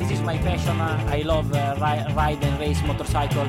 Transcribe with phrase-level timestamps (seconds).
[0.00, 0.80] this is passion.
[0.80, 3.46] Uh, I love uh, ri- ride and race motorcycle.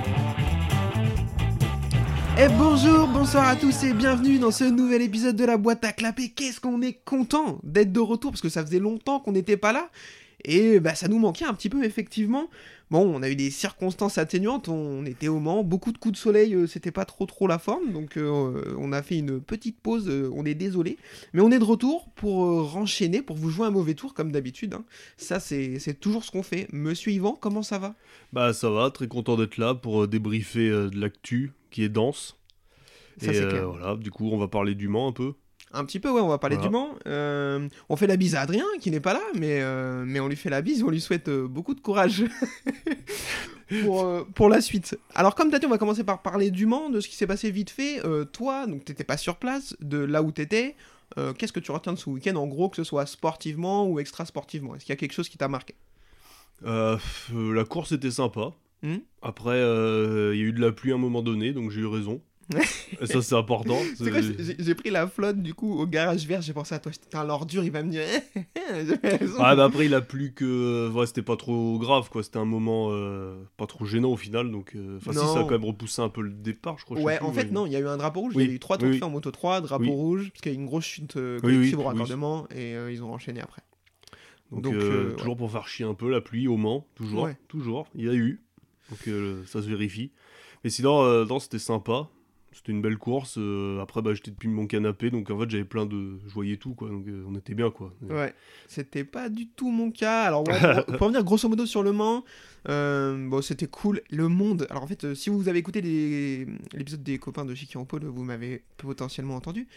[2.37, 5.91] Et bonjour, bonsoir à tous et bienvenue dans ce nouvel épisode de la boîte à
[5.91, 6.29] clapper.
[6.29, 9.73] Qu'est-ce qu'on est content d'être de retour parce que ça faisait longtemps qu'on n'était pas
[9.73, 9.89] là
[10.45, 12.49] et bah ça nous manquait un petit peu effectivement.
[12.89, 16.17] Bon, on a eu des circonstances atténuantes, on était au Mans, beaucoup de coups de
[16.17, 19.79] soleil, euh, c'était pas trop trop la forme, donc euh, on a fait une petite
[19.79, 20.97] pause, euh, on est désolé,
[21.31, 24.73] mais on est de retour pour renchaîner, pour vous jouer un mauvais tour comme d'habitude.
[24.73, 24.83] hein.
[25.15, 26.67] Ça c'est toujours ce qu'on fait.
[26.73, 27.95] Monsieur Yvan, comment ça va?
[28.33, 32.35] Bah ça va, très content d'être là pour débriefer de l'actu qui est dense.
[33.21, 33.69] Ça et c'est clair.
[33.71, 35.33] voilà, du coup on va parler du Mans un peu.
[35.73, 36.69] Un petit peu, ouais, on va parler Voilà.
[36.69, 36.95] du Mans.
[37.07, 40.27] Euh, on fait la bise à Adrien, qui n'est pas là, mais, euh, mais on
[40.27, 42.25] lui fait la bise, on lui souhaite euh, beaucoup de courage
[43.83, 44.97] pour, pour la suite.
[45.15, 47.27] Alors, comme t'as dit, on va commencer par parler du Mans, de ce qui s'est
[47.27, 48.01] passé vite fait.
[48.33, 50.75] Toi, donc t'étais pas sur place, de là où t'étais.
[51.37, 54.75] Qu'est-ce que tu retiens de ce week-end, en gros, que ce soit sportivement ou extra-sportivement?
[54.75, 55.75] Est-ce qu'il y a quelque chose qui t'a marqué?
[56.63, 56.99] La
[57.67, 58.51] course était sympa.
[58.83, 58.97] Hmm?
[59.21, 61.85] Après, il y a eu de la pluie à un moment donné, donc j'ai eu
[61.87, 62.21] raison.
[63.05, 63.77] Ça c'est important.
[64.59, 67.23] J'ai pris la flotte, du coup, au garage vert, j'ai pensé à toi, j'étais un
[67.23, 68.03] l'ordure, il va me dire...
[68.55, 69.35] J'avais raison.
[69.39, 70.89] Ah bah après il a plu que...
[70.89, 74.51] Ouais c'était pas trop grave quoi, c'était un moment euh, pas trop gênant au final,
[74.51, 74.75] donc...
[74.75, 76.97] euh, Enfin si ça a quand même repoussé un peu le départ je crois.
[76.97, 78.33] je Ouais, plus, en fait, mais- non, il y a eu un drapeau rouge.
[78.35, 79.89] Oui, Il y a eu trois tours oui, en moto 3, drapeau Oui.
[79.89, 82.91] rouge, parce qu'il y a eu une grosse chute euh, collective au raccordement, et euh,
[82.91, 83.61] ils ont enchaîné après.
[84.51, 85.15] Donc, Donc, ouais.
[85.17, 87.37] toujours pour faire chier un peu la pluie au Mans, toujours, Ouais.
[87.47, 88.41] toujours, il y a eu.
[88.89, 88.99] Donc
[89.47, 90.11] ça se vérifie.
[90.63, 92.09] Mais sinon, non, c'était sympa.
[92.53, 93.35] C'était une belle course.
[93.37, 96.19] euh, après, bah, j'étais depuis mon canapé, donc en fait, j'avais plein de.
[96.27, 96.89] Je voyais tout, quoi.
[96.89, 97.93] Donc euh, on était bien, quoi.
[98.09, 98.33] Ouais,
[98.67, 100.23] c'était pas du tout mon cas.
[100.23, 102.25] Alors, ouais, pour, pour revenir grosso modo sur le Mans,
[102.67, 104.01] euh, bon, c'était cool.
[104.09, 104.67] Le monde.
[104.69, 105.81] Alors, en fait, si vous avez écouté
[106.73, 109.67] l'épisode des copains de en Pôle, vous m'avez potentiellement entendu.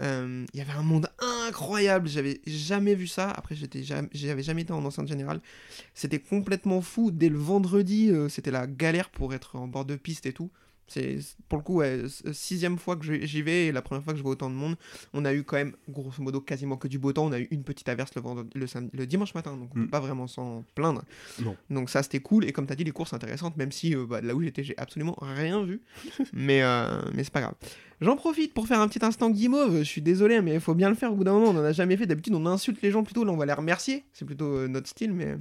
[0.00, 1.08] Il y avait un monde
[1.46, 2.08] incroyable.
[2.08, 3.30] J'avais jamais vu ça.
[3.30, 5.40] Après, j'étais jamais, j'avais jamais été en enceinte générale.
[5.94, 7.12] C'était complètement fou.
[7.12, 10.50] Dès le vendredi, c'était la galère pour être en bord de piste et tout.
[10.88, 14.12] C'est pour le coup ouais, s- sixième fois que j'y vais et la première fois
[14.12, 14.76] que je vois autant de monde.
[15.12, 17.26] On a eu quand même grosso modo quasiment que du beau temps.
[17.26, 19.78] On a eu une petite averse le, vendredi, le, samedi- le dimanche matin, donc on
[19.80, 19.84] Mm.
[19.84, 21.02] peut pas vraiment s'en plaindre.
[21.42, 21.56] Non.
[21.70, 24.06] Donc ça c'était cool et comme tu as dit les courses intéressantes, même si euh,
[24.06, 25.80] bah, là où j'étais j'ai absolument rien vu,
[26.32, 27.54] mais euh, mais c'est pas grave.
[28.00, 29.78] J'en profite pour faire un petit instant guimauve.
[29.78, 31.46] Je suis désolé, mais il faut bien le faire au bout d'un moment.
[31.50, 32.06] On en a jamais fait.
[32.06, 33.24] D'habitude on insulte les gens plutôt.
[33.24, 34.04] Là on va les remercier.
[34.12, 35.36] C'est plutôt euh, notre style, mais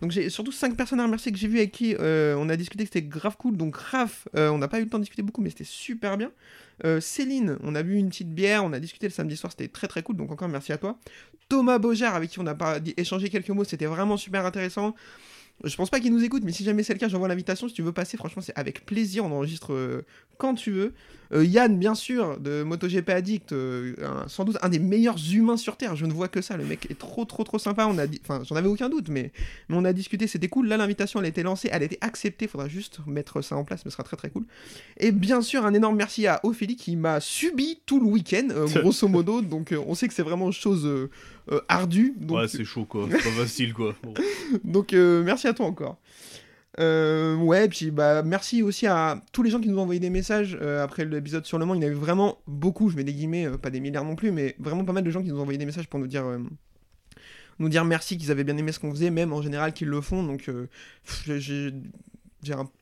[0.00, 2.56] donc j'ai surtout cinq personnes à remercier que j'ai vu avec qui euh, on a
[2.56, 3.56] discuté que c'était grave cool.
[3.56, 6.16] Donc Raph, euh, on n'a pas eu le temps de discuter beaucoup, mais c'était super
[6.16, 6.30] bien.
[6.84, 9.68] Euh, Céline, on a bu une petite bière, on a discuté le samedi soir, c'était
[9.68, 10.16] très très cool.
[10.16, 10.98] Donc encore merci à toi.
[11.48, 14.94] Thomas Beaujard, avec qui on a pas échangé quelques mots, c'était vraiment super intéressant.
[15.64, 17.68] Je pense pas qu'il nous écoute, mais si jamais c'est le cas, j'envoie l'invitation.
[17.68, 19.26] Si tu veux passer, franchement, c'est avec plaisir.
[19.26, 20.04] On enregistre
[20.38, 20.94] quand tu veux.
[21.32, 25.56] Euh, Yann, bien sûr, de MotoGP Addict, euh, un- sans doute un des meilleurs humains
[25.56, 25.94] sur Terre.
[25.96, 26.56] Je ne vois que ça.
[26.56, 27.86] Le mec est trop, trop, trop sympa.
[27.86, 29.30] On a enfin, j'en avais aucun doute, mais,
[29.68, 30.26] mais on a discuté.
[30.26, 30.66] C'était cool.
[30.66, 32.48] Là, l'invitation, elle a été lancée, elle a été acceptée.
[32.48, 34.44] Faudra juste mettre ça en place, mais ce sera très, très cool.
[34.98, 38.66] Et bien sûr, un énorme merci à Ophélie qui m'a subi tout le week-end, euh,
[38.82, 39.40] grosso modo.
[39.40, 40.88] Donc, on sait que c'est vraiment chose
[41.68, 42.14] ardue.
[42.18, 43.06] Donc, Ouais, c'est chaud, quoi.
[43.10, 43.94] C'est pas facile, quoi.
[44.02, 44.14] Bon.
[44.64, 45.98] donc merci à toi encore.
[46.78, 50.08] Euh, ouais, puis bah merci aussi à tous les gens qui nous ont envoyé des
[50.10, 51.74] messages euh, après l'épisode sur le Mans.
[51.74, 54.04] Il y en a eu vraiment beaucoup, je mets des guillemets, euh, pas des milliards
[54.04, 55.98] non plus, mais vraiment pas mal de gens qui nous ont envoyé des messages pour
[55.98, 56.38] nous dire, euh,
[57.58, 60.00] nous dire merci, qu'ils avaient bien aimé ce qu'on faisait, même en général qu'ils le
[60.00, 60.22] font.
[60.22, 60.48] Donc
[61.26, 61.74] j'ai-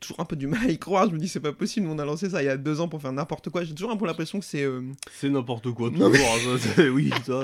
[0.01, 1.09] toujours un peu du mal à y croire.
[1.09, 2.89] Je me dis c'est pas possible, on a lancé ça il y a deux ans
[2.89, 3.65] pour faire n'importe quoi.
[3.65, 4.65] J'ai toujours un peu l'impression que c'est
[5.13, 6.11] C'est n'importe quoi, toujours.
[6.15, 7.43] hein, ça, c'est- oui, ça.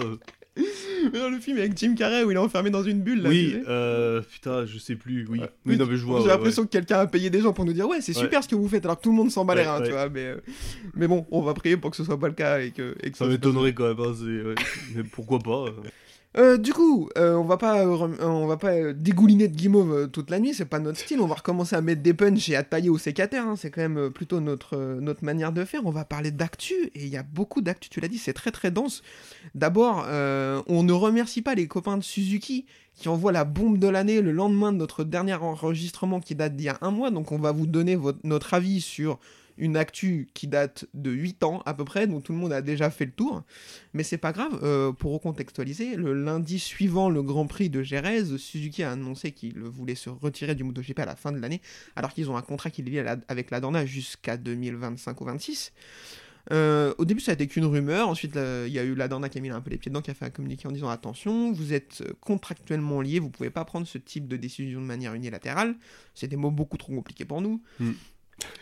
[1.12, 3.22] dans le film avec Jim Carrey où il est enfermé dans une bulle.
[3.22, 5.26] Là, Oui, euh, putain, je sais plus.
[5.28, 5.50] Oui, Ouais.
[5.66, 6.20] oui, non, mais je vois.
[6.20, 8.42] J'ai ouais, l'impression que quelqu'un a payé des gens pour nous dire ouais c'est super
[8.42, 10.08] ce que vous faites alors que tout le monde s'en bat les reins, tu vois
[10.08, 10.36] mais, euh,
[10.94, 13.10] mais bon on va prier pour que ce soit pas le cas et que, et
[13.10, 14.00] que Ça m'étonnerait quand même.
[14.00, 14.54] hein.
[14.94, 15.70] Mais pourquoi pas euh.
[16.36, 20.10] Euh, du coup euh, on va pas euh, euh, on va pas dégouliner de guimauve
[20.10, 21.20] toute la nuit c'est pas notre style.
[21.20, 23.82] On va recommencer à mettre des punchs et à tailler au sécateur hein, c'est quand
[23.88, 25.82] même plutôt notre notre manière de faire.
[25.84, 28.50] On va parler d'actu et il y a beaucoup d'actu tu l'as dit c'est très
[28.50, 29.02] très dense.
[29.54, 32.66] D'abord on ne remercie pas les copains de Suzuki
[32.96, 36.66] qui envoient la bombe de l'année le lendemain de notre dernier enregistrement qui date d'il
[36.66, 37.12] y a un mois.
[37.12, 39.20] Donc on va vous donner votre- notre avis sur
[39.58, 42.62] une actu qui date de 8 ans à peu près, donc tout le monde a
[42.62, 43.42] déjà fait le tour.
[43.92, 48.24] Mais c'est pas grave, euh, pour recontextualiser, le lundi suivant le Grand Prix de Jerez,
[48.38, 51.60] Suzuki a annoncé qu'il voulait se retirer du MotoGP à la fin de l'année,
[51.96, 55.72] alors qu'ils ont un contrat qui lie avec la Dorna jusqu'à 2025 ou 26.
[56.52, 58.08] Euh, au début, ça a été qu'une rumeur.
[58.08, 60.02] Ensuite, il y a eu la Dorna qui a mis un peu les pieds dedans,
[60.02, 63.64] qui a fait un communiqué en disant attention, vous êtes contractuellement liés, vous pouvez pas
[63.64, 65.76] prendre ce type de décision de manière unilatérale.
[66.14, 67.62] C'est des mots beaucoup trop compliqués pour nous.
[67.80, 67.92] Mm.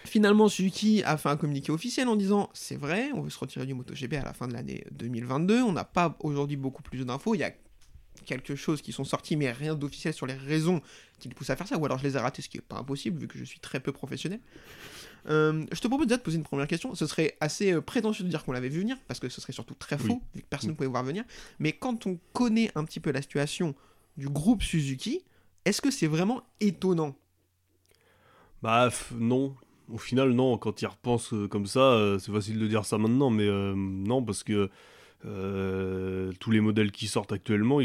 [0.04, 3.64] Finalement, Suzuki a fait un communiqué officiel en disant c'est vrai, on veut se retirer
[3.66, 5.62] du MotoGP à la fin de l'année 2022.
[5.62, 7.34] On n'a pas aujourd'hui beaucoup plus d'infos.
[7.34, 7.52] Il y a
[8.26, 10.80] quelque chose qui sont sortis, mais rien d'officiel sur les raisons
[11.18, 12.60] qui les poussent à faire ça, ou alors je les ai ratés, ce qui est
[12.60, 14.38] pas impossible vu que je suis très peu professionnel.
[15.28, 16.94] Euh, je te propose déjà de poser une première question.
[16.94, 19.52] Ce serait assez euh, prétentieux de dire qu'on l'avait vu venir, parce que ce serait
[19.52, 20.20] surtout très faux, Oui.
[20.36, 20.76] vu que personne ne Mm.
[20.76, 21.24] pouvait voir venir.
[21.58, 23.74] Mais quand on connaît un petit peu la situation
[24.16, 25.24] du groupe Suzuki,
[25.64, 27.16] est-ce que c'est vraiment étonnant?
[28.62, 29.56] Bah non.
[29.92, 30.56] Au final, non.
[30.56, 33.74] Quand il repense euh, comme ça, euh, c'est facile de dire ça maintenant, mais euh,
[33.76, 34.70] non, parce que
[36.40, 37.78] tous les modèles qui sortent actuellement,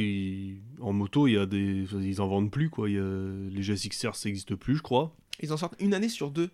[0.81, 2.87] en moto, il y a des, ils en vendent plus quoi.
[2.87, 5.15] Les GSXR, ça n'existe plus, je crois.
[5.43, 6.49] Ils en sortent une année sur deux,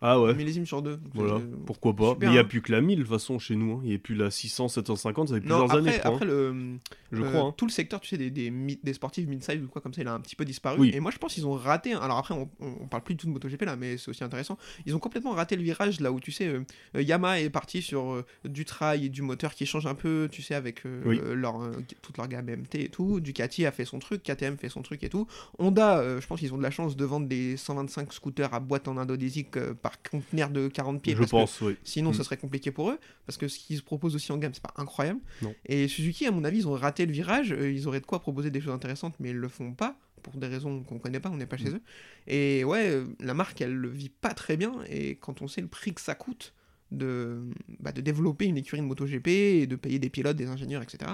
[0.00, 0.30] Ah ouais.
[0.30, 0.96] un millésime sur deux.
[0.96, 2.10] Donc, Voilà, pourquoi pas.
[2.12, 2.44] super, mais il n'y a hein.
[2.44, 3.72] plus que la 1000 de toute façon chez nous.
[3.76, 3.80] hein.
[3.82, 6.10] Il n'y a plus la 600, 750, ça fait Non, plusieurs après, années, je crois.
[6.14, 6.28] après hein.
[6.28, 6.78] le,
[7.12, 7.40] Je euh, crois.
[7.42, 7.54] hein.
[7.56, 10.14] tout le secteur, tu sais, des, des, sportifs mid-size ou quoi comme ça, il a
[10.14, 10.78] un petit peu disparu.
[10.78, 10.90] Oui.
[10.94, 11.94] Et moi, je pense qu'ils ont raté.
[11.94, 14.56] Alors après, on, on, parle plus du tout de MotoGP là, mais c'est aussi intéressant.
[14.86, 16.60] Ils ont complètement raté le virage là où tu sais, euh,
[16.96, 20.28] euh, Yamaha est parti sur euh, du trail et du moteur qui change un peu,
[20.30, 21.20] tu sais, avec Oui.
[21.34, 21.60] leur,
[22.02, 23.18] toute leur gamme MT et tout.
[23.20, 25.26] Ducati a fait son truc, KTM fait son truc et tout.
[25.58, 28.86] Honda, je pense qu'ils ont de la chance de vendre des 125 scooters à boîte
[28.88, 31.14] en Indonésie euh, par conteneur de 40 pieds.
[31.14, 31.76] Je parce que pense, oui.
[31.84, 32.14] Sinon, Mm.
[32.14, 34.62] ce serait compliqué pour eux, parce que ce qu'ils se proposent aussi en gamme, c'est
[34.62, 35.20] pas incroyable.
[35.42, 35.54] Non.
[35.66, 37.52] Et Suzuki, à mon avis, ils ont raté le virage.
[37.52, 40.34] euh, Ils auraient de quoi proposer des choses intéressantes, mais ils le font pas, pour
[40.36, 41.74] des raisons qu'on connaît pas, on n'est pas chez Mm.
[41.76, 41.80] eux.
[42.26, 45.60] Et ouais, euh, la marque, elle le vit pas très bien, et quand on sait
[45.62, 46.52] le prix que ça coûte
[46.90, 47.42] de,
[47.80, 51.12] bah, de développer une écurie de MotoGP et de payer des pilotes, des ingénieurs, etc.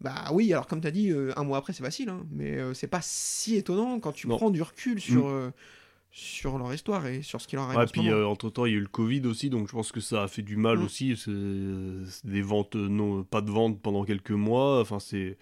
[0.00, 2.58] Bah oui, alors comme tu as dit, euh, un mois après c'est facile, hein, mais
[2.58, 4.36] euh, c'est pas si étonnant quand tu Non.
[4.36, 5.50] prends du recul sur, euh,
[6.14, 8.66] sur leur histoire et sur ce qui leur arrive en ce puis euh, entre temps,
[8.66, 10.56] il y a eu le Covid aussi, donc je pense que ça a fait du
[10.56, 10.82] mal Mm.
[10.84, 11.16] aussi.
[11.16, 14.80] C'est des ventes, euh, non, pas de ventes pendant quelques mois.
[14.80, 15.36] Enfin, c'est.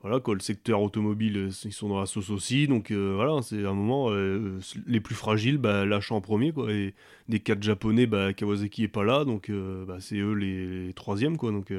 [0.00, 2.68] Voilà, quoi, le secteur automobile, euh, ils sont dans la sauce aussi.
[2.68, 4.10] Donc euh, voilà, c'est un moment.
[4.10, 6.72] euh, les plus fragiles, bah, lâchent en premier, quoi.
[6.72, 6.94] Et
[7.28, 9.50] des quatre japonais, bah, Kawasaki est pas là, donc
[9.86, 11.50] bah, c'est eux les, les troisièmes, quoi.
[11.50, 11.72] Donc.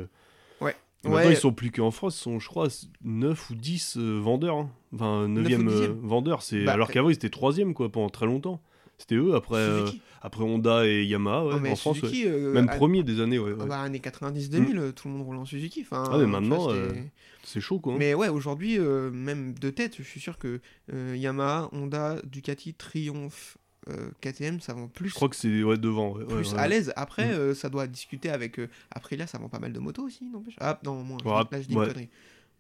[1.06, 1.16] Euh, Ouais.
[1.16, 2.68] Maintenant, ils sont plus qu'en France, ils sont, je crois,
[3.04, 4.57] 9 ou 10 euh, vendeurs.
[4.57, 4.69] hein.
[4.94, 6.00] Enfin, 9e ou 10e.
[6.01, 6.42] vendeur.
[6.42, 8.62] c'est Bah, alors qu'avant, ils étaient 3 quoi, pendant très longtemps.
[8.98, 9.86] C'était eux, après, euh,
[10.22, 12.00] après Honda et Yamaha, ouais, en France.
[12.00, 13.54] Suzuki, euh, Même à- premier des années, ouais.
[13.57, 15.84] Ah bah, années 90-2000, euh, tout le monde roule en Suzuki.
[15.84, 16.92] Enfin, Ah, mais vois, maintenant, euh,
[17.44, 17.94] C'est chaud, quoi.
[17.94, 17.98] hein.
[17.98, 20.60] Mais ouais, aujourd'hui, euh, même de tête, je suis sûr que
[20.94, 23.62] euh, Yamaha, Honda, Ducati, Triumph, euh,
[24.22, 25.10] KTM, ça vend plus.
[25.10, 26.14] Je crois que c'est ouais, devant.
[26.14, 26.60] ouais, plus ouais.
[26.60, 26.94] à l'aise.
[26.96, 27.32] Après, Mm.
[27.40, 30.56] euh, ça doit discuter avec euh, Aprilia, ça vend pas mal de motos aussi, n'empêche.
[30.60, 31.18] Ah non, moins.
[31.18, 32.10] dis- là, je dis une connerie.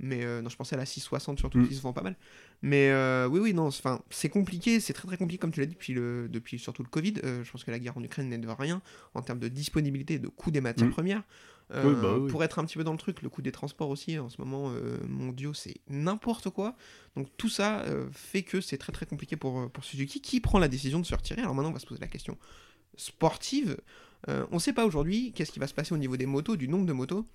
[0.01, 1.67] Mais euh, non, je pensais à la 660 surtout Mm.
[1.67, 2.15] qui se vend pas mal.
[2.61, 5.65] Mais euh, oui, oui, non, enfin, c'est compliqué, c'est très très compliqué comme tu l'as
[5.65, 7.15] dit depuis, le, depuis surtout le Covid.
[7.25, 8.81] Euh, je pense que la guerre en Ukraine n'aide rien
[9.13, 10.91] en termes de disponibilité et de coût des matières Mm.
[10.93, 11.23] premières.
[11.71, 12.31] Euh, Oui, bah oui.
[12.31, 14.41] Pour être un petit peu dans le truc, le coût des transports aussi en ce
[14.41, 16.75] moment euh, mondiaux, c'est n'importe quoi.
[17.15, 20.59] Donc tout ça euh, fait que c'est très très compliqué pour, pour Suzuki qui prend
[20.59, 21.41] la décision de se retirer.
[21.41, 22.37] Alors maintenant, on va se poser la question
[22.95, 23.77] sportive.
[24.27, 26.55] Euh, on ne sait pas aujourd'hui qu'est-ce qui va se passer au niveau des motos,
[26.55, 27.25] du nombre de motos.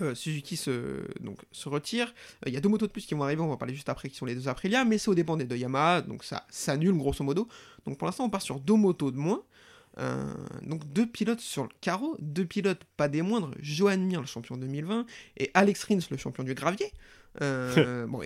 [0.00, 2.14] Euh, Suzuki se, donc, se retire.
[2.46, 3.74] Euh, Il y a deux motos de plus qui vont arriver, on va en parler
[3.74, 6.24] juste après, qui sont les deux Aprilia, mais c'est au dépend des deux Yamaha, donc
[6.24, 7.48] ça s'annule grosso modo.
[7.84, 9.42] Donc pour l'instant, on part sur deux motos de moins.
[9.98, 10.32] Euh,
[10.62, 14.56] donc deux pilotes sur le carreau, deux pilotes pas des moindres, Johan Mir, le champion
[14.56, 15.04] 2020,
[15.36, 16.86] et Alex Rins, le champion du gravier.
[17.40, 18.22] Euh, bon,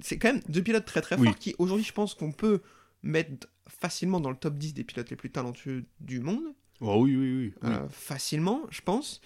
[0.00, 1.26] c'est quand même deux pilotes très très Oui.
[1.26, 2.60] forts qui aujourd'hui je pense qu'on peut
[3.02, 6.44] mettre facilement dans le top 10 des pilotes les plus talentueux du monde.
[6.80, 7.54] Oui, oui, oui.
[7.62, 7.70] oui.
[7.70, 9.20] Euh, facilement, je pense.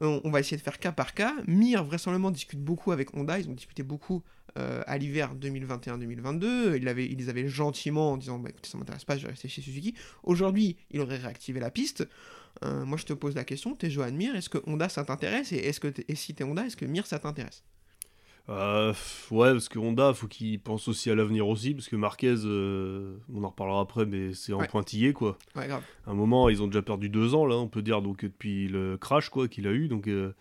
[0.00, 1.34] On, on va essayer de faire cas par cas.
[1.46, 3.38] Mir, vraisemblablement, discute beaucoup avec Honda.
[3.38, 4.22] Ils ont discuté beaucoup
[4.56, 6.76] euh, à l'hiver 2021-2022.
[6.76, 9.30] Ils, l'avaient- ils les avaient gentiment en disant bah, écoutez, ça m'intéresse pas, je vais
[9.30, 9.94] rester chez Suzuki.
[10.22, 12.08] Aujourd'hui, il aurait réactivé la piste.
[12.64, 15.52] Euh, moi, je te pose la question t'es Johan Mir, est-ce que Honda ça t'intéresse?
[15.52, 17.62] Et, est-ce que et si t'es Honda, est-ce que Mir ça t'intéresse?
[18.48, 18.94] Euh,
[19.32, 23.16] ouais, parce que Honda, faut qu'il pense aussi à l'avenir aussi, parce que Marquez, euh,
[23.34, 24.68] on en reparlera après, mais c'est en Ouais.
[24.68, 25.36] pointillé, quoi.
[25.56, 25.82] Ouais, grave.
[26.06, 28.68] À un moment, ils ont déjà perdu deux ans, là, on peut dire, donc depuis
[28.68, 29.88] le crash, quoi, qu'il a eu.
[29.88, 30.32] Donc, euh,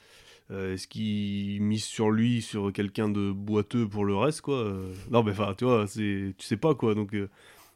[0.51, 5.23] est-ce qu'il mise sur lui, sur quelqu'un de boiteux pour le reste, quoi euh, Non,
[5.23, 6.93] mais enfin, tu vois, c'est, tu sais pas, quoi.
[6.93, 7.29] Donc, euh,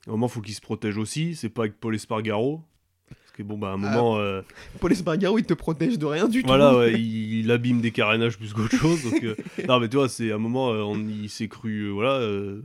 [0.05, 1.35] à un moment, faut qu'il se protège aussi.
[1.35, 2.63] C'est pas avec Paul Espargaro.
[3.09, 4.41] Parce que bon, bah, à un moment, euh,
[4.79, 6.77] Paul Espargaro, il te protège de rien du voilà, tout.
[6.77, 9.03] ouais, il, il abîme des carénages plus qu'autre chose.
[9.03, 9.35] Donc, euh,
[9.67, 12.19] non, mais tu vois, c'est à un moment, euh, on, il s'est cru, euh, voilà,
[12.19, 12.61] euh,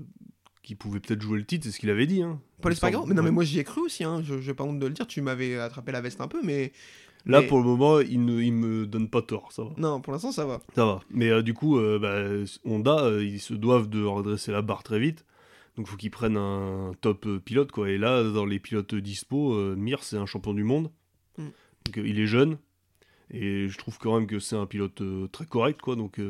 [0.63, 2.23] qu'il pouvait peut-être jouer le titre, c'est ce qu'il avait dit.
[2.23, 2.41] Hein.
[2.61, 3.07] Paul Espargaro?
[3.07, 4.23] Mais non, mais moi j'y ai cru aussi, hein.
[4.25, 5.07] je j'ai pas honte de le dire.
[5.07, 6.73] Tu m'avais attrapé la veste un peu, mais.
[7.27, 9.71] Là, mais- pour le moment, il, ne, il me donne pas tort, ça va.
[9.79, 10.61] Non, pour l'instant ça va.
[10.75, 11.01] Ça va.
[11.11, 12.23] Mais euh, du coup, euh, bah,
[12.65, 15.25] Honda, euh, ils se doivent de redresser la barre très vite.
[15.77, 17.89] Donc, faut qu'ils prennent un top pilote, quoi.
[17.91, 20.91] Et là, dans les pilotes dispo, Mir, c'est un champion du monde.
[21.39, 21.47] Mm.
[21.87, 22.59] Donc, il est jeune.
[23.31, 25.03] Et je trouve quand même que c'est un pilote
[25.33, 25.97] très correct, quoi.
[25.97, 26.21] Donc,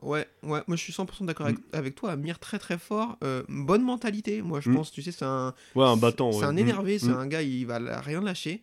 [0.00, 2.16] Ouais, ouais, moi je suis 100% d'accord avec, avec toi.
[2.16, 4.42] Mir très très fort, euh, bonne mentalité.
[4.42, 4.74] Moi je Mm.
[4.74, 6.32] pense, tu sais, c'est un, ouais, un battant.
[6.32, 6.44] c'est ouais.
[6.46, 6.58] un Mm.
[6.58, 7.18] énervé, c'est Mm.
[7.18, 8.62] un gars, il va rien lâcher.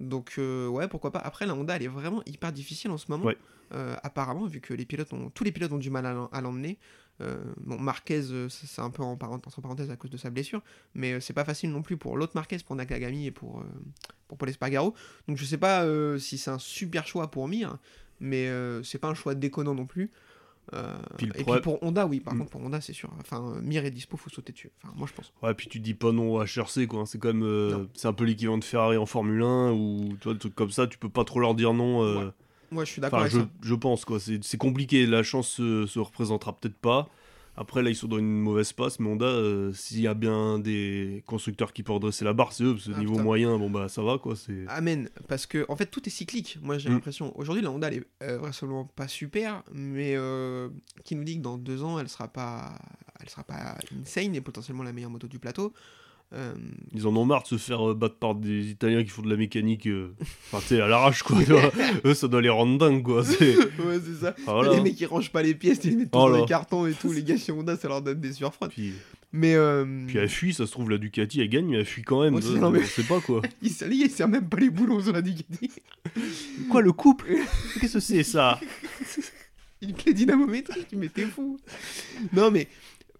[0.00, 1.18] Donc euh, ouais, pourquoi pas.
[1.18, 3.24] Après la Honda, elle est vraiment hyper difficile en ce moment.
[3.24, 3.36] Ouais.
[3.74, 6.78] Euh, apparemment, vu que les pilotes ont, tous les pilotes ont du mal à l'emmener.
[7.20, 10.62] Euh, bon, Marquez, c'est un peu en parent- entre parenthèses à cause de sa blessure,
[10.94, 13.62] mais c'est pas facile non plus pour l'autre Marquez, pour Nakagami et pour,
[14.28, 14.94] pour Paul Espargaro.
[15.26, 15.84] Donc je sais pas
[16.18, 17.76] si c'est un super choix pour Mir,
[18.20, 18.48] mais
[18.84, 20.10] c'est pas un choix déconnant non plus.
[20.74, 22.38] Euh, Puis et puis pour Honda, oui, par Mm.
[22.40, 23.10] contre, pour Honda, c'est sûr.
[23.20, 24.70] Enfin, euh, Mir est dispo, faut sauter dessus.
[24.82, 25.32] Enfin, moi je pense.
[25.42, 27.04] Ouais, puis tu dis pas non au HRC, quoi.
[27.06, 27.42] C'est quand même.
[27.42, 30.54] euh, c'est un peu l'équivalent de Ferrari en Formule 1, ou tu vois, des trucs
[30.54, 32.02] comme ça, tu peux pas trop leur dire non.
[32.04, 32.30] euh, Ouais,
[32.70, 33.48] Moi je suis d'accord Enfin, avec je, ça.
[33.62, 34.20] je pense, quoi.
[34.20, 35.06] C'est c'est compliqué.
[35.06, 37.08] La chance se, se représentera peut-être pas.
[37.60, 40.60] Après, là, ils sont dans une mauvaise passe, mais Honda, euh, s'il y a bien
[40.60, 43.24] des constructeurs qui peuvent redresser la barre, c'est eux, parce que Ah, niveau putain.
[43.24, 44.36] moyen, bon, bah, ça va, quoi.
[44.36, 44.64] C'est.
[44.68, 46.58] Amen, parce que en fait tout est cyclique.
[46.62, 46.92] Moi j'ai Mm.
[46.92, 47.36] l'impression.
[47.36, 50.68] Aujourd'hui la Honda elle est euh, vraisemblablement pas super, mais euh,
[51.04, 52.78] qui nous dit que dans deux ans elle sera pas,
[53.20, 55.72] elle sera pas insane et potentiellement la meilleure moto du plateau.
[56.34, 56.52] Euh,
[56.92, 59.30] Ils en ont marre de se faire euh, battre par des Italiens qui font de
[59.30, 60.14] la mécanique, euh,
[60.52, 61.38] enfin, tu sais, à l'arrache, quoi.
[62.04, 63.24] eux, ça doit les rendre dingues, quoi.
[63.24, 63.56] C'est.
[63.56, 64.34] ouais c'est ça.
[64.44, 64.74] Voilà.
[64.74, 66.92] Les mecs qui rangent pas les pièces, ils les mettent Oh dans les cartons et
[66.92, 67.10] tout.
[67.14, 68.72] Les gars chez Honda ça leur donne des surfroides.
[68.72, 68.92] Puis,
[69.32, 72.02] Mais euh, puis elle fuit, ça se trouve, la Ducati, elle gagne, mais elle fuit
[72.02, 72.38] quand même.
[72.38, 73.40] Non, mais- On sait pas, quoi.
[73.62, 75.70] il sert, il sert même pas les boulons sur la Ducati.
[76.70, 77.36] Quoi, le couple?
[77.80, 78.60] Qu'est-ce que c'est, ça?
[79.80, 81.58] Une clé dynamométrique, mais t'es fou.
[82.34, 82.68] Non, mais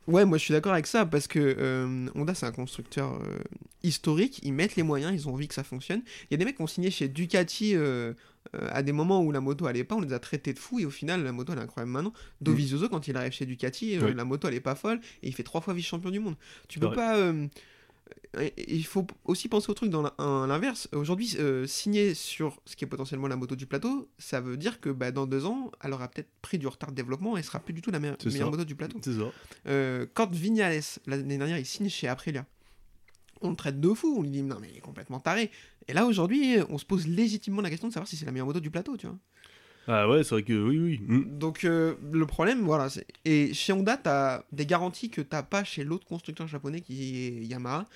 [0.09, 3.39] ouais, moi je suis d'accord avec ça parce que euh, Honda c'est un constructeur euh,
[3.83, 4.41] historique.
[4.43, 6.03] Ils mettent les moyens, ils ont envie que ça fonctionne.
[6.25, 8.15] Il y a des mecs qui ont signé chez Ducati euh,
[8.55, 10.81] euh, à des moments où la moto allait pas, on les a traités de fous
[10.81, 12.13] et au final la moto elle est incroyable maintenant.
[12.41, 15.45] Dovizioso quand il arrive chez Ducati, la moto elle est pas folle et il fait
[15.45, 16.37] trois fois vice champion du monde.
[16.69, 16.97] Tu peux vrai.
[16.97, 17.33] pas.
[18.69, 20.03] Il faut aussi penser au truc dans
[20.47, 20.89] l'inverse.
[20.93, 24.81] Aujourd'hui, euh, signer sur ce qui est potentiellement la moto du plateau, ça veut dire
[24.81, 27.59] que bah, dans deux ans, elle aura peut-être pris du retard de développement et sera
[27.61, 28.53] plus du tout la meilleure, C'est meilleure ça.
[28.53, 28.99] moto du plateau.
[29.03, 29.31] C'est ça.
[29.67, 32.45] Euh, quand Vignales, l'année dernière, il signe chez Aprilia,
[33.41, 35.51] on le traite de fou, on lui dit non mais il est complètement taré.
[35.87, 38.47] Et là aujourd'hui, on se pose légitimement la question de savoir si c'est la meilleure
[38.47, 39.17] moto du plateau, tu vois.
[39.91, 41.01] Ah ouais, c'est vrai que oui, oui.
[41.03, 41.39] Mm.
[41.39, 43.07] Donc euh, le problème, voilà, c'est...
[43.25, 47.47] et chez Honda, t'as des garanties que t'as pas chez l'autre constructeur japonais qui est
[47.47, 47.87] Yamaha,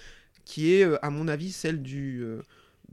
[0.46, 2.40] qui est, euh, à mon avis, celle du euh,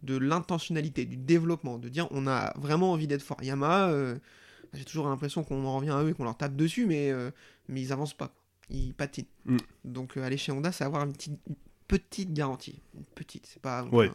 [0.04, 3.42] de l'intentionnalité, du développement, de dire on a vraiment envie d'être fort.
[3.42, 4.18] Yamaha, euh,
[4.74, 7.14] j'ai toujours l'impression qu'on en revient à eux et qu'on leur tape dessus, mais
[7.70, 8.34] mais ils avancent pas,
[8.70, 9.26] ils patinent.
[9.46, 9.58] Mm.
[9.86, 11.40] Donc aller chez Honda, c'est avoir une petite
[11.88, 13.84] petite garantie, une petite, c'est pas.
[13.86, 14.12] Ouais.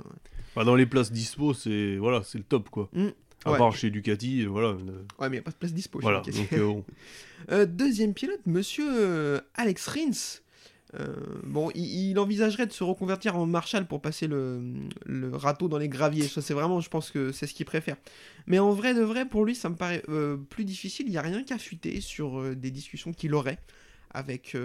[0.50, 2.90] enfin, dans les places dispo, c'est voilà, c'est le top, quoi.
[2.92, 3.08] Mm.
[3.44, 3.58] À Ouais.
[3.58, 4.68] part chez Ducati, euh, voilà.
[4.68, 6.00] euh, ouais, mais y a pas de place dispo.
[6.00, 6.20] chez voilà.
[6.20, 6.56] Ducati.
[6.56, 6.84] Donc,
[7.50, 10.40] euh, deuxième pilote, monsieur Alex Rins.
[11.00, 14.62] Euh, bon, il, il envisagerait de se reconvertir en Marshall pour passer le,
[15.06, 16.28] le râteau dans les graviers.
[16.28, 17.96] Ça, c'est vraiment, je pense que c'est ce qu'il préfère.
[18.46, 21.06] Mais en vrai de vrai, pour lui, ça me paraît euh, plus difficile.
[21.06, 23.58] Il n'y a rien qu'à fuiter sur euh, des discussions qu'il aurait
[24.12, 24.56] avec,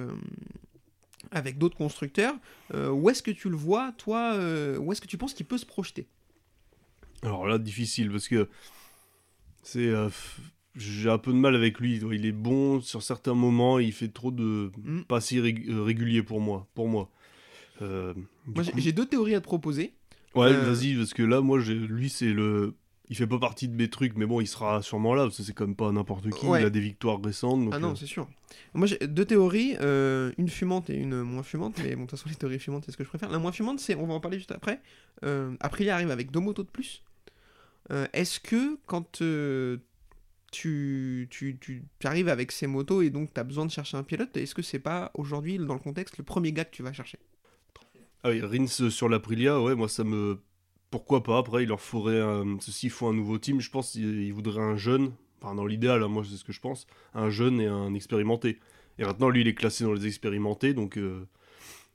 [1.32, 2.36] avec d'autres constructeurs.
[2.76, 4.38] Où est-ce que tu le vois, toi
[4.78, 6.08] Où est-ce que tu penses qu'il peut se projeter?
[7.24, 8.48] Alors là, difficile parce que
[9.64, 9.88] c'est.
[9.88, 10.10] euh,
[10.76, 11.98] j'ai un peu de mal avec lui.
[12.12, 14.72] Il est bon sur certains moments, il fait trop de.
[14.84, 15.02] Mm.
[15.02, 16.68] pas rég- euh, régulier pour moi.
[16.76, 17.10] Pour moi.
[17.82, 18.14] Euh,
[18.46, 19.94] Moi, j'ai- coup- j'ai deux théories à te proposer.
[20.36, 22.76] Ouais, euh, vas-y, parce que là, moi, lui, c'est le.
[23.12, 25.44] Il fait pas partie de mes trucs, mais bon, il sera sûrement là, parce que
[25.44, 26.46] c'est quand même pas n'importe qui.
[26.46, 26.62] Ouais.
[26.62, 27.66] Il a des victoires récentes.
[27.66, 28.28] Donc, Ah non, euh, c'est sûr.
[28.76, 29.76] Moi, j'ai deux théories,
[30.38, 32.92] une fumante et une moins fumante, mais bon, de toute façon, les théories fumantes, c'est
[32.92, 33.30] ce que je préfère.
[33.32, 34.80] La moins fumante, c'est, on va en parler juste après,
[35.24, 37.02] euh, Aprilia arrive avec deux motos de plus.
[37.92, 39.78] Euh, Est-ce que quand euh,
[40.52, 44.36] tu, tu, arrives avec ces motos et donc tu as besoin de chercher un pilote,
[44.38, 47.20] est-ce que c'est pas aujourd'hui, dans le contexte, le premier gars que tu vas chercher?
[48.24, 50.40] Ah oui, Rins euh, sur l'Aprilia, ouais, moi ça me.
[50.92, 52.58] Pourquoi pas Après, il leur faudrait un.
[52.60, 55.14] S'il faut un nouveau team, je pense qu'il il voudrait un jeune.
[55.42, 56.86] Enfin, dans l'idéal, hein, moi c'est ce que je pense.
[57.14, 58.60] Un jeune et un expérimenté.
[58.98, 61.00] Et maintenant, lui, il est classé dans les expérimentés, donc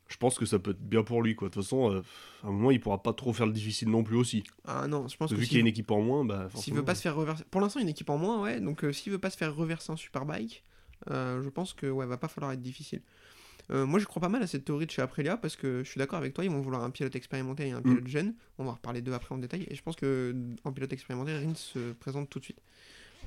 [0.09, 1.49] je pense que ça peut être bien pour lui, quoi.
[1.49, 2.03] De toute façon, euh,
[2.43, 4.45] à un moment, il pourra pas trop faire le difficile non plus aussi.
[4.67, 6.49] Ah non, je pense que Vu qu'il y a une équipe en moins, bah.
[6.55, 7.45] S'il veut pas se faire reverser.
[7.51, 8.61] Pour l'instant, une équipe en moins, ouais.
[8.61, 10.63] Donc, euh, s'il veut pas se faire reverser un superbike,
[11.11, 13.03] euh, je pense que ouais, va pas falloir être difficile.
[13.71, 15.99] Moi, je crois pas mal à cette théorie de chez Aprilia parce que je suis
[15.99, 16.45] d'accord avec toi.
[16.45, 18.35] Ils vont vouloir un pilote expérimenté et un pilote jeune.
[18.59, 19.67] On va en reparler d'eux après en détail.
[19.71, 22.61] Et je pense que en pilote expérimenté, Rins se présente tout de suite.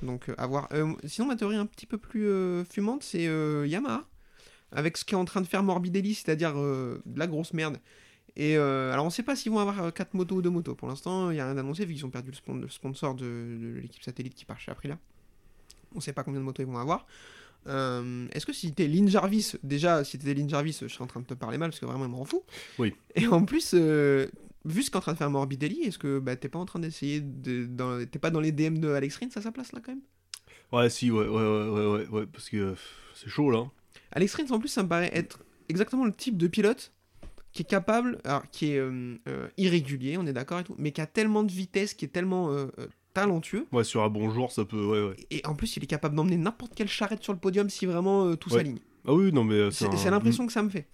[0.00, 0.68] Donc, à voir.
[1.04, 2.30] Sinon, ma théorie un petit peu plus
[2.70, 3.24] fumante, c'est
[3.66, 4.06] Yamaha
[4.72, 7.78] avec ce qu'est en train de faire Morbidelli, c'est-à-dire euh, de la grosse merde.
[8.36, 10.74] Et euh, alors on sait pas s'ils vont avoir 4 motos ou 2 motos.
[10.74, 13.14] Pour l'instant, il n'y a rien d'annoncé vu qu'ils ont perdu le, spon- le sponsor
[13.14, 14.98] de, de l'équipe satellite qui part chez Aprilia.
[15.94, 17.06] On sait pas combien de motos ils vont avoir.
[17.66, 21.08] Euh, Est-ce que si t'es Lynn Jarvis, déjà si t'étais Lynn Jarvis, je serais en
[21.08, 22.42] train de te parler mal parce que vraiment il m'en fout.
[22.78, 22.94] Oui.
[23.16, 24.28] Et en plus, euh,
[24.64, 26.78] vu ce qu'est en train de faire Morbidelli, est-ce que bah, t'es pas en train
[26.78, 28.04] d'essayer de.
[28.04, 30.02] T'es pas dans les DM de Alex Rins à sa place là quand même?
[30.72, 32.74] Ouais, si, ouais, ouais, ouais, ouais, parce que euh,
[33.14, 33.66] c'est chaud là.
[34.12, 36.92] Alex Rins, en plus, ça me paraît être exactement le type de pilote
[37.52, 40.92] qui est capable, alors qui est euh, euh, irrégulier, on est d'accord et tout, mais
[40.92, 42.66] qui a tellement de vitesse, qui est tellement euh,
[43.14, 45.16] talentueux, Ouais, sur un bon jour, ça peut, ouais, ouais.
[45.30, 48.36] et en plus, il est capable d'emmener n'importe quelle charrette sur le podium si vraiment
[48.36, 48.78] tout s'aligne.
[49.06, 50.88] Ah oui, non, mais C'est un- l'impression que ça me fait.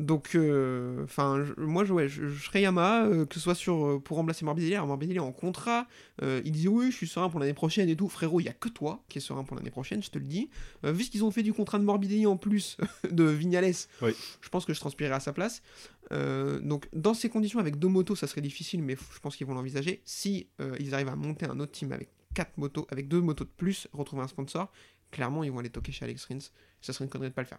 [0.00, 3.86] Donc, euh, enfin, moi, je, ouais, je, je serais Yamaha, euh, que ce soit sur,
[3.86, 4.74] euh, pour remplacer Morbidelli.
[4.74, 5.86] Alors, Morbidelli est en contrat,
[6.22, 8.08] il dit oui, je suis serein pour l'année prochaine et tout.
[8.08, 10.24] Frérot, il y a que toi qui es serein pour l'année prochaine, je te le
[10.24, 10.48] dis.
[10.82, 12.76] Vu ce qu'ils ont fait du contrat de Morbidelli en plus
[13.10, 14.12] de Vignales, Oui.
[14.40, 15.62] je pense que je transpirerai à sa place.
[16.10, 19.54] Donc, dans ces conditions, avec deux motos, ça serait difficile, mais je pense qu'ils vont
[19.54, 20.00] l'envisager.
[20.04, 23.50] Si ils arrivent à monter un autre team avec quatre motos, avec deux motos de
[23.56, 24.72] plus, retrouver un sponsor,
[25.10, 26.38] clairement, ils vont aller toquer chez Alex Rins.
[26.80, 27.58] Ça serait une connerie de pas le faire.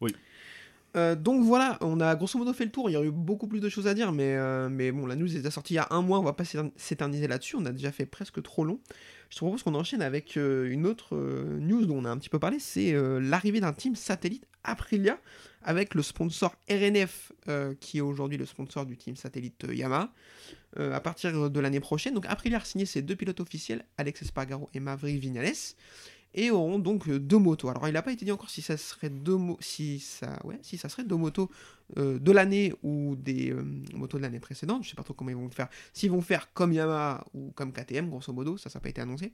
[0.00, 0.14] Oui.
[0.96, 2.90] Euh, donc voilà, on a grosso modo fait le tour.
[2.90, 5.14] Il y aurait eu beaucoup plus de choses à dire, mais, euh, mais bon, la
[5.16, 6.18] news est déjà sortie il y a un mois.
[6.18, 7.56] On va pas s'étern- s'éterniser là-dessus.
[7.56, 8.80] On a déjà fait presque trop long.
[9.28, 12.28] Je te propose qu'on enchaîne avec euh, une autre news dont on a un petit
[12.28, 12.58] peu parlé.
[12.58, 15.18] C'est l'arrivée d'un team satellite Aprilia
[15.62, 17.32] avec le sponsor RNF
[17.80, 20.12] qui est aujourd'hui le sponsor du team satellite Yamaha
[20.76, 22.14] à partir de l'année prochaine.
[22.14, 25.52] Donc Aprilia a signé ses deux pilotes officiels, Alex Espargaro et Maverick Vignales
[26.34, 27.68] et auront donc euh, deux motos.
[27.68, 30.58] Alors il n'a pas été dit encore si ça serait deux mo- si ça ouais,
[30.62, 31.50] si ça serait deux motos
[31.98, 33.62] euh, de l'année ou des euh,
[33.94, 35.68] motos de l'année précédente, je sais pas trop comment ils vont le faire.
[35.92, 39.00] S'ils vont faire comme Yamaha ou comme KTM grosso modo, ça ça n'a pas été
[39.00, 39.32] annoncé.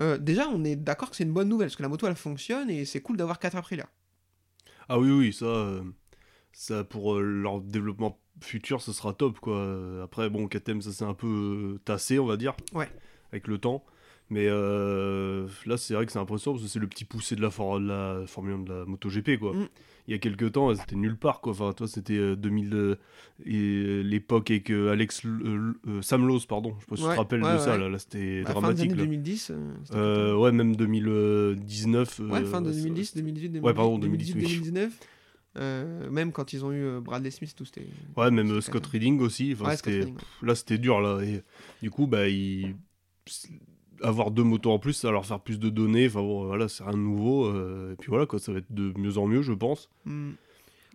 [0.00, 2.14] Euh, déjà, on est d'accord que c'est une bonne nouvelle parce que la moto elle
[2.16, 3.88] fonctionne et c'est cool d'avoir quatre Aprilia.
[4.88, 5.82] Ah oui, oui, ça,
[6.52, 10.02] ça pour leur développement futur, ça sera top, quoi.
[10.02, 12.56] Après, bon, KTM, ça s'est un peu tassé, on va dire.
[12.72, 12.88] Ouais.
[13.32, 13.84] Avec le temps.
[14.30, 17.40] Mais euh, là, c'est vrai que c'est impressionnant parce que c'est le petit poussé de
[17.40, 19.54] la, for- la Formule 1 de la MotoGP, quoi.
[19.54, 19.68] Mm.
[20.06, 21.52] Il y a quelques temps, c'était nulle part, quoi.
[21.52, 22.96] Enfin, toi, c'était euh, 2000, euh,
[23.46, 26.74] et, euh, l'époque avec euh, Alex, euh, Sam Lowe, pardon.
[26.78, 27.78] Je sais pas si tu Ouais, te rappelles ouais, de ça, ouais.
[27.78, 27.88] là.
[27.88, 29.02] Là, c'était Bah, fin des dramatique, années là.
[29.04, 29.50] 2010.
[29.50, 32.18] euh, c'était Euh, ouais, même 2019.
[32.20, 33.64] Ouais, fin de ça- 2010, 2018, 2019.
[33.64, 34.40] Ouais, pardon, 2010, oui.
[34.42, 34.98] 2019.
[35.56, 37.86] Euh, même quand ils ont eu euh, Bradley Smith, tout c'était.
[38.16, 39.54] Ouais, même euh, Scott Reading aussi.
[39.54, 40.20] Enfin, Ouais, Reading, ouais.
[40.48, 41.00] Là, c'était dur.
[41.00, 41.20] Là.
[41.22, 41.42] Et,
[41.82, 42.76] du coup, bah, il...
[44.02, 46.06] avoir deux motos en plus, ça va leur faire plus de données.
[46.06, 47.46] Enfin, bon, voilà, c'est rien de nouveau.
[47.46, 49.88] euh, et puis voilà, quoi, ça va être de mieux en mieux, je pense.
[50.04, 50.32] Hmm.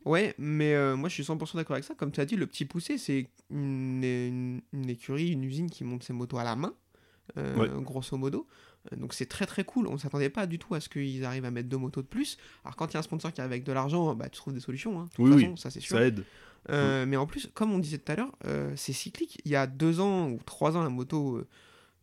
[0.06, 1.96] Ouais, mais euh, moi je suis 100% d'accord avec ça.
[1.96, 5.86] Comme tu as dit, le petit poussé, c'est une, une- une écurie, une usine qui
[5.86, 6.74] monte ses motos à la main,
[7.38, 7.70] euh, Ouais.
[7.82, 8.46] grosso modo.
[8.98, 9.88] Donc c'est très très cool.
[9.88, 12.38] On s'attendait pas du tout à ce qu'ils arrivent à mettre deux motos de plus.
[12.66, 14.54] Alors quand il y a un sponsor qui arrive avec de l'argent, bah, tu trouves
[14.54, 15.00] des solutions.
[15.00, 15.06] hein.
[15.06, 15.96] De toute Oui, oui, ça c'est sûr.
[15.98, 16.26] Ça aide.
[16.70, 18.32] Euh, Mais en plus, comme on disait tout à l'heure,
[18.76, 19.42] c'est cyclique.
[19.46, 21.42] Il y a deux ans ou trois ans, la moto,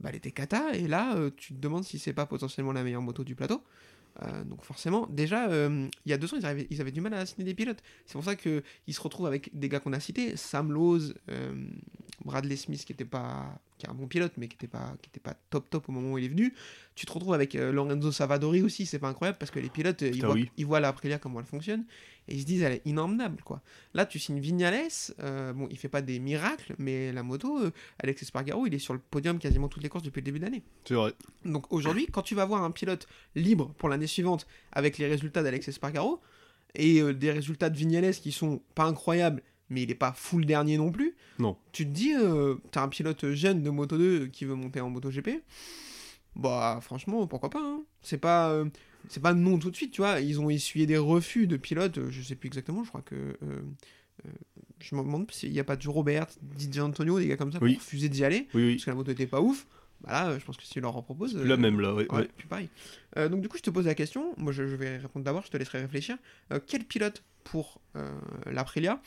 [0.00, 0.74] bah, elle était cata.
[0.74, 3.62] Et là, euh, tu te demandes si c'est pas potentiellement la meilleure moto du plateau.
[4.22, 7.00] Euh, donc forcément, déjà, euh, il y a deux ans, ils, arrivaient- ils avaient du
[7.00, 7.80] mal à signer des pilotes.
[8.06, 11.54] C'est pour ça qu'ils se retrouvent avec des gars qu'on a cités, Sam Lowe, euh,
[12.24, 15.08] Bradley Smith, qui était pas, qui est un bon pilote, mais qui était pas, qui
[15.10, 16.52] était pas top top au moment où il est venu.
[16.96, 20.20] Tu te retrouves avec Lorenzo Savadori aussi, c'est pas incroyable parce que les pilotes, ils,
[20.20, 20.50] voient, oui.
[20.56, 21.84] ils voient la Aprilia comment elle fonctionne
[22.30, 23.60] et ils se disent elle est inemmable quoi.
[23.92, 24.88] Là, tu signes Vignales,
[25.18, 28.78] euh, bon, il fait pas des miracles, mais la moto, euh, Alex Espargaro, il est
[28.78, 30.62] sur le podium quasiment toutes les courses depuis le début d'année.
[30.84, 31.12] C'est vrai.
[31.44, 35.42] Donc aujourd'hui, quand tu vas voir un pilote libre pour l'année suivante avec les résultats
[35.42, 36.20] d'Alex Espargaro
[36.76, 40.46] et euh, des résultats de Vignales qui sont pas incroyables, mais il est pas full
[40.46, 41.56] dernier non plus, Non.
[41.72, 44.88] tu te dis, euh, t'as un pilote jeune de Moto 2 qui veut monter en
[44.90, 45.42] Moto GP,
[46.36, 47.82] bah franchement, pourquoi pas hein.
[48.02, 48.64] C'est pas.
[49.08, 50.20] C'est pas non tout de suite, tu vois.
[50.20, 53.14] Ils ont essuyé des refus de pilotes, euh, je sais plus exactement, je crois que.
[53.14, 53.36] euh,
[54.26, 54.30] euh,
[54.80, 56.26] je me demande s'il n'y a pas Joe Robert,
[56.58, 57.74] DJ Antonio, des gars comme ça, Oui.
[57.74, 58.74] pour refuser d'y aller, Oui, oui.
[58.74, 59.66] parce que la moto était pas ouf.
[60.02, 62.06] Bah là, je pense que si leur en la euh, même, là, ouais.
[62.10, 62.28] Ouais, ouais.
[62.36, 62.68] puis pareil.
[63.16, 64.34] Donc du coup, je te pose la question.
[64.38, 65.44] Moi, je, je vais répondre d'abord.
[65.44, 66.16] Je te laisserai réfléchir.
[66.66, 67.80] Quel pilote pour
[68.46, 69.00] l'Aprilia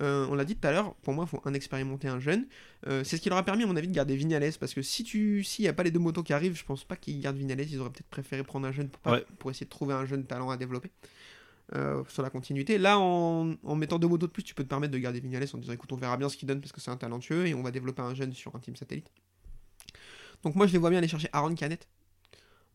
[0.00, 0.94] Euh, On l'a dit tout à l'heure.
[0.96, 2.46] Pour moi, il faut un expérimenté, un jeune.
[2.88, 4.52] Euh, c'est ce qui leur a permis, à mon avis, de garder Vignales.
[4.58, 6.84] Parce que si tu, s'il n'y a pas les deux motos qui arrivent, je pense
[6.84, 7.60] pas qu'ils gardent Vignales.
[7.60, 9.24] Ils auraient peut-être préféré prendre un jeune pour, pas- Ouais.
[9.38, 10.90] pour essayer de trouver un jeune talent à développer.
[11.74, 12.76] euh, sur la continuité.
[12.76, 15.46] Là, en, en mettant deux motos de plus, tu peux te permettre de garder Vignales
[15.54, 17.54] en disant écoute, on verra bien ce qu'il donne parce que c'est un talentueux et
[17.54, 19.10] on va développer un jeune sur un team satellite.
[20.42, 21.88] Donc, moi, je les vois bien aller chercher Aaron Canet,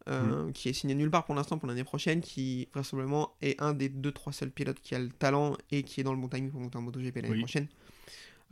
[0.09, 3.73] euh, qui est signé nulle part pour l'instant pour l'année prochaine, qui vraisemblablement est un
[3.73, 6.27] des deux trois seuls pilotes qui a le talent et qui est dans le bon
[6.27, 7.39] timing pour monter en MotoGP l'année Oui.
[7.39, 7.67] prochaine.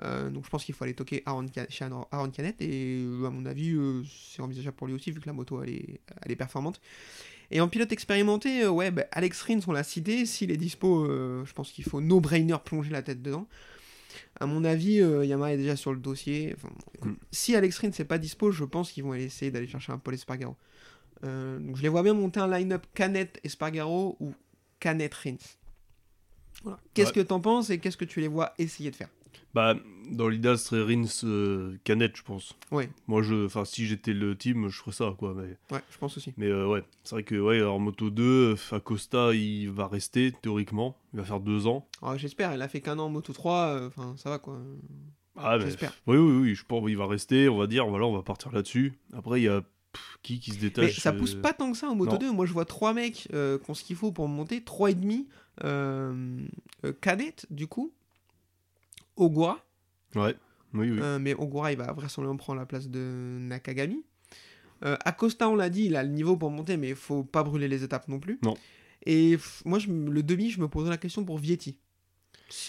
[0.04, 3.32] Euh, donc je pense qu'il faut aller toquer Aaron, chez Aaron Canet et euh, à
[3.32, 3.76] mon avis
[4.08, 6.80] c'est envisageable pour lui aussi vu que la moto elle est, elle est performante.
[7.50, 11.06] Et en pilote expérimenté, ouais, bah, Alex Rins on l'a cité, s'il est dispo,
[11.46, 13.48] je pense qu'il faut no-brainer plonger la tête dedans.
[14.40, 16.54] À mon avis, euh, Yamaha est déjà sur le dossier.
[16.56, 16.70] Enfin,
[17.04, 17.14] Mm.
[17.32, 20.14] Si Alex Rins n'est pas dispo, je pense qu'ils vont essayer d'aller chercher un Paul
[20.16, 20.56] Espargaro.
[21.24, 24.34] Euh, donc je les vois bien monter un line-up Canet Espargaro ou
[24.80, 25.36] Canet Rins.
[26.64, 26.80] Voilà.
[26.94, 27.16] Qu'est-ce Ouais.
[27.16, 29.10] que t'en penses et qu'est-ce que tu les vois essayer de faire?
[29.54, 29.76] Bah,
[30.12, 32.54] dans l'idéal, ce serait Rins euh, Canet, je pense.
[32.72, 35.34] Ouais, Moi, je, enfin, si j'étais le team, je ferais ça, quoi.
[35.36, 36.34] Mais, ouais, je pense aussi.
[36.38, 40.98] mais euh, ouais, c'est vrai que, ouais, en moto 2, Acosta, il va rester, théoriquement.
[41.14, 41.88] Il va faire deux ans.
[42.02, 44.60] Alors, J'espère, il a fait qu'un an en Moto 3, euh, enfin ça va quoi.
[45.36, 45.94] Ah, mais, J'espère.
[46.08, 48.52] oui, oui, oui, je pense qu'il va rester, on va dire, voilà, on va partir
[48.52, 48.94] là-dessus.
[49.14, 49.62] Après, il y a
[49.98, 51.00] pff, qui qui se Mais détache.
[51.00, 52.18] ça pousse euh, pas tant que ça en Moto non.
[52.18, 52.32] 2.
[52.32, 54.96] Moi, je vois trois mecs euh, qui ont ce qu'il faut pour monter, trois et
[54.96, 55.28] demi.
[55.64, 56.46] Euh,
[56.86, 57.92] euh, Cadet, du coup.
[59.16, 59.66] Ogura.
[60.16, 60.36] Ouais,
[60.74, 61.00] oui, oui.
[61.20, 64.04] Mais Ogura, il va vraisemblablement prendre la place de Nakagami.
[64.82, 67.68] Acosta, on l'a dit, il a le niveau pour monter, mais il faut pas brûler
[67.68, 68.40] les étapes non plus.
[68.44, 68.56] Non.
[69.06, 71.80] Et moi, je le demi, je me posais la question pour Vietti.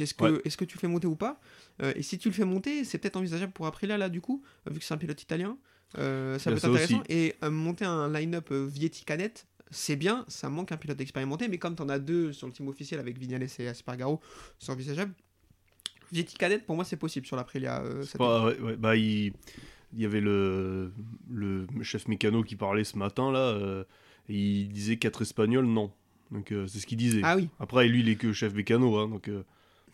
[0.01, 0.41] Est-ce que, Ouais.
[0.43, 1.39] que tu le fais monter ou pas?
[1.83, 4.43] Euh, Et si tu le fais monter, c'est peut-être envisageable pour Aprilia, là, du coup,
[4.71, 5.59] vu que c'est un pilote italien.
[5.97, 7.01] Euh, ça peut a être intéressant.
[7.01, 7.13] aussi.
[7.13, 11.59] Et euh, monter un line-up euh, Vietti-Canet, c'est bien, ça manque un pilote expérimenté, mais
[11.59, 14.21] comme tu en as deux sur le team officiel avec Vignales et Aspargaro,
[14.59, 15.13] c'est envisageable.
[16.13, 17.83] Vietti-Canet, pour moi, c'est possible sur l'Aprilia.
[18.19, 19.33] Bah, ouais, ouais, bah, il,
[19.95, 20.93] il y avait le,
[21.31, 23.85] le chef mécano qui parlait ce matin là.
[24.29, 25.93] et il disait quatre espagnols, non.
[26.31, 27.21] Donc euh, c'est ce qu'il disait.
[27.25, 29.45] Ah oui, Après, lui, il est que chef mécano, hein, donc euh,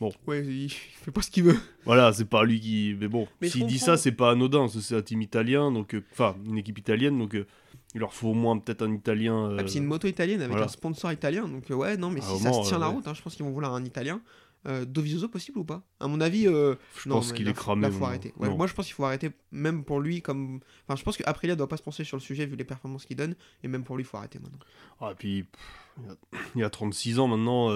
[0.01, 1.59] ouais, il fait pas ce qu'il veut.
[1.85, 2.97] voilà, c'est pas lui qui.
[2.99, 4.69] Mais bon, s'il dit ça, c'est pas anodin.
[4.69, 7.47] C'est un team italien, donc euh, enfin une équipe italienne, donc euh,
[7.95, 9.51] il leur faut au moins peut-être un italien.
[9.51, 10.67] euh, Ah, c'est une moto italienne avec voilà.
[10.67, 12.87] un sponsor italien, donc euh, ouais, non, mais À si ça moment, se tient la
[12.87, 12.95] euh, ouais.
[12.97, 14.21] route, hein, je pense qu'ils vont vouloir un italien.
[14.67, 15.83] Euh, Dovizioso possible ou pas?
[16.01, 17.83] À mon avis, euh, je non, pense qu'il est cramé.
[17.83, 18.09] Là, faut moi.
[18.09, 18.33] arrêter.
[18.39, 20.61] Ouais, moi, je pense qu'il faut arrêter, même pour lui, comme.
[20.89, 23.19] Enfin, je pense qu'Aprilia doit pas se penser sur le sujet vu les performances qu'il
[23.19, 24.59] donne, et même pour lui, il faut arrêter maintenant.
[25.03, 25.61] Ah, et puis, pff,
[25.99, 27.69] il y a- il y a 36 ans maintenant.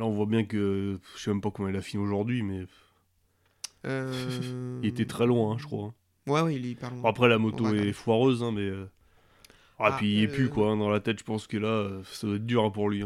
[0.00, 0.98] Euh, là, on voit bien que.
[1.16, 2.66] Je sais même pas comment il a fini aujourd'hui, mais
[3.86, 5.86] Euh, il était très loin, hein, je crois.
[5.86, 5.94] hein.
[6.30, 7.08] Ouais, ouais, il est hyper loin.
[7.08, 8.62] Après, la moto est foireuse, hein, mais.
[8.68, 8.86] euh,
[9.78, 10.70] Ah, Ah, puis il est euh, plus, quoi.
[10.70, 13.04] hein, dans la tête, je pense que là, euh, ça doit être dur pour lui.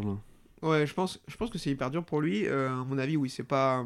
[0.62, 2.46] Ouais, je pense, je pense que c'est hyper dur pour lui.
[2.46, 3.84] Euh, à mon avis, oui, c'est pas.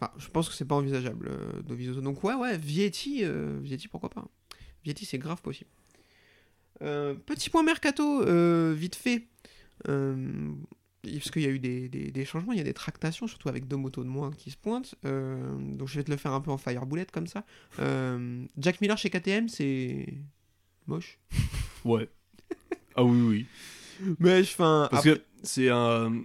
[0.00, 2.00] Enfin, je pense que c'est pas envisageable, euh, Dovizioso.
[2.00, 4.24] Donc, ouais, ouais, Vietti, euh, Vietti, pourquoi pas.
[4.84, 5.70] Vietti, c'est grave possible.
[6.82, 9.26] Euh, petit point mercato, euh, vite fait.
[9.88, 10.52] Euh,
[11.16, 13.48] parce qu'il y a eu des, des- des changements, il y a des tractations, surtout
[13.48, 14.94] avec deux motos de moins qui se pointent.
[15.04, 17.44] Euh, donc, je vais te le faire un peu en fireboulette comme ça.
[17.80, 20.14] Euh, Jack Miller chez KTM, c'est
[20.86, 21.18] moche.
[21.84, 22.08] Ouais.
[22.96, 23.20] ah oui,
[24.00, 24.14] oui.
[24.18, 24.88] Mais, enfin.
[24.90, 26.22] Parce que c'est un.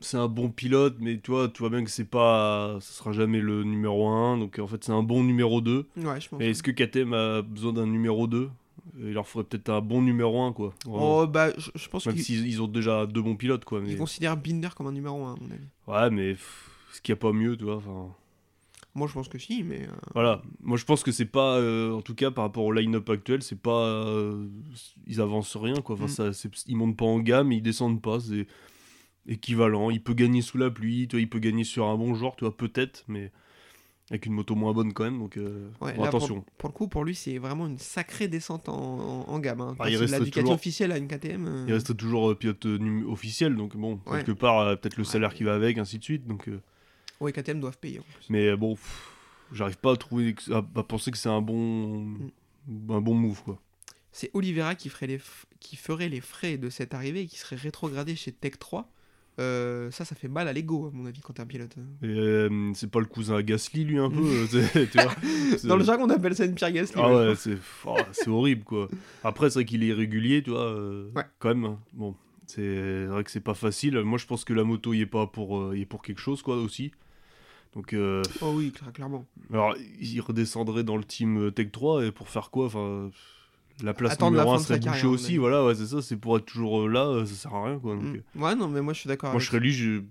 [0.00, 2.76] C'est un bon pilote, mais tu vois, tu vois bien que c'est pas.
[2.80, 4.36] Ça sera jamais le numéro 1.
[4.38, 5.88] Donc en fait, c'est un bon numéro 2.
[5.96, 6.40] Ouais, je pense.
[6.42, 8.50] Est-ce que KTM a besoin d'un numéro 2
[8.98, 10.74] Il leur faudrait peut-être un bon numéro 1, quoi.
[10.84, 11.18] Vraiment.
[11.20, 13.80] Oh, bah, je, je pense Même s'ils ils ont déjà deux bons pilotes, quoi.
[13.80, 13.92] Mais...
[13.92, 15.66] ils considèrent Binder comme un numéro 1, à mon avis.
[15.86, 18.14] Ouais, mais est-ce qu'il n'y a pas mieux, tu vois enfin,
[18.94, 19.82] Moi, je pense que si, mais.
[19.82, 20.42] euh, Voilà.
[20.60, 21.56] Moi, je pense que c'est pas.
[21.58, 23.86] euh, en tout cas, par rapport au line-up actuel, c'est pas.
[23.86, 24.46] euh,
[25.06, 25.94] ils avancent rien, quoi.
[25.96, 26.08] Enfin, Mm.
[26.08, 28.20] ça, c'est- ils montent pas en gamme, ils descendent pas.
[28.20, 28.46] C'est
[29.26, 29.90] équivalent.
[29.90, 32.36] Il peut gagner sous la pluie, tu vois, il peut gagner sur un bon joueur,
[32.36, 33.32] tu vois, peut-être, mais
[34.14, 35.18] avec une moto moins bonne quand même.
[35.18, 36.44] Donc, euh, ouais, bon, là, pour- attention.
[36.58, 39.60] Pour, le coup, pour lui, c'est vraiment une sacrée descente en, en, en gamme.
[39.60, 39.76] Hein.
[39.78, 41.46] Ah, toujours- officielle à une KTM.
[41.46, 42.64] euh, Il reste toujours euh, pilote
[43.08, 44.18] officiel, donc bon, Ouais.
[44.18, 45.08] quelque part, peut-être le Ouais.
[45.08, 46.26] salaire qui va avec, ainsi de suite.
[46.26, 46.48] Donc,
[47.20, 48.26] Ouais, KTM doivent payer en plus.
[48.30, 48.76] mais bon,
[49.52, 52.14] j'arrive pas à trouver, que- à, à penser que c'est un bon,
[52.90, 53.58] un bon move, quoi.
[54.12, 57.36] C'est Oliveira qui ferait, les f- qui ferait les frais de cette arrivée et qui
[57.38, 58.88] serait rétrogradé chez Tech 3.
[59.40, 61.74] Euh, ça, ça fait mal à l'ego, à mon avis, quand t'es un pilote.
[62.02, 64.46] Et, euh, c'est pas le cousin à Gasly, lui, un peu
[64.92, 65.12] tu vois
[65.64, 66.94] Dans le jargon, on appelle ça une pierre Gasly.
[66.96, 68.88] Ah ouais, c'est oh, c'est horrible, quoi.
[69.24, 71.24] Après, c'est vrai qu'il est irrégulier, tu vois, euh, Ouais.
[71.40, 71.64] quand même.
[71.64, 71.78] hein.
[71.94, 72.14] Bon,
[72.46, 73.98] c'est vrai que c'est pas facile.
[74.02, 76.40] Moi, je pense que la moto, il est pas pour, y est pour quelque chose,
[76.42, 76.92] quoi, aussi.
[77.74, 79.26] Donc, euh, Oh oui, cla- clairement.
[79.52, 83.10] alors, il redescendrait dans le team Tech 3, et pour faire quoi Enfin,
[83.82, 85.86] la place Attendre numéro fin 1 de sa serait bouchée carrière, aussi, voilà, ouais, c'est
[85.86, 87.94] ça, c'est pour être toujours euh, là, euh, ça sert à rien, quoi.
[87.96, 88.16] Donc, Mm.
[88.36, 90.02] euh, Ouais, non, mais moi, je suis d'accord moi, avec je serais lui, je-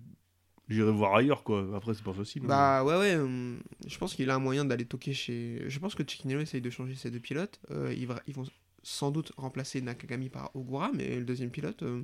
[0.70, 1.66] j'irais voir ailleurs, quoi.
[1.76, 2.42] Après, c'est pas facile.
[2.44, 2.48] hein.
[2.48, 5.64] Bah ouais, ouais, hum, je pense qu'il a un moyen d'aller toquer chez.
[5.68, 7.60] Je pense que Chikinelo essaye de changer ses deux pilotes.
[7.72, 8.46] Euh, ils, va- ils vont
[8.86, 12.02] sans doute remplacer Nakagami par Ogura, mais le deuxième pilote, euh,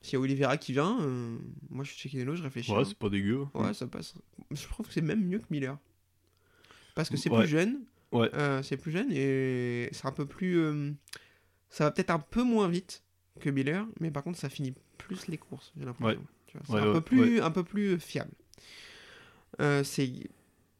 [0.00, 0.96] s'il y a Oliveira qui vient,
[1.68, 2.70] moi je suis Chikinelo, je réfléchis.
[2.72, 2.84] ouais, hein.
[2.86, 3.44] c'est pas dégueu.
[3.52, 4.14] Ouais, ça passe.
[4.50, 5.76] Je trouve que c'est même mieux que Miller.
[6.94, 7.40] Parce que c'est Ouais.
[7.40, 7.80] plus jeune.
[8.12, 8.30] Ouais.
[8.34, 10.58] euh, c'est plus jeune et c'est un peu plus.
[10.58, 10.92] euh,
[11.68, 13.02] ça va peut-être un peu moins vite
[13.40, 16.22] que Miller, mais par contre ça finit plus les courses, j'ai l'impression.
[16.66, 18.32] C'est Ouais, un, peu plus, un peu plus fiable.
[19.60, 20.10] Euh, c'est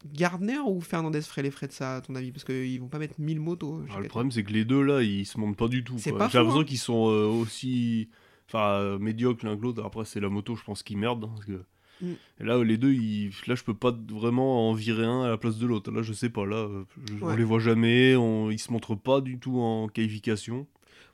[0.06, 2.32] Gardner ou Fernandez ferait les frais de ça, à ton avis?
[2.32, 3.82] Parce qu'ils vont pas mettre 1000 motos.
[3.90, 5.98] Ah, le problème, c'est que les deux là, ils se montent pas du tout.
[5.98, 6.64] J'ai l'impression hein.
[6.64, 8.08] qu'ils sont aussi,
[8.48, 9.84] enfin, médiocres l'un que l'autre.
[9.84, 11.24] Après, c'est la moto, je pense, qui merde.
[11.24, 11.62] hein, parce que...
[12.00, 12.12] Mm.
[12.40, 13.30] Et là, les deux, ils...
[13.46, 15.90] là, je peux pas vraiment en virer un à la place de l'autre.
[15.90, 16.46] Là, je sais pas.
[16.46, 16.68] Là,
[17.08, 18.14] je- on les voit jamais.
[18.16, 18.50] On...
[18.50, 20.66] Ils se montrent pas du tout en qualification.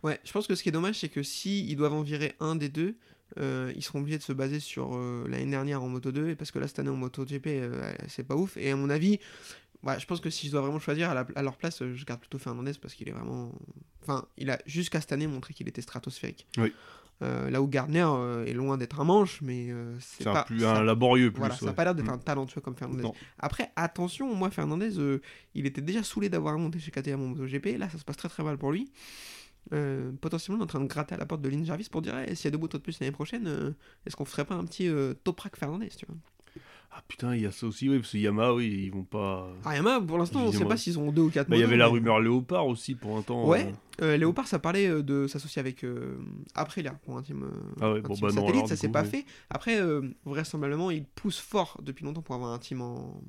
[0.03, 2.35] Ouais, je pense que ce qui est dommage, c'est que si ils doivent en virer
[2.40, 2.97] un des deux,
[3.38, 6.37] euh, ils seront obligés de se baser sur euh, l'année dernière en Moto 2, et
[6.37, 8.57] parce que là, cette année en Moto GP, euh, c'est pas ouf.
[8.59, 9.18] Et à mon avis,
[9.83, 12.05] ouais, je pense que si je dois vraiment choisir à, la- à leur place, je
[12.05, 13.51] garde plutôt Fernandez parce qu'il est vraiment.
[14.03, 16.47] Enfin, il a jusqu'à cette année montré qu'il était stratosphérique.
[16.59, 16.70] Oui.
[17.24, 20.44] Euh, là où Gardner euh, est loin d'être un manche, mais euh, c'est un, pas.
[20.44, 21.38] plus, ça- un laborieux plus.
[21.40, 22.14] voilà, ça n'a pas l'air d'être Mm.
[22.14, 23.02] un talentueux comme Fernandez.
[23.02, 23.14] Non.
[23.38, 24.90] Après, attention, moi, Fernandez,
[25.54, 27.78] il était déjà saoulé d'avoir monté chez KTM en MotoGP.
[27.78, 28.90] Là, ça se passe très très mal pour lui.
[30.20, 32.44] potentiellement en train de gratter à la porte de Lynn Jarvis pour dire Eh, s'il
[32.46, 33.74] y a deux motos de plus l'année prochaine,
[34.06, 34.90] est-ce qu'on ferait pas un petit
[35.24, 36.16] Toprak Fernandez tu vois?
[36.96, 39.48] Ah putain, il y a ça aussi, oui, parce que Yamaha, oui, ils vont pas.
[39.64, 40.70] Ah, Yamaha, pour l'instant, on sait Évidemment.
[40.70, 43.16] pas s'ils ont deux ou quatre Bah, il y avait la rumeur Léopard aussi pour
[43.16, 43.48] un temps.
[43.48, 43.66] Ouais.
[44.00, 46.16] euh, Euh, Léopard, ça parlait euh, de s'associer avec euh,
[46.54, 49.02] Aprilia pour un team, euh, Ah ouais, un bon, team bah satellite, ça s'est pas
[49.02, 49.24] fait.
[49.50, 49.80] Après,
[50.24, 53.20] vraisemblablement, ils poussent fort depuis longtemps pour avoir un team en,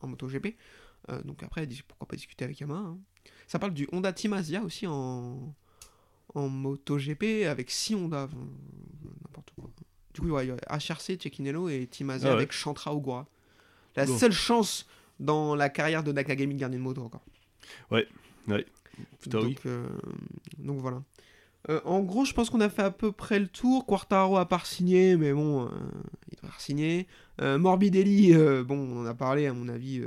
[0.00, 0.56] en MotoGP.
[1.26, 2.98] Donc après, pourquoi pas discuter avec Yamaha hein.
[3.46, 5.54] Ça parle du Honda Team Asia aussi en,
[6.34, 8.28] en MotoGP avec 6 Honda.
[10.22, 12.26] Du coup, ouais, il y a HRC, Cecchinello et Ah ouais.
[12.28, 13.26] avec Chantra Ogura.
[13.96, 14.16] La Bon.
[14.18, 14.86] seule chance
[15.20, 17.22] dans la carrière de Nakagami de garder une moto encore.
[19.20, 19.56] Putain, donc, oui.
[19.66, 19.86] euh,
[20.58, 21.02] donc voilà.
[21.70, 23.86] Euh, en gros, je pense qu'on a fait à peu près le tour.
[23.86, 25.68] Quartaro a pas signé, mais bon, euh,
[26.30, 27.06] il devrait signer.
[27.40, 30.02] Euh, Morbidelli, bon, on en a parlé, à mon avis.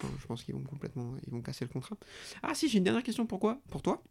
[0.00, 1.96] enfin, je pense qu'ils vont complètement, ils vont casser le contrat.
[2.42, 4.02] Ah si, j'ai une dernière question pour quoi Pour toi?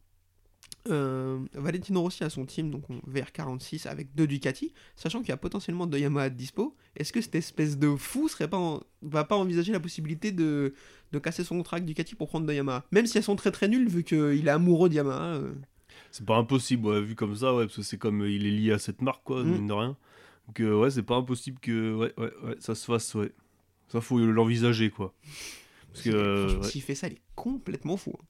[0.90, 5.32] Euh, Valentino Rossi a son team, donc en VR46 avec deux Ducati, sachant qu'il y
[5.32, 6.76] a potentiellement deux Yamaha de dispo.
[6.98, 10.74] Est-ce que cette espèce de fou serait pas en- va pas envisager la possibilité de,
[11.14, 13.52] de casser son contrat avec Ducati pour prendre deux Yamaha Même si elles sont très
[13.52, 15.36] très nulles, vu qu'il est amoureux de Yamaha.
[15.36, 15.54] euh.
[16.12, 18.52] C'est pas impossible, ouais, vu comme ça, ouais, parce que c'est comme euh, il est
[18.52, 19.52] lié à cette marque, quoi, Mm.
[19.52, 19.98] mine de rien.
[20.48, 23.32] Donc, euh, ouais, c'est pas impossible que ouais, ouais, ouais, ça se fasse, ouais.
[23.88, 25.14] Ça, faut l'envisager, quoi.
[25.94, 28.14] Parce que, s'il fait ça, il est complètement fou.
[28.20, 28.26] hein.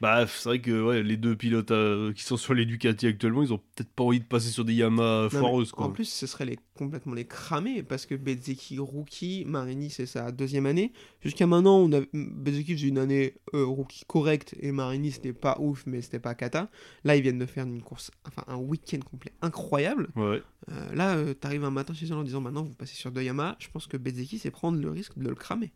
[0.00, 3.42] Bah, c'est vrai que ouais, les deux pilotes euh, qui sont sur les Ducati actuellement,
[3.42, 5.86] ils ont peut-être pas envie de passer sur des Yamaha foireuses, quoi.
[5.86, 10.32] En plus, ce serait les, complètement les cramer parce que Bezzeki rookie, Marini c'est sa
[10.32, 10.92] deuxième année.
[11.22, 15.56] Jusqu'à maintenant, on a Bezzeki faisait une année euh, rookie correcte et Marini c'était pas
[15.60, 16.68] ouf, mais c'était pas cata.
[17.04, 20.08] Là, ils viennent de faire une course, enfin un week-end complet incroyable.
[20.16, 23.22] Ouais, Euh, là, t'arrives un matin chez eux en disant maintenant vous passez sur deux
[23.22, 23.56] Yamaha.
[23.60, 25.72] Je pense que Bezzeki c'est prendre le risque de le cramer.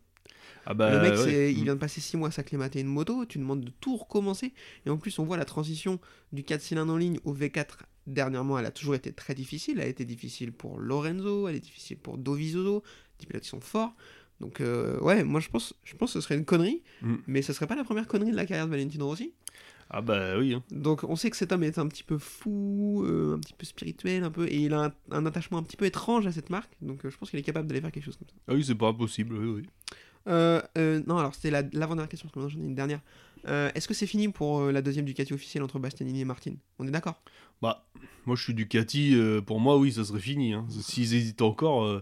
[0.65, 1.51] Ah bah, le mec, ouais.
[1.53, 1.63] il Mm.
[1.63, 4.53] vient de passer 6 mois à s'acclimater une moto, tu demandes de tout recommencer.
[4.85, 5.99] Et en plus, on voit la transition
[6.33, 9.77] du 4 cylindres en ligne au V4 dernièrement, elle a toujours été très difficile.
[9.79, 12.83] Elle a été difficile pour Lorenzo, elle est difficile pour Dovizioso,
[13.19, 13.93] des pilotes qui sont forts.
[14.39, 17.15] Donc, euh, ouais, moi je pense, je pense que ce serait une connerie, Mm.
[17.27, 19.33] mais ce serait pas la première connerie de la carrière de Valentino Rossi.
[19.91, 20.63] Ah bah oui, hein.
[20.71, 23.65] Donc, on sait que cet homme est un petit peu fou, euh, un petit peu
[23.65, 26.49] spirituel, un peu, et il a un, un attachement un petit peu étrange à cette
[26.49, 26.71] marque.
[26.81, 28.35] Donc, euh, je pense qu'il est capable d'aller faire quelque chose comme ça.
[28.47, 29.69] Ah oui, c'est pas impossible, oui, oui.
[30.27, 33.01] Euh, euh, non, alors c'était la- l'avant-dernière question, parce que j'en ai une dernière.
[33.47, 36.53] Euh, Est-ce que c'est fini pour euh, la deuxième Ducati officielle entre Bastianini et Martin?
[36.79, 37.21] On est d'accord?
[37.61, 37.87] Bah,
[38.25, 40.53] moi je suis Ducati, euh, pour moi, oui, ça serait fini.
[40.53, 40.67] Hein.
[40.69, 42.01] S'ils hésitent encore,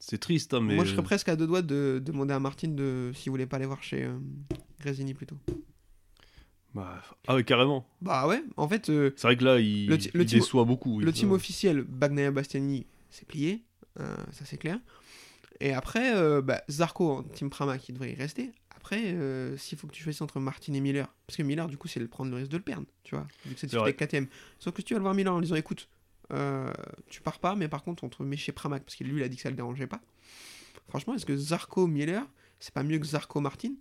[0.00, 0.74] c'est triste, hein, mais.
[0.74, 3.46] Moi je serais presque à deux doigts de, de demander à Martin de, s'il voulait
[3.46, 4.08] pas aller voir chez
[4.80, 5.36] Gresini plutôt.
[6.74, 7.86] bah, Ah ouais, carrément.
[8.02, 10.98] Bah ouais, en fait, C'est vrai que là, il, Le ti- le il déçoit beaucoup.
[10.98, 13.62] oui, le team officiel Bagnaia Bastianini c'est plié,
[13.96, 14.78] ça c'est clair.
[15.60, 18.52] Et après, euh, bah, Zarco en team Prama qui devrait y rester.
[18.74, 21.76] Après, euh, s'il faut que tu choisisses entre Martin et Miller, parce que Miller du
[21.76, 23.92] coup c'est le prendre le risque de le perdre, tu vois, vu que c'est vrai.
[23.92, 24.28] 4ème.
[24.60, 25.88] Sauf que si tu vas le voir Miller en disant écoute,
[26.32, 26.72] euh,
[27.08, 29.24] tu pars pas, mais par contre on te met chez Pramac, parce que lui il
[29.24, 30.00] a dit que ça le dérangeait pas.
[30.88, 32.24] Franchement, est-ce que Zarco Miller,
[32.60, 33.72] c'est pas mieux que Zarco Martin?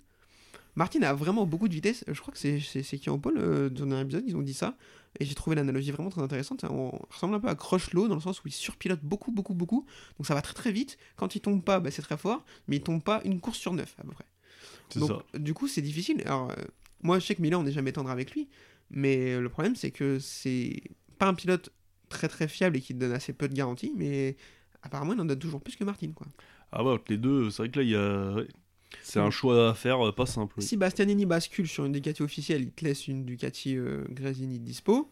[0.75, 2.03] Martin a vraiment beaucoup de vitesse.
[2.07, 4.75] Je crois que c'est qui en Paul euh, dans un épisode, ils ont dit ça.
[5.19, 6.65] Et j'ai trouvé l'analogie vraiment très intéressante.
[6.69, 9.85] On ressemble un peu à Crutchlow dans le sens où il surpilote beaucoup, beaucoup, beaucoup.
[10.17, 10.97] Donc ça va très très vite.
[11.15, 12.43] Quand il tombe pas, bah, c'est très fort.
[12.67, 14.25] Mais il tombe pas une course sur neuf à peu près.
[14.95, 15.39] Donc ça.
[15.39, 16.21] du coup c'est difficile.
[16.25, 16.55] Alors euh,
[17.01, 18.49] moi je sais que Miller on n'est jamais tendre avec lui.
[18.91, 20.83] Mais le problème c'est que c'est
[21.17, 21.71] pas un pilote
[22.09, 23.93] très très fiable et qui donne assez peu de garanties.
[23.95, 24.35] Mais
[24.83, 26.11] apparemment il en donne toujours plus que Martin.
[26.13, 26.27] Quoi.
[26.71, 28.35] Ah ouais, entre les deux, c'est vrai que là, il y a.
[29.01, 30.61] C'est un choix à faire, euh, pas simple.
[30.61, 35.09] Si Bastianini bascule sur une Ducati officielle, il te laisse une Ducati euh, Gresini dispo.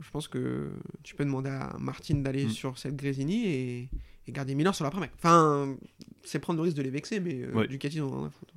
[0.00, 0.70] Je pense que
[1.02, 2.50] tu peux demander à Martin d'aller Mm.
[2.50, 3.88] sur cette Gresini et,
[4.26, 5.08] et garder Miller sur la première.
[5.16, 5.74] Enfin,
[6.24, 7.66] c'est prendre le risque de les vexer, mais euh, Ouais.
[7.68, 8.54] Ducati, à foutre.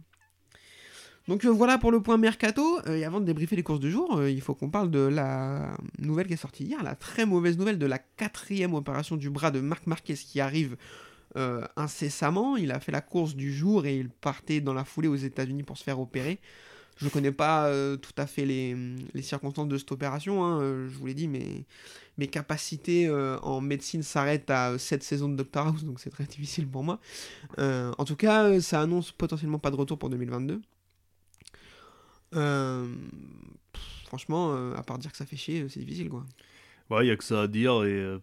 [1.27, 2.79] Donc euh, voilà pour le point mercato.
[2.87, 5.77] Euh, et avant de débriefer les courses du jour, il faut qu'on parle de la
[5.99, 9.51] nouvelle qui est sortie hier, la très mauvaise nouvelle de la quatrième opération du bras
[9.51, 10.75] de Marc Marquez qui arrive
[11.35, 12.57] euh, incessamment.
[12.57, 15.63] Il a fait la course du jour et il partait dans la foulée aux États-Unis
[15.63, 16.39] pour se faire opérer.
[16.97, 18.75] Je ne connais pas euh, tout à fait les,
[19.21, 21.63] circonstances de cette opération, hein, euh, je vous l'ai dit, mais
[22.17, 26.67] mes capacités en médecine s'arrêtent à 7 saisons de Doctor House, donc c'est très difficile
[26.67, 26.99] pour moi.
[27.57, 30.61] En tout cas, ça annonce potentiellement pas de retour pour 2022.
[32.35, 32.87] Euh,
[33.71, 36.25] pff, franchement, à part dire que ça fait chier, c'est difficile quoi.
[36.89, 38.19] Ouais, il y a que ça à dire et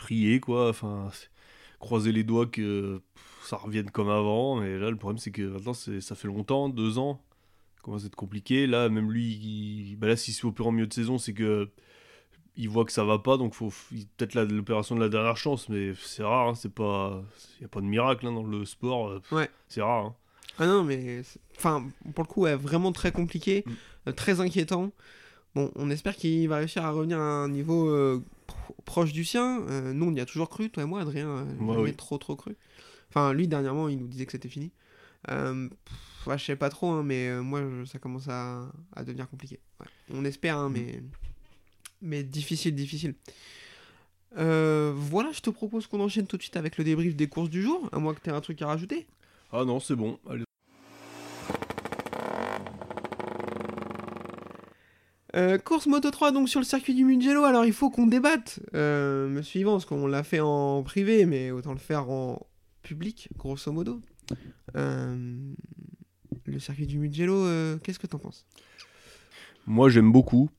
[0.00, 0.70] prier, quoi.
[0.70, 1.10] Enfin,
[1.80, 4.56] croiser les doigts que pff, ça revienne comme avant.
[4.60, 7.20] Mais là, le problème, c'est que maintenant, ça fait longtemps, deux ans.
[7.76, 8.66] Ça commence à être compliqué.
[8.68, 11.32] Là, même lui, il- bah là, s'il se fait opérer en milieu de saison, c'est
[11.34, 11.68] que
[12.56, 13.36] il voit que ça va pas.
[13.38, 13.72] Donc, faut
[14.18, 15.68] peut-être l'opération de la dernière chance.
[15.68, 17.22] Mais c'est rare, hein, c'est pas.
[17.56, 19.08] Il n'y a pas de miracle hein, dans le sport.
[19.08, 19.48] euh, Ouais.
[19.68, 20.04] C'est rare.
[20.06, 20.14] hein.
[20.58, 21.22] Ah non, mais.
[21.56, 23.70] Enfin, pour le coup, ouais, vraiment très compliqué, Mm.
[24.08, 24.92] euh, très inquiétant.
[25.54, 28.22] Bon, on espère qu'il va réussir à revenir à un niveau euh,
[28.54, 29.62] pro- proche du sien.
[29.68, 31.94] Euh, nous, on y a toujours cru, toi et moi, Adrien, euh, jamais oui.
[31.94, 32.56] trop trop cru.
[33.08, 34.70] Enfin, lui, dernièrement, il nous disait que c'était fini.
[35.30, 38.70] Euh, pff, ouais, je sais pas trop, hein, mais euh, moi, je- ça commence à,
[38.94, 39.58] à devenir compliqué.
[39.80, 39.86] Ouais.
[40.14, 41.02] On espère, hein, mais...
[42.02, 43.14] mais difficile, difficile.
[44.38, 47.50] Euh, voilà, je te propose qu'on enchaîne tout de suite avec le débrief des courses
[47.50, 49.06] du jour, à moins que tu aies un truc à rajouter.
[49.52, 50.18] Ah non, c'est bon.
[50.28, 50.44] Allez.
[55.36, 58.60] Euh, course Moto 3 donc sur le circuit du Mugello, alors il faut qu'on débatte,
[58.74, 62.46] euh, me suivant, parce qu'on l'a fait en privé, mais autant le faire en
[62.82, 64.00] public, grosso modo.
[64.76, 65.36] Euh,
[66.46, 68.44] le circuit du Mugello, euh, qu'est-ce que t'en penses?
[69.66, 70.50] Moi, j'aime beaucoup.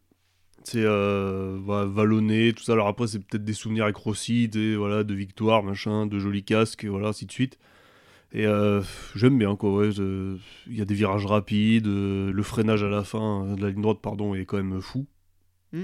[0.63, 2.73] C'est va- vallonné, tout ça.
[2.73, 6.86] Alors après, c'est peut-être des souvenirs avec Rossi, voilà, de victoires, machin, de jolis casques,
[6.86, 7.57] voilà, ainsi de suite.
[8.33, 8.81] Et euh,
[9.15, 9.73] j'aime bien, quoi.
[9.75, 13.61] ouais, Il y a des virages rapides, euh, le freinage à la fin euh, de
[13.61, 15.05] la ligne droite, pardon, est quand même fou.
[15.73, 15.83] Mm.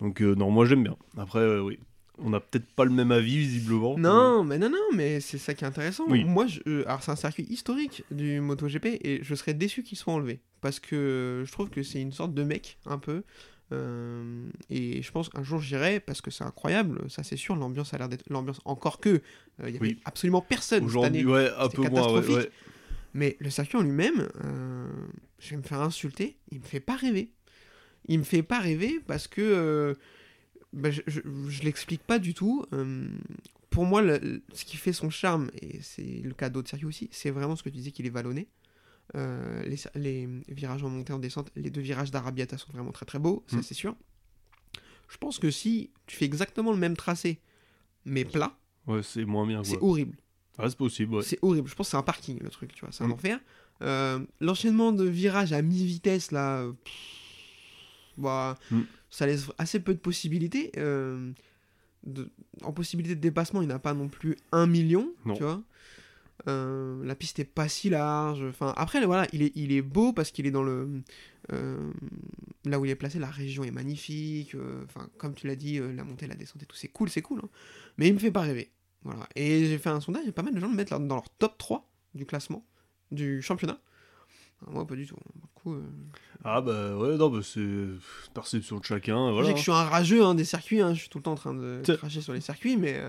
[0.00, 0.96] Donc, euh, non, moi, j'aime bien.
[1.16, 1.78] Après, euh, oui.
[2.22, 3.96] On n'a peut-être pas le même avis, visiblement.
[3.96, 6.04] Non, mais non, non, mais c'est ça qui est intéressant.
[6.08, 6.24] Oui.
[6.24, 10.12] Moi, je- alors c'est un circuit historique du MotoGP et je serais déçu qu'il soit
[10.12, 13.22] enlevé parce que je trouve que c'est une sorte de mec un peu.
[13.72, 17.56] Euh, et je pense un jour j'irai parce que c'est incroyable, ça c'est sûr.
[17.56, 19.20] L'ambiance a l'air d'être l'ambiance encore que euh,
[19.68, 20.00] il y avait Oui.
[20.04, 21.24] absolument personne cette année.
[21.24, 22.20] Ouais, un peu moins.
[22.20, 22.50] ouais.
[23.14, 24.88] Mais le circuit en lui-même, euh,
[25.40, 27.32] je vais me faire insulter, il me fait pas rêver.
[28.06, 29.94] Il me fait pas rêver parce que euh,
[30.72, 32.64] bah, je, je, je l'explique pas du tout.
[32.72, 33.08] euh,
[33.68, 36.86] pour moi, le- le- ce qui fait son charme, et c'est le cas d'autres circuits
[36.88, 38.48] aussi, c'est vraiment ce que tu disais qu'il est vallonné.
[39.16, 43.06] Euh, les, les virages en montée en descente, les deux virages d'Arabiata sont vraiment très
[43.06, 43.62] très beaux, ça Mm.
[43.62, 43.96] c'est sûr.
[45.08, 47.40] Je pense que si tu fais exactement le même tracé,
[48.04, 50.16] mais plat, Ouais, c'est moins bien, c'est horrible.
[50.58, 51.22] Ah, c'est possible, ouais.
[51.22, 51.68] C'est horrible.
[51.68, 52.92] Je pense que c'est un parking, le truc, tu vois.
[52.92, 53.12] C'est un Mm.
[53.12, 53.40] enfer.
[53.82, 56.94] Euh, L'enchaînement de virages à mi-vitesse, là, pff,
[58.16, 58.58] bah,
[59.10, 60.70] ça laisse assez peu de possibilités.
[60.76, 61.32] Euh,
[62.04, 62.30] de-
[62.62, 65.34] en possibilité de dépassement, il n'y en a pas non plus un million, Non.
[65.34, 65.62] tu vois.
[66.48, 68.42] Euh, la piste est pas si large.
[68.48, 71.02] Enfin, après, voilà, il est, il est beau parce qu'il est dans le.
[71.52, 71.92] euh,
[72.64, 74.54] là où il est placé, la région est magnifique.
[74.54, 77.22] euh, Enfin, comme tu l'as dit, la montée, la descente et tout, c'est cool, c'est
[77.22, 77.40] cool.
[77.44, 77.48] hein.
[77.98, 78.70] Mais il me fait pas rêver.
[79.02, 79.26] Voilà.
[79.36, 81.56] Et j'ai fait un sondage, et pas mal de gens le mettent dans leur top
[81.58, 82.64] 3 du classement
[83.10, 83.78] du championnat.
[84.66, 85.16] Ah, moi, pas du tout.
[85.34, 85.76] Du coup,
[86.44, 87.66] Ah, bah ouais, non, bah c'est
[88.34, 91.00] perception de chacun, Je sais que je suis un rageux hein, des circuits, hein, je
[91.00, 93.00] suis tout le temps en train de cracher sur les circuits, mais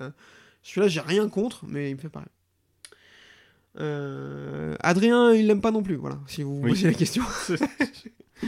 [0.63, 2.29] celui-là, j'ai rien contre, mais il me fait pareil.
[3.79, 6.69] Euh, Adrien, il l'aime pas non plus, voilà, si vous vous Oui.
[6.71, 7.23] posez la question.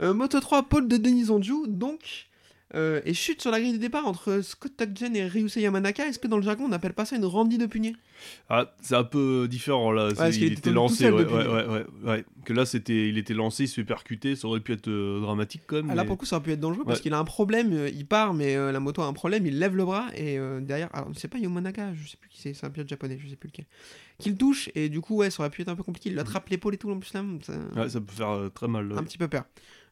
[0.00, 2.28] Euh, Moto 3, Paul de Denis Onju, donc,
[2.74, 6.06] euh, et chute sur la grille de départ entre Scott Tuckjen et Ryusei Yamanaka.
[6.06, 7.94] Est-ce que dans le jargon, on n'appelle pas ça une Randy de punier?
[8.48, 10.10] Ah, c'est un peu différent là.
[10.10, 12.24] c'est- parce qu'il il était lancé, ouais, ouais, ouais, ouais, ouais.
[12.44, 15.20] Que là, c'était, il était lancé, il se fait percuter, ça aurait pu être euh,
[15.20, 15.90] dramatique quand même.
[15.90, 17.02] Ah, Là, mais- pour le coup, ça aurait pu être dangereux parce Ouais.
[17.02, 17.72] qu'il a un problème.
[17.72, 19.46] euh, il part, mais la moto a un problème.
[19.46, 22.54] Il lève le bras et derrière, alors c'est pas Yamanaka, je sais plus qui c'est,
[22.54, 23.66] c'est un pilote japonais, je sais plus lequel.
[24.18, 26.10] Qu'il touche et du coup, ouais, ça aurait pu être un peu compliqué.
[26.10, 28.92] Il attrape l'épaule et tout en plus là, ça- Ouais, ça peut faire très mal.
[28.92, 29.02] un ouais.
[29.02, 29.44] petit peu peur.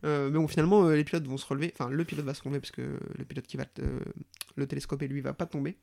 [0.05, 1.73] Euh, mais bon, finalement, euh, les pilotes vont se relever.
[1.79, 4.01] Enfin, le pilote va se relever parce que le pilote qui va euh,
[4.57, 5.77] le télescoper, lui, va pas tomber.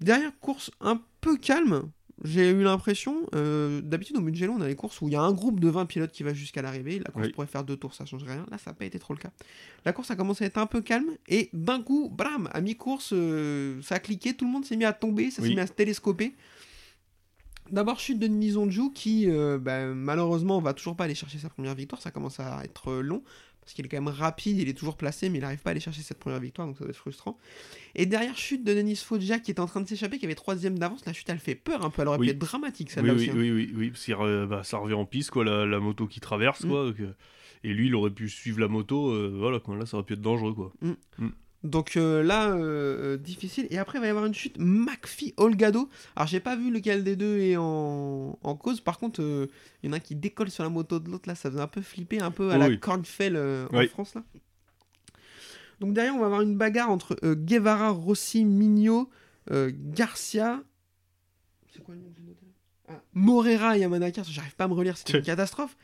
[0.00, 1.90] Dernière course un peu calme,
[2.22, 3.26] j'ai eu l'impression.
[3.34, 5.68] euh, D'habitude, au Mugello, on a les courses où il y a un groupe de
[5.68, 6.98] 20 pilotes qui va jusqu'à l'arrivée.
[6.98, 7.32] La course Oui.
[7.32, 8.46] pourrait faire deux tours, ça change rien.
[8.50, 9.30] Là, ça n'a pas été trop le cas.
[9.84, 13.10] La course a commencé à être un peu calme et d'un coup, bram, à mi-course,
[13.14, 15.66] euh, ça a cliqué, tout le monde s'est mis à tomber, ça s'est mis à
[15.66, 16.34] se télescoper.
[17.70, 21.74] D'abord, chute de Nizonju qui, euh, bah, malheureusement, va toujours pas aller chercher sa première
[21.74, 22.00] victoire.
[22.02, 23.22] Ça commence à être long
[23.60, 25.72] parce qu'il est quand même rapide, il est toujours placé, mais il n'arrive pas à
[25.72, 27.38] aller chercher cette première victoire, donc ça doit être frustrant.
[27.94, 30.78] Et derrière, chute de Denis Foggia qui est en train de s'échapper, qui avait troisième
[30.78, 31.04] d'avance.
[31.06, 32.02] La chute, elle fait peur un peu.
[32.02, 32.26] Elle aurait Oui.
[32.26, 33.30] pu être dramatique Oui, celle-là oui, aussi.
[33.30, 33.34] hein.
[33.36, 36.18] oui, oui, oui, parce que bah, ça revient en piste, quoi, la, la moto qui
[36.20, 36.68] traverse, Mm.
[36.68, 36.90] quoi.
[37.62, 40.14] Et lui, il aurait pu suivre la moto, euh, voilà, quoi, là, ça aurait pu
[40.14, 40.72] être dangereux, quoi.
[41.62, 43.66] Donc euh, là, euh, euh, difficile.
[43.70, 45.90] Et après, il va y avoir une chute McPhee Olgado.
[46.16, 48.80] Alors, j'ai pas vu lequel des deux est en, en cause.
[48.80, 49.46] Par contre, euh,
[49.82, 51.28] il y en a un qui décolle sur la moto de l'autre.
[51.28, 52.80] Là, ça faisait un peu flipper, un peu à Oui, la oui.
[52.80, 53.88] Cornfell euh, en Oui.
[53.88, 54.14] France.
[54.14, 54.22] là.
[55.80, 59.08] Donc derrière, on va avoir une bagarre entre Guevara, Rossi, Migno,
[59.50, 60.62] euh, Garcia.
[61.72, 62.08] C'est quoi le nom
[62.88, 64.22] Ah, Morera et Yamanaka.
[64.24, 65.76] J'arrive pas à me relire, c'était une catastrophe.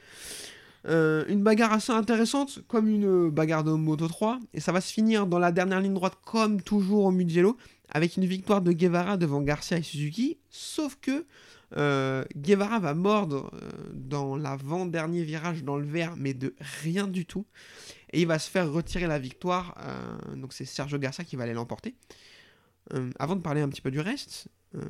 [0.87, 4.93] Euh, une bagarre assez intéressante, comme une bagarre de Moto 3, et ça va se
[4.93, 7.57] finir dans la dernière ligne droite, comme toujours au Mugello,
[7.89, 11.27] avec une victoire de Guevara devant Garcia et Suzuki, sauf que
[11.77, 17.27] euh, Guevara va mordre euh, dans l'avant-dernier virage dans le vert, mais de rien du
[17.27, 17.47] tout,
[18.13, 21.45] et il va se faire retirer la victoire, euh, donc c'est Sergio Garcia qui va
[21.45, 21.95] aller l'emporter.
[22.95, 24.81] Euh, avant de parler un petit peu du reste, euh,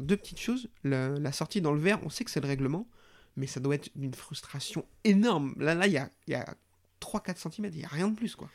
[0.00, 2.88] deux petites choses, la sortie dans le vert, on sait que c'est le règlement,
[3.36, 5.54] mais ça doit être une frustration énorme.
[5.58, 6.54] Là, là, il y a, y a
[7.00, 8.48] 3-4 cm, il n'y a rien de plus, quoi.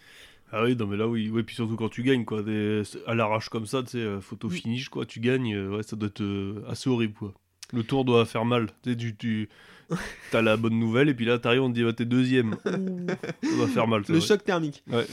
[0.52, 2.84] Ah oui, non mais là oui, ouais, puis surtout quand tu gagnes quoi, des...
[3.06, 5.98] à l'arrache comme ça, tu sais, euh, photo finish quoi, tu gagnes, euh, ouais, ça
[5.98, 7.34] doit être euh, assez horrible quoi.
[7.74, 9.50] Le tour doit faire mal, tu sais, tu, tu...
[10.32, 12.78] as la bonne nouvelle et puis là t'arrives on te dit bah, t'es deuxième, ça
[13.58, 14.04] doit faire mal.
[14.08, 14.86] Le choc thermique.
[14.88, 15.06] Ouais.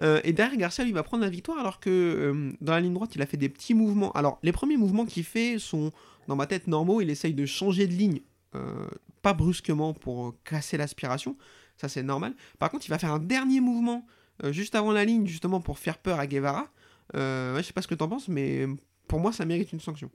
[0.00, 2.94] Euh, et derrière, Garcia, lui, va prendre la victoire alors que euh, dans la ligne
[2.94, 4.12] droite, il a fait des petits mouvements.
[4.12, 5.92] Alors, les premiers mouvements qu'il fait sont,
[6.28, 7.00] dans ma tête, normaux.
[7.00, 8.20] Il essaye de changer de ligne,
[8.54, 8.88] euh,
[9.22, 11.36] pas brusquement pour euh, casser l'aspiration.
[11.76, 12.34] Ça, c'est normal.
[12.58, 14.06] Par contre, il va faire un dernier mouvement
[14.44, 16.68] euh, juste avant la ligne, justement pour faire peur à Guevara.
[17.14, 18.66] Euh, ouais, je sais pas ce que t'en penses, mais
[19.08, 20.10] pour moi, ça mérite une sanction.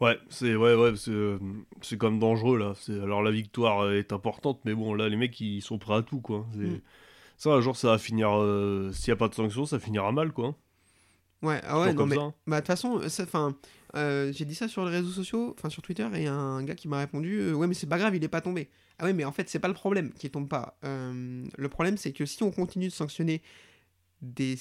[0.00, 1.38] Ouais, c'est ouais, ouais, c'est,
[1.80, 2.74] c'est quand même dangereux là.
[3.02, 6.20] Alors la victoire est importante, mais bon là les mecs ils sont prêts à tout
[6.20, 6.46] quoi.
[6.54, 6.80] Mm.
[7.38, 8.28] Ça un jour ça va finir,
[8.92, 10.54] s'il y a pas de sanction ça finira mal quoi.
[11.42, 12.34] Ouais, ah ouais, non, comme mais ça.
[12.46, 13.54] Bah, de toute façon, enfin,
[13.96, 16.88] euh, j'ai dit ça sur les réseaux sociaux, enfin sur Twitter, et un gars qui
[16.88, 18.68] m'a répondu euh, Ouais, mais c'est pas grave, il est pas tombé.
[18.98, 20.78] Ah ouais, mais en fait, c'est pas le problème qu'il tombe pas.
[20.84, 23.42] Euh, le problème, c'est que si on continue de sanctionner
[24.22, 24.56] des,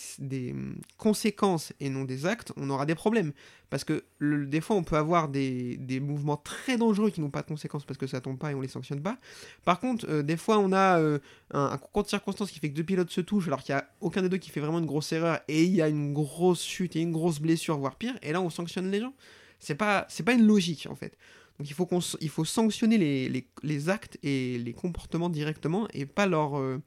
[0.51, 3.31] hum, conséquences et non des actes, on aura des problèmes.
[3.69, 7.41] Parce que des fois, on peut avoir des, des mouvements très dangereux qui n'ont pas
[7.41, 9.17] de conséquences parce que ça tombe pas et on les sanctionne pas.
[9.63, 11.19] Par contre, euh, des fois, on a euh,
[11.51, 13.79] un, un concours de circonstances qui fait que deux pilotes se touchent alors qu'il n'y
[13.81, 16.13] a aucun des deux qui fait vraiment une grosse erreur et il y a une
[16.13, 19.13] grosse chute et une grosse blessure, voire pire, et là, on sanctionne les gens.
[19.59, 21.17] C'est pas, c'est pas une logique en fait.
[21.57, 21.87] Donc il faut,
[22.19, 26.81] il faut sanctionner les, les- les actes et les comportements directement et pas leurs euh,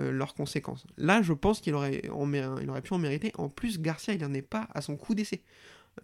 [0.00, 0.86] euh, leurs conséquences.
[0.96, 3.32] Là, je pense qu'il aurait, il aurait pu en mériter.
[3.36, 5.42] En plus, Garcia, il n'en est pas à son coup d'essai.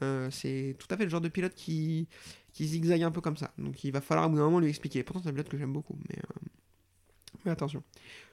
[0.02, 2.06] Euh, c'est tout à fait le genre de pilote qui,
[2.52, 3.52] qui zigzague un peu comme ça.
[3.58, 5.02] Donc il va falloir à d'un moment lui expliquer.
[5.02, 5.98] Pourtant, c'est un pilote que j'aime beaucoup.
[6.08, 6.18] Mais,
[7.46, 7.82] euh, attention.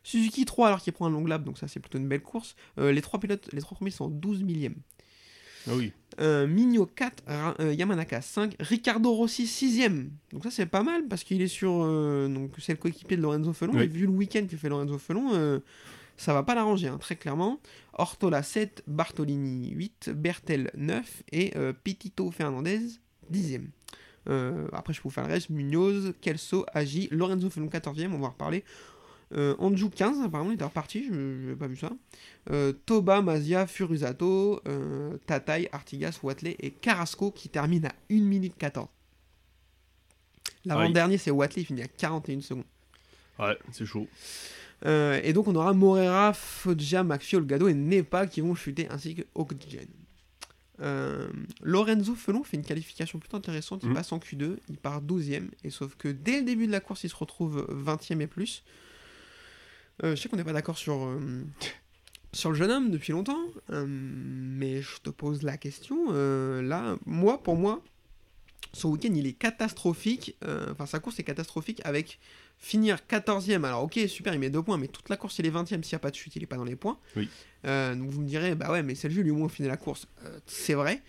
[0.04, 2.56] Suzuki 3 alors qu'il prend un long lap, donc ça c'est plutôt une belle course.
[2.78, 4.76] Les trois pilotes, les trois premiers sont en 12 millième.
[5.70, 5.92] Ah oui.
[6.20, 10.08] Euh, Migno 4, Ra- euh, Yamanaka 5, Ricardo Rossi 6ème.
[10.32, 11.84] Donc ça c'est pas mal parce qu'il est sur...
[11.84, 13.74] euh, donc c'est le coéquipier de Lorenzo Felon.
[13.76, 13.84] Oui.
[13.84, 15.60] Et vu le week-end que fait Lorenzo Felon, euh,
[16.18, 17.60] ça va pas l'arranger, hein, très clairement.
[17.94, 22.80] Ortola 7, Bartolini 8, Bertel 9 et euh, Pitito Fernandez
[23.32, 23.68] 10ème.
[24.30, 25.50] Euh, après je peux vous faire le reste.
[25.52, 28.64] Munoz, Kelso, Agi, Lorenzo Felon 14ème, on va en reparler.
[29.34, 31.92] Euh, Anju 15, apparemment il était reparti, je n'avais pas vu ça.
[32.50, 38.56] Euh, Toba, Mazia, Furusato, euh, Tatai, Artigas, Watley et Carrasco qui termine à 1 minute
[38.58, 38.88] 14.
[40.66, 42.64] L'avant-dernier c'est Watley, il finit à 41 secondes.
[43.40, 44.08] Ouais, c'est chaud.
[44.86, 49.16] Euh, et donc on aura Morera, Foggia, McPhee, Olgado et Nepa qui vont chuter ainsi
[49.16, 49.24] que.
[50.80, 51.28] Euh,
[51.64, 53.96] Lorenzo Felon fait une qualification plutôt intéressante, il Mhm.
[53.96, 57.04] passe en Q2, il part 12ème, et sauf que dès le début de la course
[57.04, 58.64] il se retrouve 20ème et plus.
[60.04, 61.44] Euh, je sais qu'on n'est pas d'accord sur, euh,
[62.34, 66.12] sur le jeune homme depuis longtemps, euh, mais je te pose la question,
[66.62, 67.82] là, moi, pour moi,
[68.74, 70.36] son week-end il est catastrophique,
[70.72, 72.20] enfin sa course est catastrophique avec
[72.58, 75.52] finir 14ème, alors ok, super, il met deux points, mais toute la course il est
[75.52, 76.98] 20ème, s'il n'y a pas de chute, il est pas dans les points.
[77.16, 77.30] Oui.
[77.66, 79.68] Euh, donc vous me direz, bah ouais, mais c'est le jeu, lui au moins finit
[79.68, 80.08] la course.
[80.26, 81.02] Euh, c'est vrai,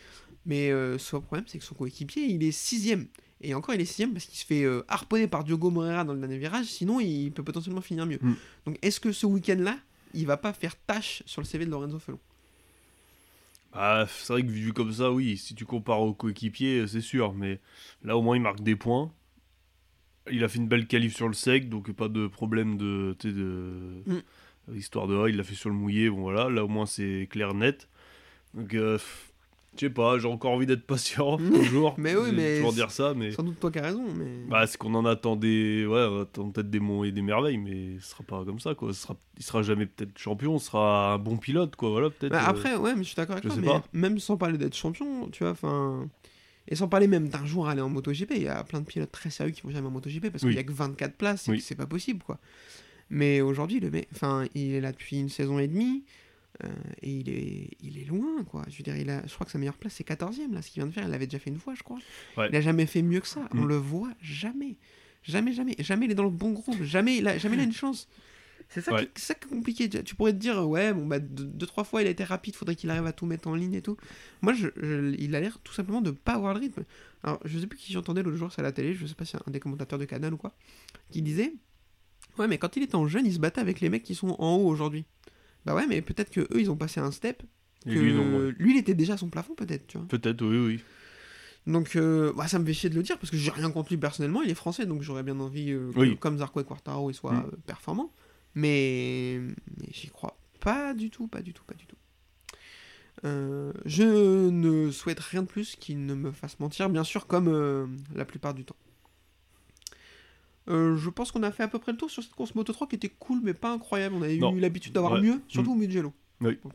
[0.47, 3.07] mais euh, son problème c'est que son coéquipier il est 6ème.
[3.41, 6.13] Et encore il est 6ème parce qu'il se fait euh, harponner par Diogo Moreira dans
[6.13, 8.19] le dernier virage, sinon il peut potentiellement finir mieux.
[8.21, 8.35] Mm.
[8.67, 9.79] Donc est-ce que ce week-end-là,
[10.15, 12.19] il va pas faire tâche sur le CV de Lorenzo Felon?
[13.73, 17.33] Ah, c'est vrai que vu comme ça, oui, si tu compares au coéquipier, c'est sûr,
[17.33, 17.61] mais
[18.03, 19.13] là au moins il marque des points.
[20.31, 23.17] Il a fait une belle qualif sur le sec, donc pas de problème de.
[23.23, 24.03] de...
[24.07, 24.75] Mm.
[24.75, 25.17] Histoire de.
[25.17, 27.89] ah, il l'a fait sur le mouillé, bon voilà, là au moins c'est clair net.
[28.55, 28.99] Donc, euh,
[29.75, 31.95] je sais pas, j'ai encore envie d'être patient, toujours.
[31.99, 33.31] Mais oui, mais toujours dire ça, mais.
[33.33, 34.27] Sans doute toi qui as raison, mais...
[34.49, 35.87] Bah, c'est qu'on en attend des.
[35.87, 38.75] Ouais, on attend peut-être des monts et des merveilles, mais ce sera pas comme ça,
[38.75, 38.93] quoi.
[38.93, 39.17] Ce sera...
[39.37, 41.91] Il sera jamais peut-être champion, ce sera un bon pilote, quoi.
[41.91, 42.33] Voilà, peut-être.
[42.33, 43.85] Bah, euh, après, ouais, mais je suis d'accord avec je toi, mais pas.
[43.93, 46.09] même sans parler d'être champion, tu vois, enfin...
[46.71, 49.11] Et sans parler même d'un jour aller en MotoGP, il y a plein de pilotes
[49.11, 50.51] très sérieux qui vont jamais en MotoGP parce Oui.
[50.51, 51.59] qu'il y a que 24 places et Oui.
[51.59, 52.39] que c'est pas possible, quoi.
[53.09, 56.05] Mais aujourd'hui, le mec, enfin, il est là depuis une saison et demie,
[56.65, 56.69] euh,
[57.03, 58.65] et il est, il est loin, quoi.
[58.69, 60.71] Je veux dire, il a, je crois que sa meilleure place, c'est 14ème, là, ce
[60.71, 61.99] qu'il vient de faire, il l'avait déjà fait une fois, je crois.
[62.37, 62.49] Ouais.
[62.51, 63.69] Il a jamais fait mieux que ça, on Mm.
[63.69, 64.77] le voit jamais.
[65.23, 65.75] Jamais, jamais.
[65.79, 68.09] Jamais il est dans le bon groupe, jamais il a, jamais il a une chance.
[68.71, 69.07] C'est ça, Ouais.
[69.07, 69.89] qui, c'est ça qui est compliqué.
[69.89, 72.23] Tu- Tu pourrais te dire, ouais, bon, bah, deux, deux, trois fois il a été
[72.25, 73.97] rapide, faudrait qu'il arrive à tout mettre en ligne et tout.
[74.43, 76.85] Moi, je, je- il a l'air tout simplement de pas avoir le rythme.
[77.23, 79.25] Alors, je sais plus qui j'entendais l'autre jour, c'est à la télé, je sais pas
[79.25, 80.55] si c'est un des commentateurs de Canal ou quoi,
[81.11, 81.55] qui disait,
[82.39, 84.37] ouais, mais quand il était en jeune, il se battait avec les mecs qui sont
[84.39, 85.05] en haut aujourd'hui.
[85.69, 87.43] Bah ouais, mais peut-être que eux, ils ont passé un step,
[87.85, 88.39] que lui, non.
[88.47, 88.55] ouais.
[88.59, 90.07] lui, il était déjà à son plafond, peut-être, tu vois.
[90.09, 90.81] Peut-être, oui, oui.
[91.67, 93.91] Donc, euh, bah, ça me fait chier de le dire parce que j'ai rien contre
[93.91, 94.41] lui personnellement.
[94.41, 96.17] Il est français, donc j'aurais bien envie euh, que, Oui.
[96.17, 97.45] comme Zarco et Quartaro, il soit Mm.
[97.53, 98.11] euh, performant.
[98.55, 99.39] Mais,
[99.79, 101.97] mais j'y crois pas du tout, pas du tout, pas du tout.
[103.27, 107.99] Euh, je ne souhaite rien de plus qu'il ne me fasse mentir, bien sûr, comme
[108.15, 108.77] la plupart du temps.
[110.69, 112.73] Euh, je pense qu'on a fait à peu près le tour sur cette course Moto
[112.73, 114.15] 3 qui était cool mais pas incroyable.
[114.19, 114.55] On avait Non.
[114.55, 115.21] eu l'habitude d'avoir Ouais.
[115.23, 115.77] mieux, surtout Mm.
[115.77, 116.13] au Mugello.
[116.43, 116.59] Oui.
[116.63, 116.73] Donc.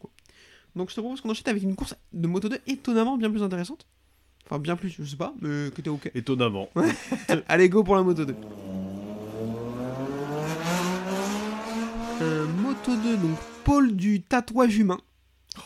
[0.76, 3.44] Donc je te propose qu'on enchaîne avec une course de Moto 2 étonnamment bien plus
[3.44, 3.86] intéressante.
[4.46, 6.12] Enfin bien plus, je sais pas, mais qui était ok.
[6.16, 6.70] Étonnamment.
[7.48, 8.36] Allez, go pour la Moto 2.
[12.22, 15.00] Euh, moto 2, donc pôle du tatouage humain.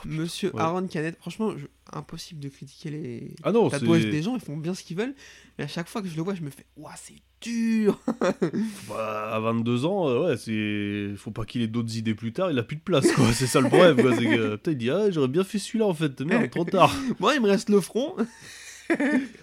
[0.05, 0.61] Monsieur ouais.
[0.61, 4.57] Aaron Canet, franchement, je- impossible de critiquer les Ah non, tatouages des gens, ils font
[4.57, 5.15] bien ce qu'ils veulent.
[5.57, 7.99] Mais à chaque fois que je le vois, je me fais, ouah, c'est dur.
[8.89, 11.15] Bah, à 22 ans, euh, ouais, c'est.
[11.17, 13.31] Faut pas qu'il ait d'autres idées plus tard, il a plus de place, quoi.
[13.33, 14.15] c'est ça le problème, quoi.
[14.15, 14.55] C'est que.
[14.55, 16.19] Putain, il dit, ah, j'aurais bien fait celui-là, en fait.
[16.21, 16.93] Merde, trop tard.
[17.19, 18.15] Moi, il me reste le front.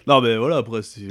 [0.07, 1.09] non, mais voilà, après, c'est.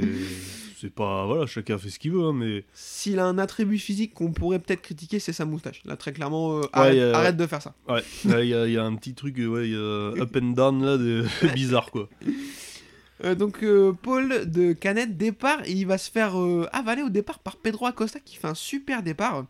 [0.76, 1.26] C'est pas.
[1.26, 2.64] Voilà, chacun fait ce qu'il veut, hein, mais.
[2.74, 5.82] S'il a un attribut physique qu'on pourrait peut-être critiquer, c'est sa moustache.
[5.84, 7.74] Là, très clairement, euh, arrête, arrête de faire ça.
[7.88, 10.36] Ouais, il y, a- il y a un petit truc, euh, ouais, y a up
[10.36, 11.24] and down, là, de...
[11.54, 12.08] bizarre, quoi.
[13.24, 17.10] Euh, donc euh, Paul de Canet départ et il va se faire euh, avaler au
[17.10, 19.46] départ par Pedro Acosta qui fait un super départ.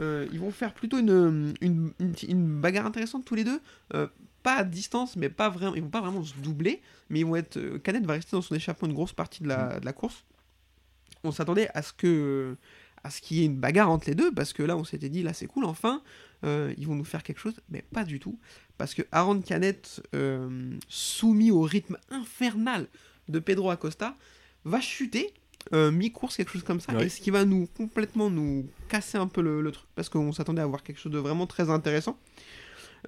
[0.00, 3.60] Ils vont faire plutôt une, une, une- une bagarre intéressante tous les deux.
[4.42, 5.74] Pas à distance, mais pas vraiment.
[5.74, 7.56] Ils vont pas vraiment se doubler, mais ils vont être.
[7.56, 10.22] euh, Canet va rester dans son échappement une grosse partie de la, de la course.
[11.24, 12.56] On s'attendait à ce que
[13.02, 15.10] à ce qu'il y ait une bagarre entre les deux parce que là on s'était
[15.10, 16.02] dit là c'est cool enfin
[16.44, 18.38] euh, ils vont nous faire quelque chose mais pas du tout
[18.78, 22.86] parce que Aaron Canet euh, soumis au rythme infernal
[23.28, 24.14] de Pedro Acosta
[24.64, 25.32] va chuter
[25.74, 27.06] euh, mi-course quelque chose comme ça Ouais.
[27.06, 30.32] et ce qui va nous complètement nous casser un peu le, le truc parce qu'on
[30.32, 32.18] s'attendait à voir quelque chose de vraiment très intéressant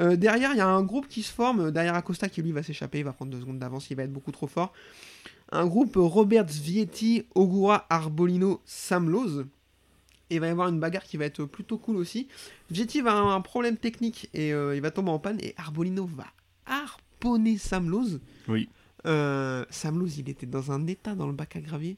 [0.01, 2.62] Euh, derrière il y a un groupe qui se forme derrière Acosta qui lui va
[2.62, 4.74] s'échapper il va prendre deux secondes d'avance il va être beaucoup trop fort
[5.53, 9.47] un groupe Robert Vietti, Ogura, Arbolino, Sam Lowe.
[10.28, 12.26] Et il va y avoir une bagarre qui va être plutôt cool aussi.
[12.70, 15.38] Vietti va avoir un problème technique et euh, il va tomber en panne.
[15.40, 16.26] Et Arbolino va
[16.66, 18.18] harponner Sam Lowe.
[18.49, 18.68] Oui.
[19.07, 19.64] Euh,
[20.18, 21.97] il était dans un état dans le bac à gravier.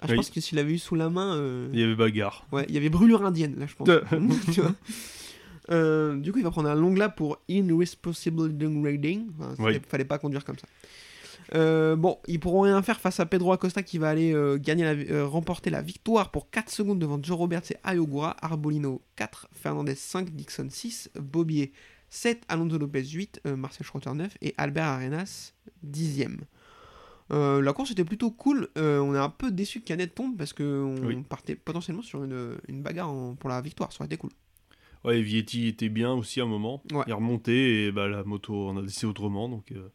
[0.00, 0.16] Ah, je Oui.
[0.16, 2.46] pense que s'il avait eu sous la main, euh, Il y avait bagarre.
[2.52, 3.88] ouais, il y avait brûlure indienne là, je pense.
[4.52, 4.74] Tu vois.
[5.70, 9.28] Euh, du coup, il va prendre un long lap pour irresponsible downgrading.
[9.38, 9.80] Enfin, Oui.
[9.88, 10.66] fallait, pas conduire comme ça.
[11.54, 14.84] Euh, bon, ils pourront rien faire face à Pedro Acosta qui va aller euh, gagner
[14.84, 19.48] la, euh, remporter la victoire pour 4 secondes devant Joe Roberts et Ayogura, Arbolino 4,
[19.52, 21.72] Fernandez 5, Dixon 6, Bobier
[22.08, 25.52] 7, Alonso Lopez 8, euh, Marcel Schroeter 9 et Albert Arenas
[25.86, 26.38] 10ème.
[27.32, 28.68] Euh, la course était plutôt cool.
[28.78, 31.22] Euh, on est un peu déçu que Canet tombe parce qu'on Oui.
[31.28, 33.92] partait potentiellement sur une, une bagarre en- pour la victoire.
[33.92, 34.30] Ça aurait été cool.
[35.04, 36.82] Ouais, Vietti était bien aussi à un moment.
[36.92, 37.04] Ouais.
[37.06, 39.48] Il remontait et bah, la moto, on a décidé autrement.
[39.48, 39.88] Donc, euh,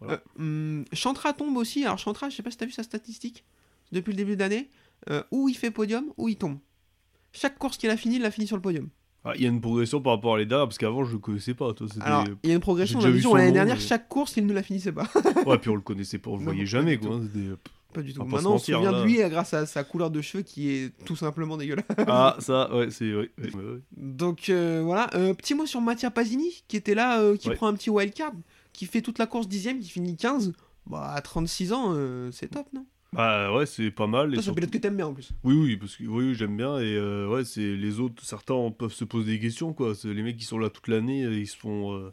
[0.00, 0.14] Voilà.
[0.14, 1.84] Euh, hum, Chantra tombe aussi.
[1.84, 3.44] Alors Chantra, je sais pas si t'as vu sa statistique
[3.92, 4.68] depuis le début de l'année.
[5.08, 6.58] Euh, où il fait podium, où il tombe.
[7.32, 8.90] Chaque course qu'il a fini, il a fini sur le podium.
[9.24, 11.18] ah, il y a une progression par rapport à les dernières, parce qu'avant, je le
[11.18, 11.72] connaissais pas.
[11.72, 11.86] Toi.
[12.02, 13.00] Alors, il y a une progression.
[13.00, 15.08] l'année dernière, mais- chaque course, il ne la finissait pas.
[15.46, 17.18] Ouais, puis on le connaissait pas, on le Non, voyait jamais, quoi.
[17.90, 18.20] Hein, pas du tout.
[18.20, 20.70] On pas Maintenant, on se souvient de lui grâce à sa couleur de cheveux qui
[20.70, 21.84] est tout simplement dégueulasse.
[22.06, 23.12] Ah, ça, ouais, c'est.
[23.14, 23.80] Ouais, ouais, ouais.
[23.96, 27.66] Donc euh, voilà, Euh, petit mot sur Mattia Pasini qui était là, euh, qui prend
[27.68, 28.32] un petit wildcard,
[28.72, 30.52] qui fait toute la course dixième, qui finit 15.
[30.86, 31.94] Bah à 36 ans,
[32.32, 32.86] c'est top, non?
[33.12, 34.40] Bah ouais, c'est pas mal.
[34.40, 35.30] c'est un pilote que t'aimes bien en plus.
[35.44, 36.78] Oui, oui, parce que oui, oui, j'aime bien.
[36.78, 39.92] Et ouais, c'est les autres, certains peuvent se poser des questions, quoi.
[40.04, 42.10] Les mecs qui sont là toute l'année, ils se font.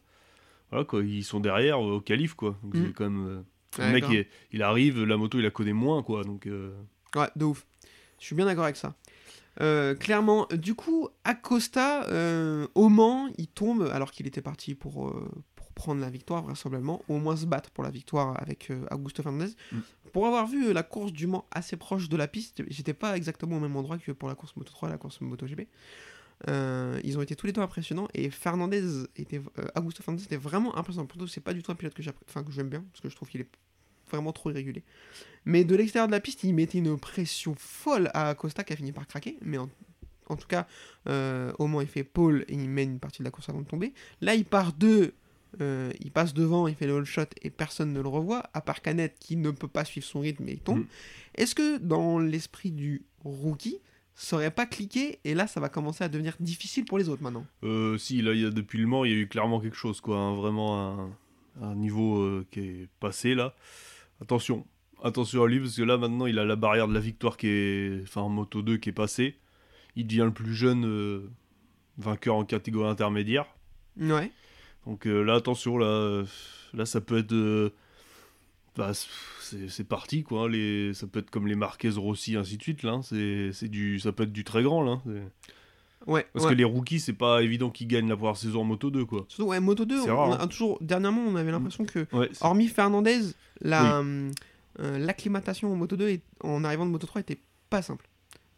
[0.71, 2.57] voilà, quoi, ils sont derrière au calife, quoi.
[2.63, 2.85] Donc Mm.
[2.85, 3.43] c'est quand même.
[3.79, 6.23] Le mec, il, il arrive, la moto, il la connaît moins, quoi.
[6.23, 6.45] Donc.
[6.47, 6.73] euh,
[7.15, 7.65] Ouais, de ouf.
[8.19, 8.95] Je suis bien d'accord avec ça.
[9.61, 15.07] Euh, clairement, du coup, Acosta, euh, au Mans, il tombe alors qu'il était parti pour,
[15.07, 18.71] euh, pour prendre la victoire, vraisemblablement, ou au moins se battre pour la victoire avec
[18.91, 19.53] Augusto Fernandez.
[19.71, 19.79] Mm.
[20.13, 23.57] Pour avoir vu la course du Mans assez proche de la piste, j'étais pas exactement
[23.57, 25.67] au même endroit que pour la course Moto 3 et la course MotoGP.
[26.47, 28.83] Euh, ils ont été tous les deux impressionnants et Fernandez
[29.15, 31.07] était, euh, Augusto Fernandez était vraiment impressionnant.
[31.07, 33.09] Pourtant, c'est pas du tout un pilote que j'appré- enfin, que j'aime bien parce que
[33.09, 33.49] je trouve qu'il est
[34.11, 34.83] vraiment trop irrégulier.
[35.45, 38.75] Mais de l'extérieur de la piste, il mettait une pression folle à Acosta qui a
[38.75, 39.37] fini par craquer.
[39.41, 39.67] Mais en,
[40.27, 40.67] en tout cas,
[41.09, 43.61] euh, au moins il fait pole et il mène une partie de la course avant
[43.61, 43.93] de tomber.
[44.21, 45.15] Là, il part deux,
[45.61, 48.61] euh, il passe devant, il fait le all shot et personne ne le revoit, à
[48.61, 50.81] part Canet qui ne peut pas suivre son rythme et il tombe.
[50.81, 50.87] Mm.
[51.35, 53.79] Est-ce que dans l'esprit du rookie,
[54.19, 57.21] ça aurait pas cliqué et là ça va commencer à devenir difficile pour les autres
[57.21, 59.59] maintenant euh, si, là, il y a, depuis le Mans, il y a eu clairement
[59.59, 60.17] quelque chose, quoi.
[60.17, 61.11] hein, vraiment un,
[61.61, 63.53] un niveau euh, qui est passé, là.
[64.19, 64.65] Attention,
[65.03, 67.47] attention à lui, parce que là, maintenant, il a la barrière de la victoire qui
[67.47, 68.01] est.
[68.01, 69.37] Enfin, en Moto 2 qui est passée.
[69.95, 71.29] Il devient le plus jeune euh,
[71.99, 73.45] vainqueur en catégorie intermédiaire.
[73.99, 74.31] Ouais.
[74.87, 76.23] Donc euh, là, attention, là,
[76.73, 77.71] là ça peut être.
[78.77, 80.43] Bah, c'est parti, quoi.
[80.43, 82.93] hein, Les, ça peut être comme les Marquez Rossi, ainsi de suite, là.
[82.93, 85.01] hein, C'est du, ça peut être du très grand, là.
[85.05, 85.23] c'est-
[86.05, 86.25] Ouais.
[86.31, 86.51] Parce ouais.
[86.51, 89.25] que les rookies, c'est pas évident qu'ils gagnent la première saison en Moto 2, quoi.
[89.27, 90.37] Surtout, ouais, Moto 2, C'est on, rare, on hein.
[90.39, 93.19] a toujours, dernièrement, on avait l'impression que, Ouais, hormis Fernandez,
[93.61, 94.31] la, hum,
[94.79, 98.07] euh, l'acclimatation en Moto 2 et en arrivant de Moto 3 était pas simple.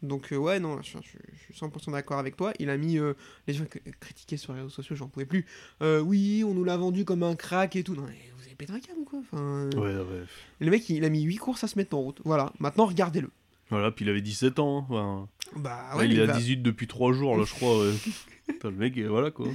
[0.02, 2.52] Donc, euh, ouais, non, je, je- je suis 100% d'accord avec toi.
[2.60, 2.98] Il a mis.
[2.98, 3.14] euh,
[3.48, 3.64] les gens
[3.98, 5.44] critiquaient sur les réseaux sociaux, j'en pouvais plus.
[5.82, 7.96] Oui, on nous l'a vendu comme un crack et tout.
[7.96, 8.16] Non, mais
[8.60, 10.24] pété un câble ou quoi enfin, euh, Ouais, ouais.
[10.60, 12.20] Le mec, il a mis 8 courses à se mettre en route.
[12.24, 13.30] Voilà, maintenant regardez-le.
[13.70, 14.78] Voilà, puis il avait 17 ans.
[14.78, 14.84] hein.
[14.88, 17.54] Enfin, Bah là, ouais, il il est à va- 18 depuis 3 jours, là, je
[17.54, 17.84] crois.
[18.48, 19.46] Putain, le mec, euh, voilà quoi.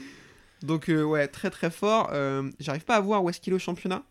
[0.63, 2.09] Donc, euh, ouais, très très fort.
[2.13, 4.03] Euh, J'arrive pas à voir où est-ce qu'il est au championnat.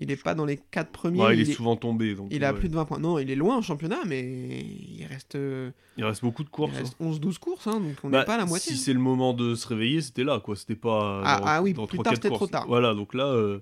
[0.00, 1.20] Il est pas dans les 4 premiers.
[1.20, 2.14] Ouais, il, il est souvent tombé.
[2.14, 2.58] Donc, il a ouais.
[2.58, 2.98] plus de 20 points.
[3.00, 6.52] Non, il est loin en championnat, mais il reste, euh, il reste beaucoup de il
[6.52, 6.76] courses.
[6.76, 7.10] reste hein.
[7.10, 8.72] 11-12 courses, hein, donc on n'est Bah, pas à la moitié.
[8.74, 8.82] Si hein.
[8.84, 10.54] c'est le moment de se réveiller, c'était là, quoi.
[10.54, 11.22] C'était pas.
[11.24, 12.66] Ah- dans- ah oui, dans plus 3-4 tard, c'était trop tard.
[12.68, 13.58] Voilà, donc là, euh,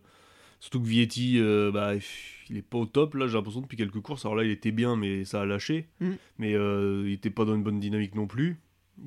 [0.67, 1.93] surtout que Vietti, euh, bah,
[2.51, 3.15] il est pas au top.
[3.15, 4.25] Là, j'ai l'impression depuis quelques courses.
[4.25, 5.89] Alors là, il était bien, mais ça a lâché.
[6.01, 6.11] Mm.
[6.39, 8.59] Mais euh, il était pas dans une bonne dynamique non plus.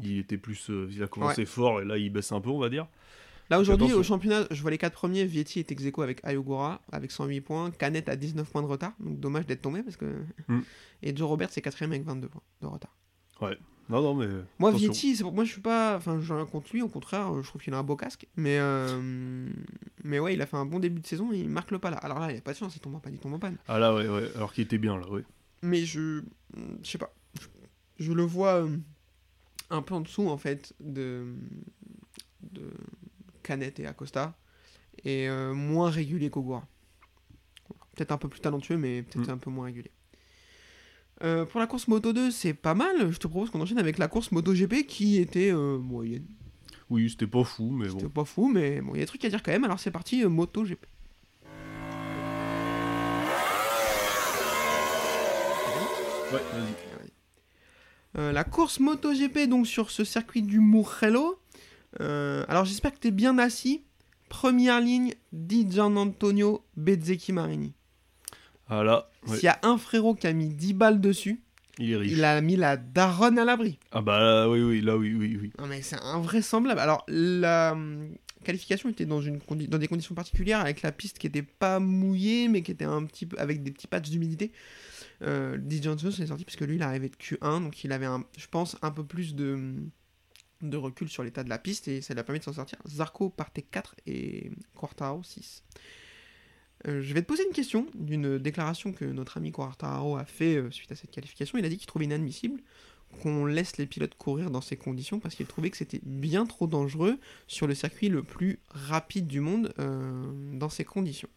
[0.01, 0.69] Il était plus.
[0.69, 2.87] euh, il a commencé fort et là, il baisse un peu, on va dire.
[3.49, 6.83] Là aujourd'hui au championnat, je vois les 4 premiers, Vietti est ex aequo avec Ayogura
[6.91, 10.05] avec 108 points, Canet a 19 points de retard, donc dommage d'être tombé parce que
[10.47, 10.59] Mm.
[11.01, 12.95] et Joe Robert c'est 4 avec 22 points de retard.
[13.89, 14.27] Non, non, mais.
[14.59, 14.91] Moi attention.
[14.91, 17.61] Vietti, moi je suis pas enfin j'ai rien contre lui, au contraire, euh, je trouve
[17.61, 19.49] qu'il a un beau casque, mais euh,
[20.03, 21.89] mais ouais, il a fait un bon début de saison, et il marque le pas
[21.89, 21.97] là.
[21.97, 23.57] Alors là, il a pas de chance, il tombe en panne, il tombe en panne.
[23.67, 24.29] Ah là, ouais, ouais.
[24.35, 25.23] Alors qu'il était bien, là, ouais.
[25.63, 26.21] Mais je
[26.83, 27.11] je sais pas,
[27.41, 27.47] je,
[27.97, 28.77] je le vois euh,
[29.71, 31.33] un peu en dessous en fait de
[32.43, 32.69] de
[33.43, 34.35] Canet et Acosta
[35.03, 36.65] et euh, moins régulier qu'Ogura.
[37.95, 39.31] Peut-être un peu plus talentueux, mais peut-être Mm.
[39.31, 39.91] un peu moins régulier.
[41.23, 43.11] Euh, pour la course Moto 2, c'est pas mal.
[43.11, 46.25] Je te propose qu'on enchaîne avec la course Moto GP qui était euh, moyenne.
[46.89, 48.09] Oui, c'était pas fou, mais C'était bon.
[48.09, 49.63] pas fou, mais bon, il y a des trucs à dire quand même.
[49.63, 50.85] Alors c'est parti, euh, Moto GP.
[56.31, 57.09] Ouais, vas-y.
[58.17, 61.39] Euh, la course MotoGP donc sur ce circuit du Mugello.
[62.01, 63.83] Euh, alors j'espère que tu es bien assis.
[64.29, 67.73] Première ligne, Di Gianantonio Bezzecchi Marini.
[68.69, 71.41] Là, ouais, S'il y a un frérot qui a mis 10 balles dessus,
[71.77, 72.11] il est riche.
[72.11, 73.79] il a mis la daronne à l'abri.
[73.91, 75.51] Ah bah là, oui, oui, là, oui, oui, oui.
[75.59, 76.79] Non mais c'est invraisemblable.
[76.79, 78.09] Alors la hum,
[78.43, 81.79] qualification était dans, une condi- dans des conditions particulières avec la piste qui était pas
[81.79, 84.51] mouillée mais qui était un petit peu avec des petits patchs d'humidité.
[85.21, 88.05] Euh, Di Johnson est sorti parce que lui il arrivait de Q1 donc il avait
[88.05, 89.73] un, je pense un peu plus de,
[90.61, 92.77] de recul sur l'état de la piste et ça lui a permis de s'en sortir.
[92.87, 95.63] Zarco partait 4 et Quartaro 6.
[96.87, 100.55] Euh, je vais te poser une question d'une déclaration que notre ami Quartaro a fait
[100.55, 101.57] euh, suite à cette qualification.
[101.57, 102.61] Il a dit qu'il trouvait inadmissible
[103.21, 106.67] qu'on laisse les pilotes courir dans ces conditions parce qu'il trouvait que c'était bien trop
[106.67, 107.17] dangereux
[107.47, 111.29] sur le circuit le plus rapide du monde euh, dans ces conditions.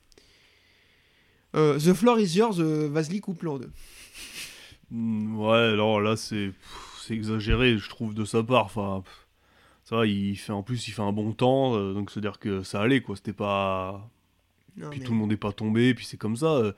[1.55, 3.71] The floor is yours, Vasily coupe-le en deux.
[4.91, 6.53] Mm, Ouais, alors là, c'est
[7.03, 8.67] c'est exagéré, je trouve, de sa part.
[8.67, 9.03] Enfin,
[9.85, 13.03] ça il fait, en plus, il fait un bon temps, donc c'est-à-dire que ça allait,
[13.03, 13.17] quoi.
[13.17, 14.09] C'était pas...
[14.77, 16.47] Non, Puis mais- tout le monde n'est pas tombé, puis c'est comme ça.
[16.55, 16.73] euh,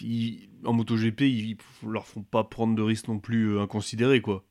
[0.00, 1.56] ils- En MotoGP, ils ils
[1.88, 4.44] leur font pas prendre de risques non plus euh, inconsidérés, quoi.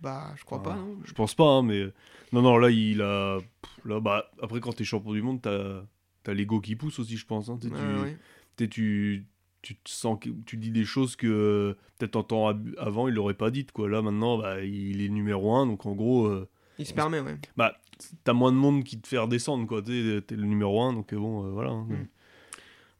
[0.00, 1.84] Bah, je crois pas, non Je pense pas, hein, mais...
[2.32, 3.38] Non, non, là, il a...
[3.84, 5.82] Là, bah, après, quand t'es champion du monde, t'as
[6.26, 7.48] as, l'ego qui pousse aussi, je pense.
[7.48, 7.58] hein.
[7.62, 8.18] Ouais, tu- ouais.
[8.56, 9.26] tu tu,
[9.62, 13.14] tu te sens que tu dis des choses que euh, peut-être en temps avant il
[13.14, 16.48] l'aurait pas dites quoi là maintenant bah, il est numéro un donc en gros euh,
[16.78, 17.38] Il se permet, ouais.
[17.56, 17.76] bah
[18.24, 21.18] t'as moins de monde qui te fait redescendre quoi t'es le numéro un donc euh,
[21.18, 21.86] bon euh, voilà hein.
[21.88, 22.06] Mm.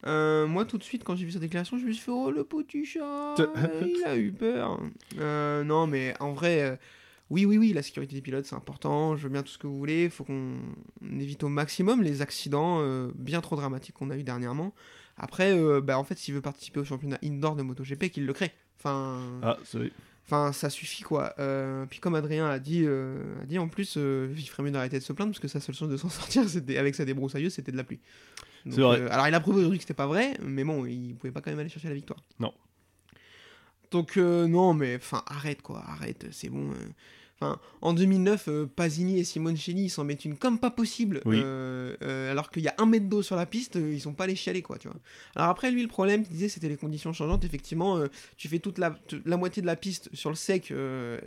[0.07, 2.31] Euh, moi, tout de suite, quand j'ai vu sa déclaration, je me suis fait Oh
[2.31, 3.35] le petit chat
[3.81, 4.79] Il a eu peur.
[5.17, 6.75] Euh, non, mais en vrai, euh,
[7.29, 9.15] oui, oui, oui, la sécurité des pilotes, c'est important.
[9.15, 10.05] Je veux bien tout ce que vous voulez.
[10.05, 10.55] Il faut qu'on
[11.19, 14.73] évite au maximum les accidents euh, bien trop dramatiques qu'on a eu dernièrement.
[15.17, 18.33] Après, euh, bah, en fait, s'il veut participer au championnat indoor de MotoGP, qu'il le
[18.33, 18.53] crée.
[18.79, 19.91] Enfin, ah c'est
[20.29, 21.33] Enfin, ça suffit quoi.
[21.39, 24.69] Euh, puis comme Adrien a dit, euh, a dit en plus, euh, il ferait mieux
[24.69, 27.03] d'arrêter de se plaindre parce que sa seule chance de s'en sortir, c'était avec sa
[27.03, 27.99] débroussailleuse, c'était de la pluie.
[28.65, 28.99] Donc, C'est vrai.
[29.01, 31.41] euh, alors il a prouvé aujourd'hui que c'était pas vrai, mais bon, il pouvait pas
[31.41, 32.19] quand même aller chercher la victoire.
[32.39, 32.53] Non.
[33.89, 36.69] Donc euh, non, mais enfin arrête quoi, arrête, c'est bon.
[37.41, 41.39] Enfin, en 2009, euh, Pasini et Simoncelli ils s'en mettent une comme pas possible, Oui.
[41.41, 44.25] euh, euh, alors qu'il y a un mètre d'eau sur la piste, ils sont pas
[44.25, 44.97] allés chialer quoi, tu vois.
[45.35, 47.45] Alors après lui le problème, il disait c'était les conditions changeantes.
[47.45, 48.03] Effectivement,
[48.35, 48.97] tu fais toute la,
[49.37, 50.73] moitié de la piste sur le sec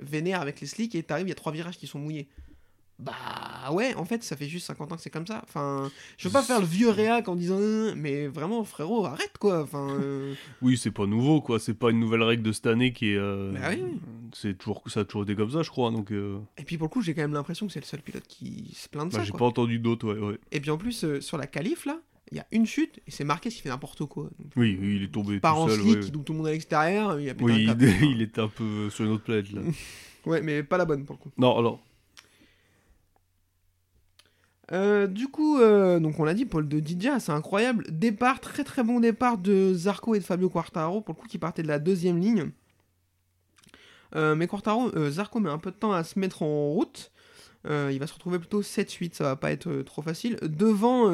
[0.01, 2.29] vénère avec les slicks et t'arrives, il y a trois virages qui sont mouillés.
[3.05, 5.41] Bah ouais, en fait, ça fait juste 50 ans que c'est comme ça.
[5.45, 9.37] Enfin, je veux pas faire le vieux réac en disant, Euh, mais vraiment, frérot, arrête
[9.39, 9.63] quoi.
[9.63, 12.93] Enfin, euh, oui c'est pas nouveau quoi c'est pas une nouvelle règle de cette année
[12.93, 13.83] qui est euh, Bah oui,
[14.33, 16.87] c'est toujours ça a toujours été comme ça je crois donc euh, et puis pour
[16.87, 19.13] le coup, j'ai quand même l'impression que c'est le seul pilote qui se plaint de
[19.13, 19.25] bah, ça.
[19.25, 21.99] j'ai pas entendu d'autres ouais, ouais Et puis en plus, sur la qualif là,
[22.31, 24.25] il y a une chute et c'est marqué s'il fait n'importe quoi.
[24.25, 26.33] Donc, oui, oui il est tombé part tout en seul slick, ouais, il double tout
[26.33, 29.25] le monde à l'extérieur, il a oui il, il était un peu sur une autre
[29.25, 29.61] planète là
[30.25, 31.31] Ouais, mais pas la bonne pour le coup.
[31.37, 31.81] non alors
[34.71, 37.85] Euh, du coup, euh, donc on l'a dit, Paul de Didia, c'est incroyable.
[37.91, 41.39] Départ, très très bon départ de Zarco et de Fabio Quartararo, pour le coup, qui
[41.39, 42.51] partaient de la deuxième ligne.
[44.15, 47.11] Euh, mais Quartaro, euh, Zarco met un peu de temps à se mettre en route.
[47.65, 50.37] Il va se retrouver plutôt 7-8, ça va pas être trop facile.
[50.43, 51.09] Devant,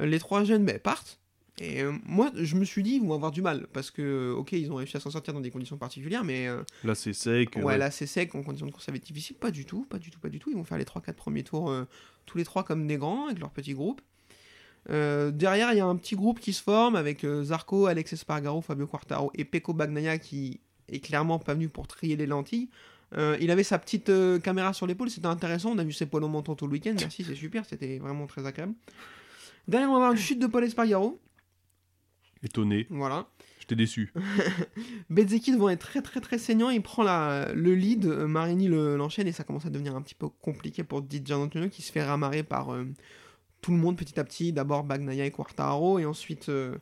[0.00, 1.20] les trois jeunes ben, partent.
[1.60, 3.66] Et euh, moi, je me suis dit, ils vont avoir du mal.
[3.72, 6.62] Parce que, ok, ils ont réussi à s'en sortir dans des conditions particulières, mais euh,
[6.82, 7.54] Là, c'est sec.
[7.56, 7.78] ouais, ouais.
[7.78, 9.36] là c'est sec, en conditions de course, ça va être difficile.
[9.36, 10.50] Pas du tout, pas du tout, pas du tout.
[10.50, 11.84] Ils vont faire les 3-4 premiers tours, euh,
[12.26, 14.00] tous les trois comme des grands, avec leur petit groupe.
[14.90, 18.12] Euh, derrière, il y a un petit groupe qui se forme avec euh, Zarco, Alex
[18.12, 22.68] Espargaro, Fabio Quartaro et Pecco Bagnaia qui est clairement pas venu pour trier les lentilles.
[23.16, 25.70] Euh, il avait sa petite euh, caméra sur l'épaule, c'était intéressant.
[25.70, 26.94] On a vu ses polos montants tout le week-end.
[26.98, 28.74] Merci, c'est super, c'était vraiment très agréable.
[29.68, 31.18] Derrière, on va avoir une chute de Paul Espargaro.
[32.44, 32.86] Étonné.
[32.90, 33.26] Voilà.
[33.58, 34.12] J'étais déçu.
[35.10, 39.26] Bezzecchi devant est très très très saignant, il prend la, le lead, Marini le- l'enchaîne
[39.26, 42.04] et ça commence à devenir un petit peu compliqué pour Di Gianantonio qui se fait
[42.04, 42.84] ramarrer par euh,
[43.62, 46.76] tout le monde petit à petit, d'abord Bagnaia et Quartaro et ensuite, euh,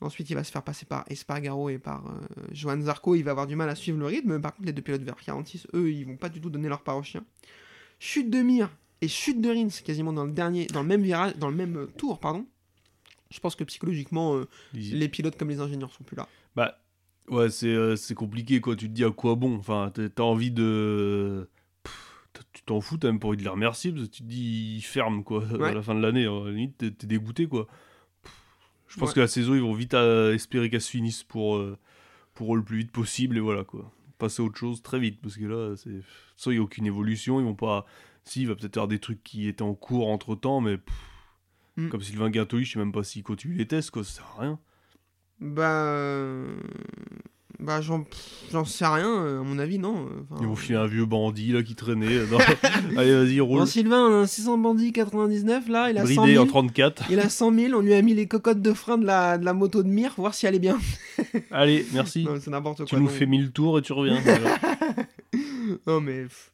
[0.00, 2.18] ensuite il va se faire passer par Espargaro et par euh,
[2.50, 4.82] Johan Zarco, il va avoir du mal à suivre le rythme, par contre les deux
[4.82, 7.24] pilotes vers 46, eux ils vont pas du tout donner leur part au chien.
[8.00, 8.68] Chute de Mir
[9.00, 11.76] et chute de Rins quasiment dans le dernier, dans le même virage, dans le même
[11.76, 12.46] euh, tour pardon.
[13.30, 16.28] Je pense que psychologiquement euh, Ils- les pilotes comme les ingénieurs sont plus là.
[16.54, 16.78] Bah,
[17.28, 18.76] ouais, c'est euh, c'est compliqué, quoi.
[18.76, 19.56] Tu te dis à quoi bon?
[19.56, 21.48] Enfin, t'as envie de.
[21.82, 24.28] Pff, Tu t'en fous, t'as même pas envie de les remercier, parce que tu te
[24.28, 25.70] dis, ils ferment, quoi, Ouais.
[25.70, 26.26] à la fin de l'année.
[26.26, 26.42] hein.
[26.42, 27.66] À la limite, t'es t'es dégoûté, quoi.
[28.22, 28.32] Pff,
[28.88, 29.14] Je pense Ouais.
[29.16, 31.76] que la saison, ils vont vite euh, espérer qu'elle se finisse pour, euh,
[32.34, 33.90] pour eux le plus vite possible, et voilà, quoi.
[34.18, 36.00] Passer à autre chose très vite, parce que là, c'est.
[36.36, 37.84] Ça, il n'y a aucune évolution, ils vont pas.
[38.24, 40.78] Si, il va peut-être y avoir des trucs qui étaient en cours entre temps, mais.
[40.78, 40.94] pff,
[41.76, 41.88] Mm.
[41.90, 44.42] Comme Sylvain Gintoli, je sais même pas s'il continue les tests, quoi, ça sert à
[44.42, 44.58] rien.
[45.40, 45.84] Bah.
[45.84, 46.56] euh,
[47.58, 48.04] Bah, j'en
[48.64, 50.06] sais rien, euh, à mon avis, non.
[50.06, 52.18] euh, enfin, Ils vont filer un vieux bandit là qui traînait.
[52.96, 53.60] Allez, vas-y, roule.
[53.60, 56.44] Bon, Sylvain, on a un 600 bandit 99, là, il a 100 Bridé 000.
[56.44, 57.10] en 34.
[57.10, 59.44] Il a 100 000, on lui a mis les cocottes de frein de la, de
[59.44, 60.78] la moto de Mir, voir si elle est bien.
[61.50, 62.24] Allez, merci.
[62.24, 62.86] Non, c'est n'importe quoi.
[62.86, 63.08] tu nous non.
[63.08, 64.18] fais 1000 tours et tu reviens.
[65.86, 66.22] Non, mais.
[66.22, 66.52] pff,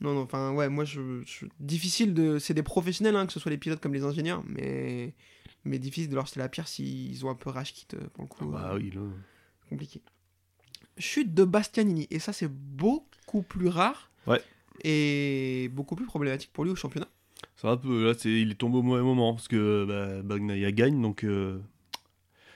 [0.00, 2.38] Non, non, enfin, ouais, moi, je, je- difficile de.
[2.38, 5.14] C'est des professionnels, hein, que ce soit les pilotes comme les ingénieurs, mais.
[5.64, 8.28] Mais difficile de leur jeter la pierre s'ils ont un peu rage quitte pour le
[8.28, 8.46] coup.
[8.46, 9.02] bah euh, oui, là.
[9.68, 10.00] compliqué.
[10.96, 14.10] Chute de Bastianini, et ça, c'est beaucoup plus rare.
[14.26, 14.40] Ouais.
[14.84, 17.08] Et beaucoup plus problématique pour lui au championnat.
[17.56, 18.06] C'est un peu.
[18.06, 21.00] Là, c'est, il est tombé au mauvais moment parce que bah, Bagnaia gagne.
[21.02, 21.60] Donc, euh,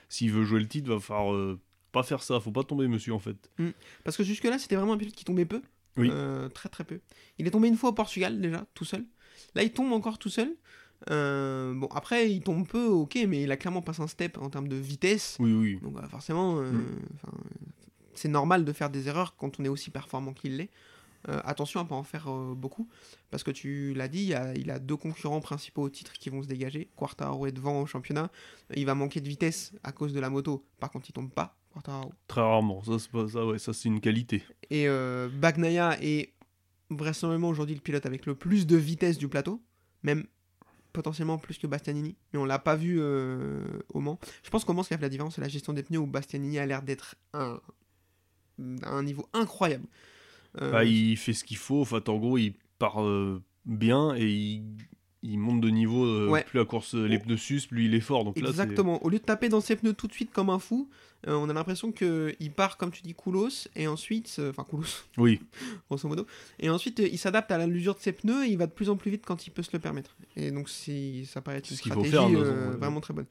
[0.09, 1.59] s'il veut jouer le titre, va falloir euh,
[1.91, 2.39] pas faire ça.
[2.39, 3.51] Faut pas tomber, monsieur, en fait.
[4.03, 5.61] Parce que jusque-là, c'était vraiment un pilote qui tombait peu.
[5.97, 6.09] Oui.
[6.11, 6.99] Euh, très très peu.
[7.37, 9.05] Il est tombé une fois au Portugal déjà, tout seul.
[9.55, 10.55] Là, il tombe encore tout seul.
[11.11, 14.49] Euh, bon, après, il tombe peu, ok, mais il a clairement passé un step en
[14.49, 15.37] termes de vitesse.
[15.39, 15.79] Oui, oui.
[15.81, 16.99] Donc bah, forcément, euh, Mm.
[18.13, 20.69] c'est normal de faire des erreurs quand on est aussi performant qu'il l'est.
[21.27, 22.87] Euh, attention à pas en faire beaucoup,
[23.31, 26.13] parce que tu l'as dit, il y a, il a deux concurrents principaux au titre
[26.13, 26.89] qui vont se dégager.
[26.95, 28.29] Quartaro est devant au championnat.
[28.75, 30.63] Il va manquer de vitesse à cause de la moto.
[30.79, 31.57] Par contre, il tombe pas.
[31.75, 32.13] Quartararo.
[32.27, 32.81] Très rarement.
[32.83, 33.45] Ça, c'est pas ça.
[33.45, 34.41] Ouais, ça, c'est une qualité.
[34.69, 36.33] Et euh, Bagnaia est
[36.89, 39.61] vraisemblablement aujourd'hui le pilote avec le plus de vitesse du plateau,
[40.03, 40.25] même
[40.93, 44.17] potentiellement plus que Bastianini, mais on l'a pas vu euh, au Mans.
[44.43, 45.99] Je pense qu'au Mans, ce qui a fait la différence, c'est la gestion des pneus
[45.99, 47.59] où Bastianini a l'air d'être un,
[48.83, 49.85] à un niveau incroyable.
[50.61, 51.81] Euh, Bah, il fait ce qu'il faut.
[51.81, 54.63] Enfin, en gros, il part euh, bien et il,
[55.25, 56.05] il monte de niveau.
[56.05, 56.43] euh, Ouais.
[56.43, 58.23] Plus la course, les pneus s'usent, plus il est fort.
[58.25, 59.03] Donc là, c'est- Exactement.
[59.03, 60.89] Au lieu de taper dans ses pneus tout de suite comme un fou,
[61.27, 64.85] euh, on a l'impression qu'il part, comme tu dis, Koulos, et ensuite, euh, enfin Koulos,
[65.17, 65.39] Oui.
[65.89, 66.25] grosso modo,
[66.59, 68.71] et ensuite euh, il s'adapte à la l'usure de ses pneus et il va de
[68.71, 70.15] plus en plus vite quand il peut se le permettre.
[70.35, 72.77] Et donc si ça paraît être une stratégie faire, euh, ouais.
[72.77, 73.25] vraiment très bonne.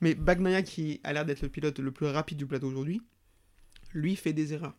[0.00, 3.00] Mais Bagnaia qui a l'air d'être le pilote le plus rapide du plateau aujourd'hui,
[3.94, 4.74] lui fait des erreurs.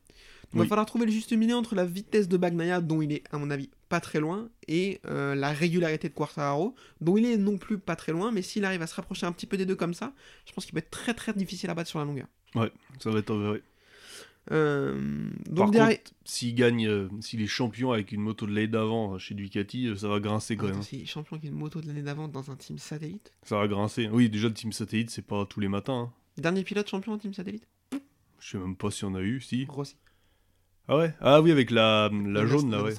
[0.53, 3.23] Il va falloir trouver le juste milieu entre la vitesse de Bagnaia, dont il est
[3.31, 7.37] à mon avis pas très loin, et euh, la régularité de Quartararo, dont il est
[7.37, 9.65] non plus pas très loin, mais s'il arrive à se rapprocher un petit peu des
[9.65, 10.13] deux comme ça,
[10.47, 12.27] je pense qu'il peut être très très difficile à battre sur la longueur.
[12.55, 13.31] Ça va être.
[13.31, 13.63] euh, ouais.
[14.51, 15.89] Euh, donc Par
[16.25, 19.89] s'il gagne, euh, s'il est champion avec une moto de l'année d'avant euh, chez Ducati,
[19.95, 20.73] ça va grincer quand même.
[20.75, 23.31] Attends, c'est champion qui a une moto de l'année d'avant dans un team satellite?
[23.43, 24.09] Ça va grincer.
[24.11, 26.09] Oui, déjà le team satellite, c'est pas tous les matins.
[26.09, 26.13] hein.
[26.37, 27.67] Dernier pilote champion en team satellite?
[28.39, 29.65] Je sais même pas si on a eu, si.
[29.69, 29.97] Rossi.
[30.91, 31.13] Ah ouais?
[31.21, 32.09] Ah oui, avec la,
[32.47, 32.93] jaune là, ouais.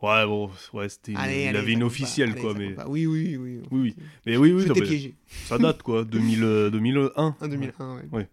[0.00, 1.12] Ouais, bon, ouais, c'était.
[1.12, 2.84] une- Allez, il avait une officielle pas, quoi, allez, mais.
[2.86, 3.60] Oui, oui, oui.
[3.70, 3.96] Oui, oui.
[4.24, 5.14] Mais oui, oui, piégé.
[5.44, 7.34] ça date quoi, 2000, euh, 2001.
[7.38, 8.02] En 2001, ouais.
[8.10, 8.28] Ouais.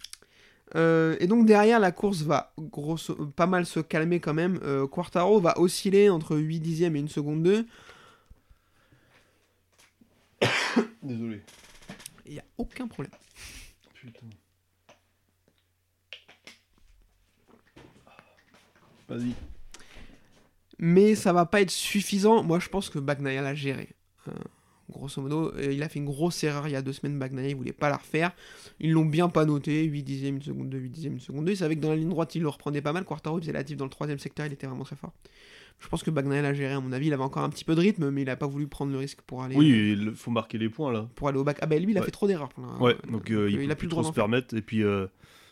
[0.77, 4.57] Euh, et donc derrière, la course va grosso, pas mal se calmer quand même.
[4.63, 7.65] Euh, Quartaro va osciller entre 8 dixièmes et 1 seconde 2.
[11.03, 11.41] Désolé.
[12.25, 13.11] Il n'y a aucun problème.
[13.93, 14.27] Putain.
[19.09, 19.33] Vas-y.
[20.79, 22.43] Mais ça va pas être suffisant.
[22.43, 23.89] Moi, je pense que Bagnaia l'a géré.
[24.27, 24.31] Euh,
[24.89, 25.53] grosso modo.
[25.55, 27.73] Euh, il a fait une grosse erreur il y a deux semaines, Bagnaia, il voulait
[27.73, 28.31] pas la refaire.
[28.79, 31.51] Ils l'ont bien pas noté, 8 dixièmes, une seconde 2, 8 dixièmes, une seconde 2.
[31.53, 33.05] Il savait que dans la ligne droite, il le reprenait pas mal.
[33.05, 35.13] Quartaro, il faisait la diff dans le troisième secteur, il était vraiment très fort.
[35.79, 37.07] Je pense que Bagnaia l'a géré, à mon avis.
[37.07, 38.97] Il avait encore un petit peu de rythme, mais il a pas voulu prendre le
[38.97, 41.09] risque pour aller, Oui, il faut marquer les points là.
[41.15, 41.57] pour aller au bac.
[41.61, 42.05] Ah, bah lui, il a Ouais.
[42.05, 42.49] fait trop d'erreurs.
[42.79, 44.55] Ouais, donc euh, il, il a plus le droit trop d'en se permettre.
[44.55, 45.07] Et puis, euh,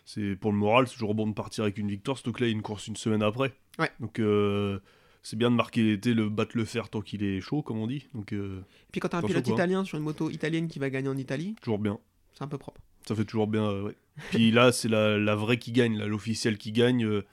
[0.06, 2.18] c'est pour le moral, c'est toujours bon de partir avec une victoire.
[2.18, 3.54] Surtout que là, il y a une course une semaine après.
[3.80, 3.90] Ouais.
[4.00, 4.80] Donc, euh,
[5.24, 7.88] c'est bien de marquer l'été, le battre le fer tant qu'il est chaud, comme on
[7.88, 8.08] dit.
[8.14, 9.54] Donc, euh, Puis quand t'as un pilote quoi.
[9.54, 12.00] italien sur une moto italienne qui va gagner en Italie, toujours bien.
[12.34, 12.82] c'est un peu propre.
[13.08, 13.96] Ça fait toujours bien, euh, ouais.
[14.32, 17.06] Puis là, c'est la, la vraie qui gagne, là, l'officiel qui gagne.
[17.06, 17.24] euh,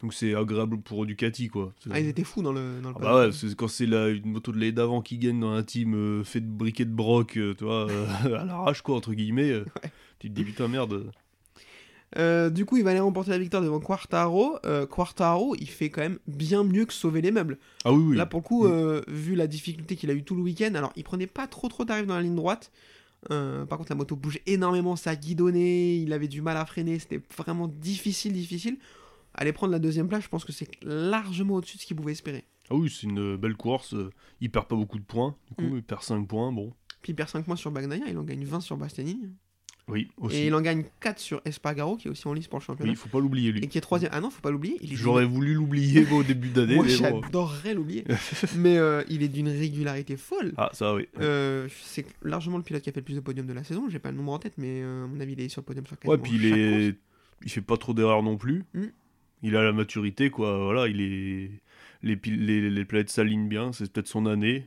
[0.00, 1.72] donc, c'est agréable pour Ducati, quoi.
[1.90, 4.08] Ah, ils étaient fous dans le, dans le Ah bah ouais, c'est quand c'est la-
[4.10, 7.32] une moto de l'année d'avant qui gagne dans un team fait de briquet de broc,
[7.32, 7.88] tu vois,
[8.24, 9.52] à l'arrache quoi, entre guillemets.
[10.20, 11.10] Tu te dis putain merde.
[12.16, 14.56] Euh, du coup, il va aller remporter la victoire devant Quartaro.
[14.64, 17.58] Euh, Quartaro, il fait quand même bien mieux que sauver les meubles.
[17.84, 18.16] Ah oui, oui.
[18.16, 18.70] Là, pour le coup, Mm.
[18.72, 21.68] euh, vu la difficulté qu'il a eu tout le week-end, alors il prenait pas trop
[21.68, 22.72] trop d'arrives dans la ligne droite.
[23.28, 27.20] Par contre, la moto bouge énormément, ça guidonnait, il avait du mal à freiner, c'était
[27.36, 28.78] vraiment difficile, difficile.
[29.34, 32.12] Aller prendre la deuxième place, je pense que c'est largement au-dessus de ce qu'il pouvait
[32.12, 32.44] espérer.
[32.70, 33.94] Ah oui, c'est une belle course.
[34.40, 35.34] Il perd pas beaucoup de points.
[35.48, 35.76] Du coup, Mm.
[35.78, 36.52] il perd 5 points.
[36.52, 39.28] Bon, Puis il perd 5 points sur Bagnaia, il en gagne 20 sur Bastianini.
[39.88, 40.36] Oui, aussi.
[40.36, 42.90] Et il en gagne 4 sur Espargaro, qui est aussi en lice pour le championnat.
[42.92, 43.68] Oui, faut pas l'oublier Et lui.
[43.68, 44.10] qui est troisième.
[44.14, 44.78] Ah non, faut pas l'oublier.
[44.82, 48.04] J'aurais voulu l'oublier au début d'année, Moi, j'adorerais l'oublier.
[48.56, 50.52] mais euh, il est d'une régularité folle.
[50.56, 51.06] Ah, ça oui.
[51.20, 53.88] Euh, c'est largement le pilote qui a fait le plus de podiums de la saison.
[53.88, 55.66] J'ai pas le nombre en tête, mais euh, à mon avis, il est sur le
[55.66, 56.94] podium sur Ouais, puis il est.
[57.44, 58.64] Il fait pas trop d'erreurs non plus.
[58.74, 58.84] Mm.
[59.44, 60.64] Il a la maturité, quoi.
[60.64, 61.50] Voilà, il est.
[62.02, 64.66] Les, pil- les, les planètes s'alignent bien, c'est peut-être son année.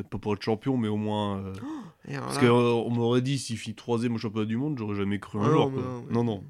[0.00, 1.38] Peut-être pas pour être champion, mais au moins.
[1.38, 1.52] euh,
[2.08, 4.96] Et alors Parce là- qu'on m'aurait dit s'il finit troisième au championnat du monde, j'aurais
[4.96, 5.70] jamais cru un Ah non, jour.
[5.70, 5.90] mais quoi.
[5.92, 6.44] non, mais- Non, non.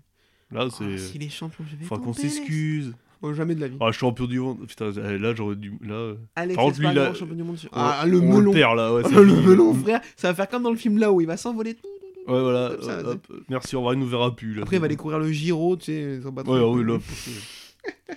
[0.52, 0.98] Là, Ah, c'est.
[0.98, 2.94] S'il est champion, je vais Faudra qu'on tomber, s'excuse.
[3.22, 3.76] Oh, jamais de la vie.
[3.80, 4.66] Ah, champion du monde.
[4.66, 5.74] Putain, eh, là, j'aurais dû.
[5.82, 7.56] Là, euh, Alex par contre, lui, Espargaro, là, champion du monde.
[7.58, 8.52] sur- on- Ah, le on melon.
[8.52, 8.94] perd, là.
[8.94, 9.46] Ouais, c'est le fini.
[9.46, 10.00] melon, frère.
[10.16, 11.76] Ça va faire comme dans le film là où il va s'envoler.
[12.28, 12.70] Ouais, voilà.
[12.76, 14.54] Comme ça, euh, hop, merci, au revoir, il nous verra plus.
[14.54, 16.42] Là, Après, il va aller courir le Giro, tu sais, bon.
[16.42, 16.98] Ouais, là.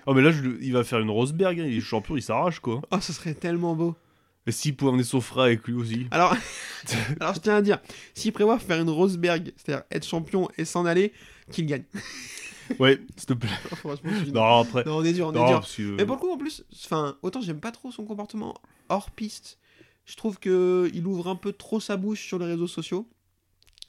[0.06, 1.60] Ah, mais là, je le- il va faire une Rosberg.
[1.60, 2.82] hein, Il est champion, il s'arrache, quoi.
[2.92, 3.96] Oh, ce serait tellement beau.
[4.46, 6.08] Et s'il pouvait emmener son frère avec lui aussi.
[6.12, 6.36] Alors,
[7.22, 7.80] alors je tiens à dire,
[8.14, 11.14] s'il prévoit faire une Rosberg, c'est-à-dire être champion et s'en aller,
[11.52, 11.86] qu'il gagne.
[12.80, 13.50] Ouais, s'il te plaît.
[13.76, 14.86] Franchement, je suis- Non, après.
[14.86, 15.62] Non, on est dur, on est dur.
[15.68, 18.56] que- Mais pour le coup, en plus, enfin, autant j'aime pas trop son comportement
[18.88, 19.60] hors piste.
[20.06, 23.06] Je trouve que il ouvre un peu trop sa bouche sur les réseaux sociaux.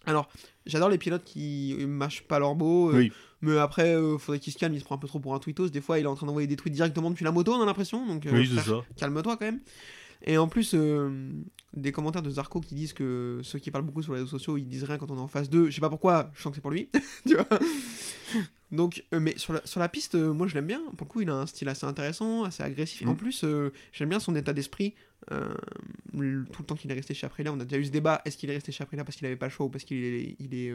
[0.07, 0.29] Alors,
[0.67, 2.91] j'adore les pilotes qui mâchent pas leur beau.
[2.91, 3.13] euh, Oui.
[3.43, 4.75] Mais après, euh, faudrait qu'il se calme.
[4.75, 5.69] Il se prend un peu trop pour un tweetos.
[5.69, 7.67] Des fois, il est en train d'envoyer des tweets directement depuis la moto, on a
[7.67, 8.05] l'impression.
[8.05, 9.61] Donc, euh, Oui, frère, calme-toi quand même.
[10.25, 11.31] Et en plus, euh,
[11.75, 14.57] des commentaires de Zarco qui disent que ceux qui parlent beaucoup sur les réseaux sociaux,
[14.57, 15.69] ils disent rien quand on est en phase 2.
[15.69, 16.89] Je sais pas pourquoi, je sens que c'est pour lui.
[17.27, 17.47] tu vois
[18.73, 20.83] Donc, euh, mais sur la, sur la piste, euh, moi je l'aime bien.
[20.97, 23.07] Pour le coup, il a un style assez intéressant, assez agressif.
[23.07, 23.17] En Mm.
[23.17, 23.45] plus,
[23.93, 24.95] j'aime bien son état d'esprit.
[26.13, 28.21] le- tout le temps qu'il est resté chez Aprilia, on a déjà eu ce débat
[28.27, 29.97] est-ce qu'il est resté chez Aprilia parce qu'il avait pas le choix ou parce qu'il
[30.05, 30.71] est, il est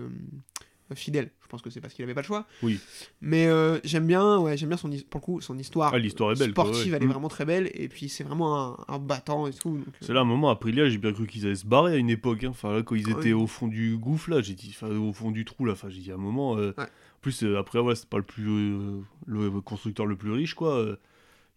[0.96, 2.46] fidèle Je pense que c'est parce qu'il avait pas le choix.
[2.64, 2.80] Oui.
[3.22, 5.94] Mais euh, j'aime bien, ouais, j'aime bien son, pour le coup, son histoire.
[5.94, 6.54] Ah, l'histoire est belle.
[6.54, 6.98] quoi, sportive, ouais.
[6.98, 7.12] elle est Mm.
[7.12, 7.70] vraiment très belle.
[7.74, 9.76] Et puis, c'est vraiment un, un battant et tout.
[9.78, 12.10] euh, C'est là un moment, Aprilia, j'ai bien cru qu'ils allaient se barrer à une
[12.10, 12.44] époque.
[12.44, 12.50] hein.
[12.50, 15.14] Enfin, là, quand ils Ah étaient au fond du gouffre, là, j'ai dit, enfin, au
[15.14, 16.58] fond du trou, là, enfin, j'ai dit à un moment.
[16.58, 16.84] euh, Ouais.
[16.86, 18.46] En plus, après, ouais, c'est pas le plus.
[19.26, 20.86] le constructeur le plus riche, quoi.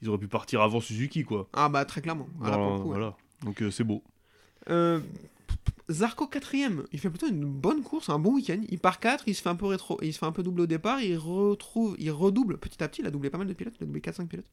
[0.01, 1.49] ils auraient pu partir avant Suzuki, quoi.
[1.53, 2.26] Ah bah très clairement.
[2.39, 2.80] Voilà, ouais.
[2.85, 3.16] voilà.
[3.45, 4.03] Donc, c'est beau.
[4.70, 4.99] Euh,
[5.91, 8.61] Zarco quatrième, il fait plutôt une bonne course, un bon week-end.
[8.68, 10.62] Il part 4, il se fait un peu rétro, il se fait un peu doubler
[10.62, 13.01] au départ, il retrouve, il redouble petit à petit.
[13.03, 14.51] Il a doublé pas mal de pilotes, il a doublé 4-5 pilotes.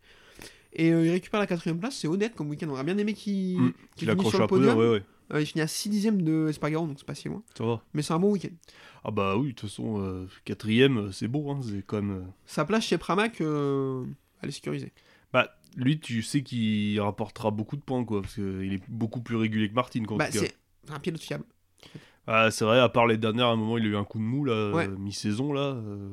[0.74, 2.68] Et euh, il récupère la quatrième place, c'est honnête comme week-end.
[2.70, 3.74] On aurait bien aimé qu'il Mm,
[4.10, 4.78] accroche sur le un peu, podium.
[4.78, 5.04] ouais, ouais.
[5.32, 7.44] Euh, il finit à 6 dixièmes de Espargaro, donc c'est pas si loin.
[7.56, 7.84] Ça va.
[7.94, 8.56] Mais c'est un bon week-end.
[9.04, 11.60] Ah, bah oui, de toute façon, euh, quatrième, euh, c'est beau, hein.
[11.64, 12.26] C'est quand même.
[12.48, 14.06] Sa place chez Pramac, elle
[14.50, 14.92] est sécurisée.
[15.32, 18.22] Bah, lui, tu sais qu'il rapportera beaucoup de points, quoi.
[18.24, 20.56] Parce qu'il est beaucoup plus régulier que Martin, Bah, c'est
[20.92, 21.44] un pilote fiable.
[22.28, 24.20] Ah, c'est vrai, à part les dernières, à un moment, il a eu un coup
[24.20, 24.88] de mou, là, Ouais.
[24.88, 25.62] euh, mi-saison, là.
[25.76, 26.10] euh,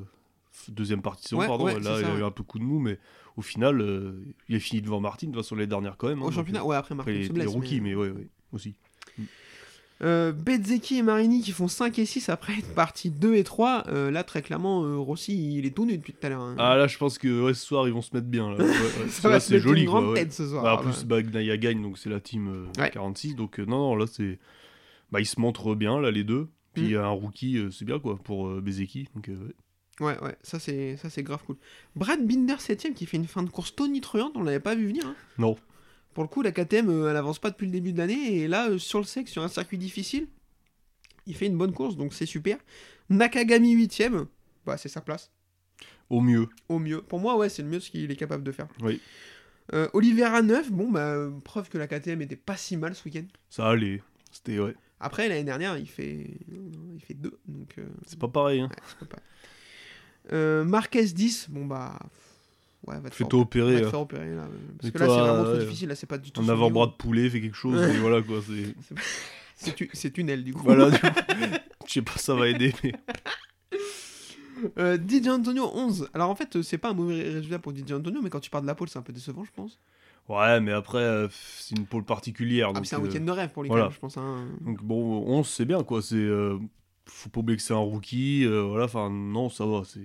[0.69, 1.64] deuxième partie de saison, Ouais, pardon.
[1.67, 2.99] ouais, là, il ça, a eu un peu coup de mou, mais
[3.37, 6.23] au final, euh, il a fini devant Martin, de toute façon, les dernières, quand même.
[6.23, 7.49] hein, Au championnat, ouais, après Après, Martin les, se les blesse.
[7.49, 8.75] rookies, mais- mais ouais, ouais, aussi.
[10.03, 13.85] Euh, Bezzecchi et Marini qui font 5 et 6 après être partis 2 et 3.
[13.89, 16.43] euh, là, très clairement, euh, Rossi, il est tout nu depuis tout à l'heure.
[16.43, 16.55] hein.
[16.59, 18.51] Ah, là, je pense que ouais, ce soir, ils vont se mettre bien.
[18.51, 18.57] Là.
[18.64, 19.09] Ouais, ouais.
[19.09, 20.01] Ça Là, c'est joli, une quoi.
[20.01, 20.21] grande ouais.
[20.25, 20.62] tête ce soir.
[20.62, 21.17] Bah, en Ah, plus, bah.
[21.23, 22.91] Bagnaia gagne, donc c'est la team euh, Ouais.
[22.91, 23.37] 46.
[23.37, 24.39] Donc, non, non, là, c'est.
[25.11, 26.49] Bah, ils se montrent bien, là, les deux.
[26.75, 26.99] Puis, Mm.
[26.99, 29.09] un rookie, euh, c'est bien, quoi, pour euh, Bezeki.
[29.15, 29.53] Donc, euh,
[30.01, 30.19] ouais.
[30.21, 31.57] Ouais, ça c'est, ça c'est grave cool.
[31.95, 35.07] Brad Binder 7ème qui fait une fin de course tonitruante, on l'avait pas vu venir.
[35.07, 35.15] hein.
[35.39, 35.57] Non.
[36.13, 38.49] Pour le coup, la KTM, euh, elle avance pas depuis le début de l'année, et
[38.49, 40.29] là, euh, sur le sec, sur un circuit difficile,
[41.27, 42.59] il fait une bonne course, donc c'est super.
[43.11, 44.27] Nakagami 8ème,
[44.67, 45.31] bah, c'est sa place,
[46.11, 46.49] Au mieux.
[46.69, 47.01] au mieux.
[47.03, 48.69] Pour moi, ouais, c'est le mieux ce qu'il est capable de faire.
[48.83, 49.01] Oui.
[49.73, 53.25] Euh, Oliveira 9, bon, bah, preuve que la KTM était pas si mal ce week-end.
[53.51, 54.03] Ça allait.
[54.31, 54.75] C'était, ouais.
[55.01, 56.27] Après, l'année dernière, il fait,
[56.95, 57.39] il fait 2.
[57.49, 58.61] Donc, euh, C'est pas pareil.
[58.61, 58.69] Hein.
[58.71, 59.25] ouais, pas pareil.
[60.33, 61.99] Euh, Marquez 10, bon bah.
[62.87, 63.75] Ouais, va te Fais-toi opérer.
[63.75, 63.91] Va te hein.
[63.91, 64.49] faire opérer là.
[64.81, 65.89] Parce que là, c'est vraiment trop difficile.
[65.89, 66.41] Là, c'est pas du tout.
[66.41, 68.41] Un avant-bras de poulet, fait quelque chose, et voilà quoi.
[68.47, 69.75] C'est.
[69.93, 70.63] C'est tunnel du coup.
[70.65, 71.07] Voilà, du coup,
[71.87, 72.93] je sais pas, ça va aider, mais.
[74.79, 76.09] Euh, DJ Antonio 11.
[76.15, 78.63] Alors en fait, c'est pas un mauvais résultat pour DJ Antonio, mais quand tu pars
[78.63, 79.79] de la pole, c'est un peu décevant, je pense.
[80.29, 82.72] Ouais, mais après, euh, c'est une pôle particulière.
[82.74, 83.91] Ah, c'est un euh, week-end de rêve pour lui, voilà.
[83.93, 84.16] je pense.
[84.16, 84.49] hein.
[84.61, 86.59] Donc bon, 11 c'est bien quoi, c'est euh,
[87.07, 90.01] faut pas oublier que c'est un rookie, voilà, enfin non, ça va, c'est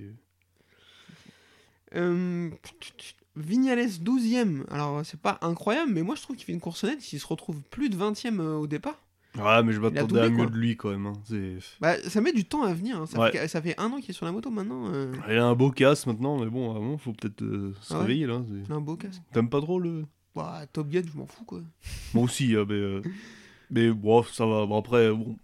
[3.35, 4.63] Vignales 12ème.
[4.69, 7.01] Alors c'est pas incroyable, mais moi je trouve qu'il fait une course honnête.
[7.01, 8.99] S'il se retrouve plus de 20ème euh, au départ,
[9.37, 11.13] Ouais, mais je m'attendais à mieux de lui quand même, hein.
[11.79, 12.99] bah, ça met du temps à venir.
[12.99, 13.05] hein.
[13.05, 13.31] Ça, Ouais.
[13.31, 14.91] fait, ça fait un an qu'il est sur la moto maintenant.
[14.93, 17.97] euh, il a un beau casse maintenant, mais bon, avant, faut peut-être euh, se Ah
[17.97, 18.41] ouais réveiller là.
[18.65, 19.21] il a un beau casque.
[19.31, 20.05] T'aimes pas trop le
[20.35, 21.61] Bah, Top Gun, je m'en fous quoi.
[22.13, 23.01] Moi aussi, hein, mais euh,
[23.69, 24.65] mais bon, ça va.
[24.65, 25.37] Bon, après bon,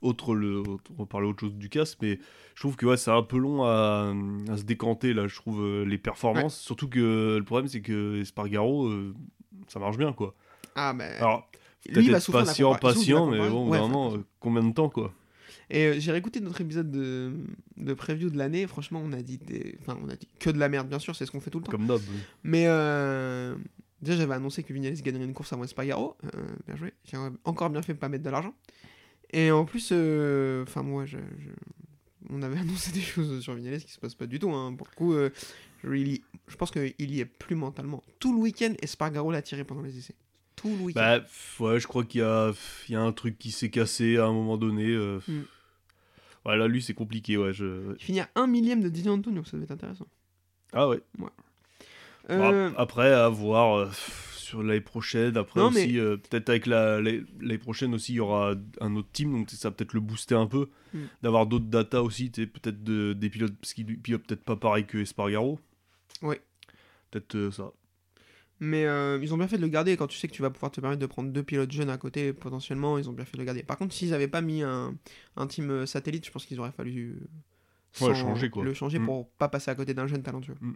[0.00, 2.18] autre le on va parler autre chose du casse, mais
[2.54, 4.14] je trouve que ouais, c'est un peu long à,
[4.50, 8.20] à se décanter là, je trouve euh, les performances, surtout que le problème c'est que
[8.22, 9.14] Espargaro euh,
[9.68, 10.34] ça marche bien quoi.
[10.76, 11.04] Ah, bah.
[11.18, 11.50] Alors
[11.88, 14.88] lui, il va souffrir patient, patient, mais bon, Ouais, vraiment, enfin, euh, combien de temps,
[14.88, 15.12] quoi
[15.70, 17.32] Et euh, j'ai réécouté notre épisode de,
[17.76, 18.66] de preview de l'année.
[18.66, 19.76] Franchement, on a dit des...
[19.80, 21.58] enfin, on a dit que de la merde, bien sûr, c'est ce qu'on fait tout
[21.58, 21.72] le temps.
[21.72, 22.00] Comme d'hab.
[22.42, 23.54] Mais euh,
[24.02, 26.16] déjà, j'avais annoncé que Vignales gagnerait une course avant Espargaro.
[26.24, 26.28] Euh,
[26.66, 26.92] bien joué.
[27.04, 28.54] J'ai encore bien fait de pas mettre de l'argent.
[29.32, 29.86] Et en plus,
[30.62, 31.50] enfin moi, je, je-
[32.30, 34.50] on avait annoncé des choses sur Vignales qui se passent pas du tout.
[34.50, 34.74] hein.
[34.76, 35.14] Pour le coup,
[35.82, 38.02] really- je pense qu'il y est plus mentalement.
[38.18, 40.14] Tout le week-end, Espargaro l'a tiré pendant les essais.
[40.64, 41.00] Tout le week-end.
[41.60, 44.32] Bah, ouais, je crois qu'il y y a un truc qui s'est cassé à un
[44.32, 44.86] moment donné.
[44.88, 45.42] euh, Mm.
[46.46, 47.52] Ouais, là, lui, c'est compliqué, ouais.
[47.54, 47.92] Je...
[47.98, 50.06] Il finit à un millième de Didier Antonio, ça devait être intéressant.
[50.74, 51.00] Ah ouais.
[52.30, 53.90] Euh, ap- Après, à voir euh,
[54.34, 55.36] sur l'année prochaine.
[55.36, 58.96] Après Non, aussi, mais- euh, peut-être avec la- l'année prochaine aussi, il y aura un
[58.96, 60.68] autre team, donc ça va peut-être le booster un peu.
[60.92, 60.98] Mm.
[61.22, 64.98] D'avoir d'autres data aussi, peut-être de- des pilotes, parce qu'il pilote peut-être pas pareil que
[64.98, 65.58] Espargaro.
[66.22, 66.40] Ouais.
[67.10, 67.72] Peut-être ça.
[68.60, 70.50] Mais euh, ils ont bien fait de le garder quand tu sais que tu vas
[70.50, 72.98] pouvoir te permettre de prendre deux pilotes jeunes à côté potentiellement.
[72.98, 73.62] Ils ont bien fait de le garder.
[73.62, 74.94] Par contre, s'ils n'avaient pas mis un,
[75.36, 77.26] un team euh, satellite, je pense qu'ils auraient fallu euh,
[78.06, 78.64] Ouais, sans- changer, quoi.
[78.64, 79.06] le changer Mm.
[79.06, 80.54] pour pas passer à côté d'un jeune talentueux.
[80.60, 80.72] Mm.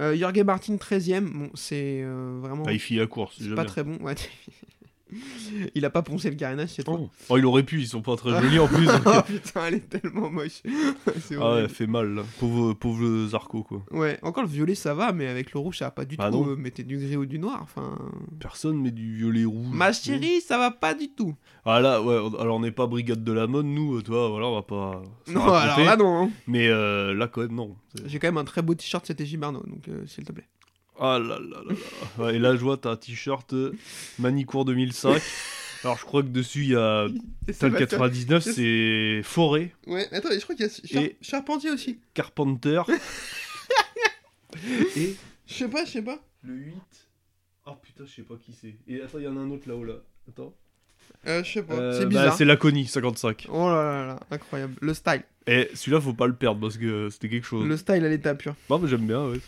[0.00, 3.36] Euh, Jorge Martin 13ème, bon, c'est euh, vraiment Bah, il la course.
[3.38, 3.64] c'est pas bien.
[3.64, 3.96] très bon.
[4.04, 4.14] Ouais.
[5.74, 6.98] il a pas poncé le carénage cette fois.
[7.00, 7.10] Oh.
[7.28, 8.86] Oh, il aurait pu, ils sont pas très jolis en plus.
[8.86, 10.62] donc, oh putain, elle est tellement moche.
[11.08, 11.68] Ah ouais, horrible.
[11.68, 12.22] fait mal là.
[12.40, 13.82] Pauvre, pauvre Zarco quoi.
[13.90, 14.18] ouais.
[14.22, 16.44] encore le violet ça va, mais avec le rouge ça va pas du Bah tout.
[16.44, 17.60] euh, mettez du gris ou du noir.
[17.62, 17.98] Enfin,
[18.40, 19.68] Personne met du violet rouge.
[19.72, 21.34] ma chérie, ça va pas du tout.
[21.64, 24.46] Ah là, ouais, alors on n'est pas brigade de la mode, nous, euh, toi, voilà,
[24.46, 25.02] on va pas.
[25.28, 25.82] Non, raconter.
[25.82, 26.22] alors là non.
[26.24, 26.30] hein.
[26.46, 27.76] Mais euh, là, quand même, non.
[28.06, 30.46] J'ai quand même un très beau t-shirt, c'était Gibarno, donc euh, s'il te plaît.
[31.00, 31.72] Ah là là là
[32.18, 32.24] là.
[32.24, 33.72] Ouais, et là, je vois, t'as un t-shirt euh,
[34.18, 35.20] Manicourt 2005.
[35.84, 37.06] alors, je crois que dessus, il y a.
[37.58, 41.70] T'as le 99, c'est Forêt, Ouais, attends, je crois qu'il y a Char- Et- Charpentier
[41.70, 41.98] aussi.
[42.14, 42.82] Carpenter.
[44.96, 46.18] et Je sais pas, je sais pas.
[46.42, 46.74] le 8.
[47.66, 48.74] Oh putain, je sais pas qui c'est.
[48.88, 49.94] Et attends, il y en a un autre là-haut là.
[50.28, 50.54] Attends.
[51.26, 52.34] Euh, je sais pas, Euh, c'est bah, bizarre.
[52.36, 53.46] c'est Laconie, 55.
[53.50, 54.74] Oh là là là, incroyable.
[54.80, 55.22] Le style.
[55.46, 57.66] Et celui-là, faut pas le perdre parce que c'était quelque chose.
[57.66, 58.54] Le style à l'état pur.
[58.70, 59.38] Non, mais j'aime bien, ouais.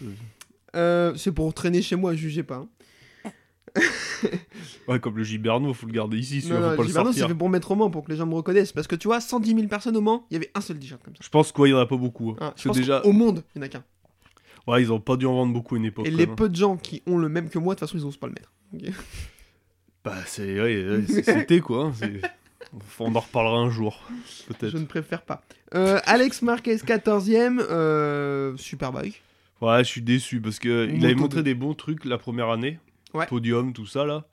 [0.73, 2.57] C'est- Euh, c'est pour traîner chez moi, jugez pas.
[2.57, 2.69] hein.
[4.89, 7.13] Ouais, comme le Giberno, faut le garder ici, celui-là, Non, faut non, pas le Gibarno,
[7.13, 8.73] c'est fait pour mettre au Mans, pour que les gens me reconnaissent.
[8.73, 11.01] Parce que tu vois, 110 000 personnes au Mans, il y avait un seul t-shirt
[11.03, 11.21] comme ça.
[11.25, 12.31] Je pense qu'il y en a pas beaucoup.
[12.33, 12.37] hein.
[12.39, 13.85] Parce je pense déjà, qu'au monde, il y en a qu'un.
[14.67, 16.07] ouais, ils ont pas dû en vendre beaucoup à une époque.
[16.07, 17.99] Et les même, peu de gens qui ont le même que moi, de toute façon,
[18.03, 18.53] ils osent pas le mettre.
[20.03, 21.85] Bah, c'est, ouais, c'était quoi.
[21.87, 22.23] hein, c'est-
[23.01, 24.01] On en reparlera un jour,
[24.49, 24.71] peut-être.
[24.71, 25.43] Je ne préfère pas.
[25.75, 27.61] Euh, Alex Marquez, 14ème.
[27.69, 29.23] Euh, Superbike.
[29.61, 32.49] Ouais, je suis déçu parce que il avait montré de- des bons trucs la première
[32.51, 32.79] année.
[33.13, 33.27] Ouais.
[33.27, 34.27] Podium, tout ça là.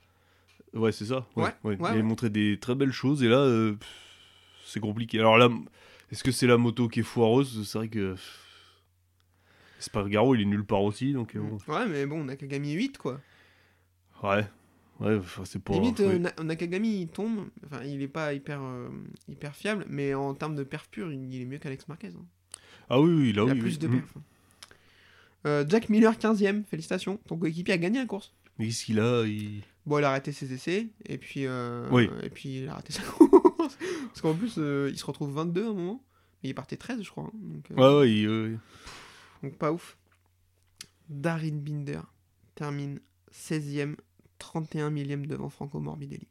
[0.74, 1.26] Ouais, c'est ça.
[1.36, 1.50] Ouais.
[1.64, 3.74] Il avait montré des très belles choses et là, euh,
[4.64, 5.18] c'est compliqué.
[5.18, 5.48] Alors là,
[6.12, 7.66] est-ce que c'est la moto qui est foireuse?
[7.68, 8.12] C'est vrai que.
[8.12, 8.44] pff,
[9.80, 11.58] Espargaro, il est nulle part aussi, donc euh, bon.
[11.72, 13.20] Ouais, mais bon, Nakagami 8, quoi.
[14.22, 14.44] Ouais.
[14.98, 15.72] Ouais, enfin, c'est pas.
[15.74, 17.46] Limite, euh, Na- Nakagami, il tombe.
[17.64, 18.88] Enfin, il est pas hyper, euh,
[19.28, 22.08] hyper fiable, mais en termes de perf pur, il est mieux qu'Alex Marquez.
[22.08, 22.24] hein.
[22.90, 23.60] Ah oui, oui, là, il a oui.
[23.60, 23.78] plus oui.
[23.78, 23.90] de Mm.
[24.00, 24.14] perf.
[25.46, 26.64] Euh, Jack Miller, 15ème.
[26.64, 27.18] Félicitations.
[27.26, 28.32] Ton coéquipier a gagné la course.
[28.58, 29.62] Mais qu'est-ce qu'il a il...
[29.86, 32.10] Bon, il a arrêté ses essais, et puis, euh, Oui.
[32.22, 33.78] et puis il a raté sa course.
[34.08, 36.04] Parce qu'en plus, euh, il se retrouve 22 à un moment.
[36.42, 37.24] Mais il partait 13, je crois.
[37.24, 38.58] hein, donc, euh, Ouais, ouais, il-
[39.42, 39.96] donc pas ouf.
[41.08, 42.00] Darin Binder
[42.54, 43.00] termine
[43.32, 43.96] 16ème,
[44.38, 46.26] 31 millième devant Franco Morbidelli.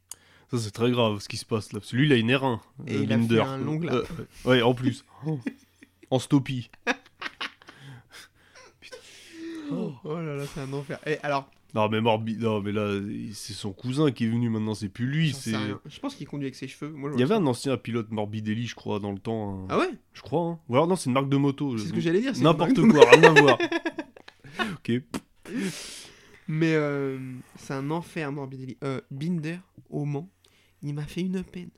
[0.50, 1.80] Ça, c'est très grave ce qui se passe là.
[1.80, 2.60] Parce que lui, il a une R1.
[2.86, 3.34] Et euh, il a Binder.
[3.36, 3.94] fait un long lap.
[3.94, 4.02] Euh,
[4.44, 5.04] ouais, ouais, en plus.
[6.10, 6.70] en stoppie.
[10.04, 10.98] Oh là là, c'est un enfer.
[11.06, 12.36] Et alors, Non, mais Morbi...
[12.36, 12.98] non, mais là,
[13.32, 15.32] c'est son cousin qui est venu maintenant, c'est plus lui.
[15.32, 15.52] C'est...
[15.86, 16.90] Je pense qu'il conduit avec ses cheveux.
[16.92, 19.60] Moi, Il y avait un ancien pilote Morbidelli, je crois, dans le temps.
[19.62, 19.66] hein.
[19.68, 19.90] Ah ouais?
[20.12, 20.58] Je crois, hein.
[20.68, 21.76] Ou alors non, c'est une marque de moto.
[21.76, 22.32] C'est je- ce que j'allais dire.
[22.40, 23.58] N'importe quoi, rien à voir.
[24.74, 24.92] ok.
[26.48, 27.18] Mais euh,
[27.56, 28.76] c'est un enfer, Morbidelli.
[28.82, 29.58] Euh, Binder,
[29.90, 30.28] au Mans,
[30.82, 31.70] il m'a fait une peine.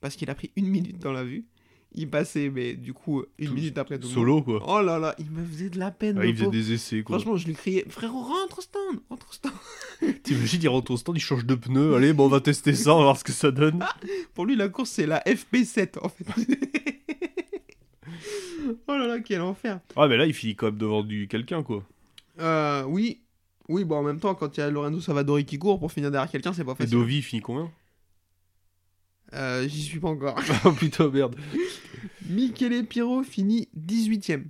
[0.00, 1.46] Parce qu'il a pris une minute dans la vue.
[1.92, 4.14] Il passait, mais du coup, une Tout- minute après tout le monde.
[4.14, 4.62] Solo, quoi.
[4.66, 6.18] Oh là là, il me faisait de la peine.
[6.20, 6.56] Ah, il faisait pauvre.
[6.56, 7.18] des essais, quoi.
[7.18, 9.52] Franchement, je lui criais Frérot, rentre au stand Rentre au stand
[10.22, 11.94] T'imagines, il rentre au stand, il change de pneu.
[11.96, 13.84] Allez, bon, on va tester ça, on va voir ce que ça donne.
[14.34, 16.24] Pour lui, la course, c'est la FP7 en fait.
[18.86, 19.80] oh là là, quel enfer.
[19.96, 21.82] Ah, mais là, il finit quand même devant du quelqu'un, quoi.
[22.40, 23.20] Euh, oui.
[23.68, 26.10] Oui, bon, en même temps, quand il y a Lorenzo Savadori qui court pour finir
[26.10, 26.92] derrière quelqu'un, c'est pas Et facile.
[26.92, 27.70] Dovi, il finit combien?
[29.34, 30.38] Euh, J'y suis pas encore.
[30.64, 31.36] Oh putain, merde.
[32.28, 34.44] Michele Piro finit 18ème.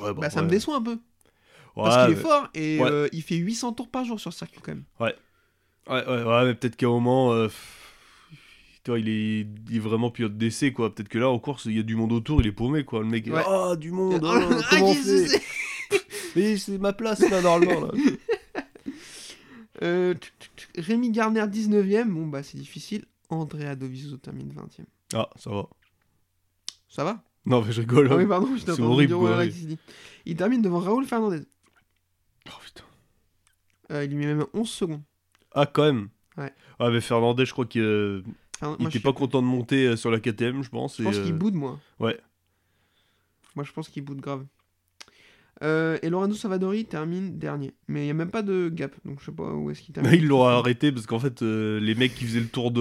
[0.00, 0.98] Ouais, Bah, ça me déçoit un peu.
[1.76, 4.38] Ouais, Parce qu'il est fort et euh, il fait 800 tours par jour sur ce
[4.38, 4.84] circuit quand même.
[4.98, 5.14] Ouais,
[5.88, 8.32] ouais, ouais, mais peut-être qu'à un moment, euh, pff,
[8.84, 10.92] tu vois, il est, il est vraiment pilote d'essai, quoi.
[10.92, 13.00] Peut-être que là, en course, il y a du monde autour, il est paumé, quoi.
[13.00, 15.26] Le mec, ah, du monde, Ah, ah, comment on fait?
[15.28, 15.42] c'est
[16.34, 17.92] Mais c'est ma place, là, normalement, là.
[19.82, 20.12] Euh,
[20.76, 22.08] Rémi Garner 19ème.
[22.08, 23.04] Bon, bah, c'est difficile.
[23.28, 24.86] Andrea Dovizioso termine 20ème.
[25.14, 25.68] Ah, ça va.
[26.88, 27.22] Ça va?
[27.46, 28.08] Non, mais je rigole.
[28.10, 29.14] Ah oui, pardon, je C'est horrible,
[29.50, 29.78] dire,
[30.26, 31.42] Il termine devant Raoul Fernandez.
[32.46, 32.84] Oh, putain.
[33.90, 35.02] Euh, il lui met même 11 secondes.
[35.52, 36.08] Ah, quand même.
[36.36, 36.52] Ouais.
[36.78, 38.22] Ah, mais Fernandez, je crois qu'il euh,
[38.62, 40.98] moi, était pas content de monter euh, sur la KTM, je pense.
[40.98, 41.78] Je et, pense euh, qu'il boude, moi.
[41.98, 42.18] Ouais.
[43.56, 44.44] Moi, je pense qu'il boude grave.
[45.62, 47.72] Euh, et Lorenzo Savadori termine dernier.
[47.88, 49.92] Mais il n'y a même pas de gap, donc je sais pas où est-ce qu'il
[49.92, 50.10] termine.
[50.12, 52.80] Mais ils l'ont arrêté parce qu'en fait, euh, les mecs qui faisaient le tour de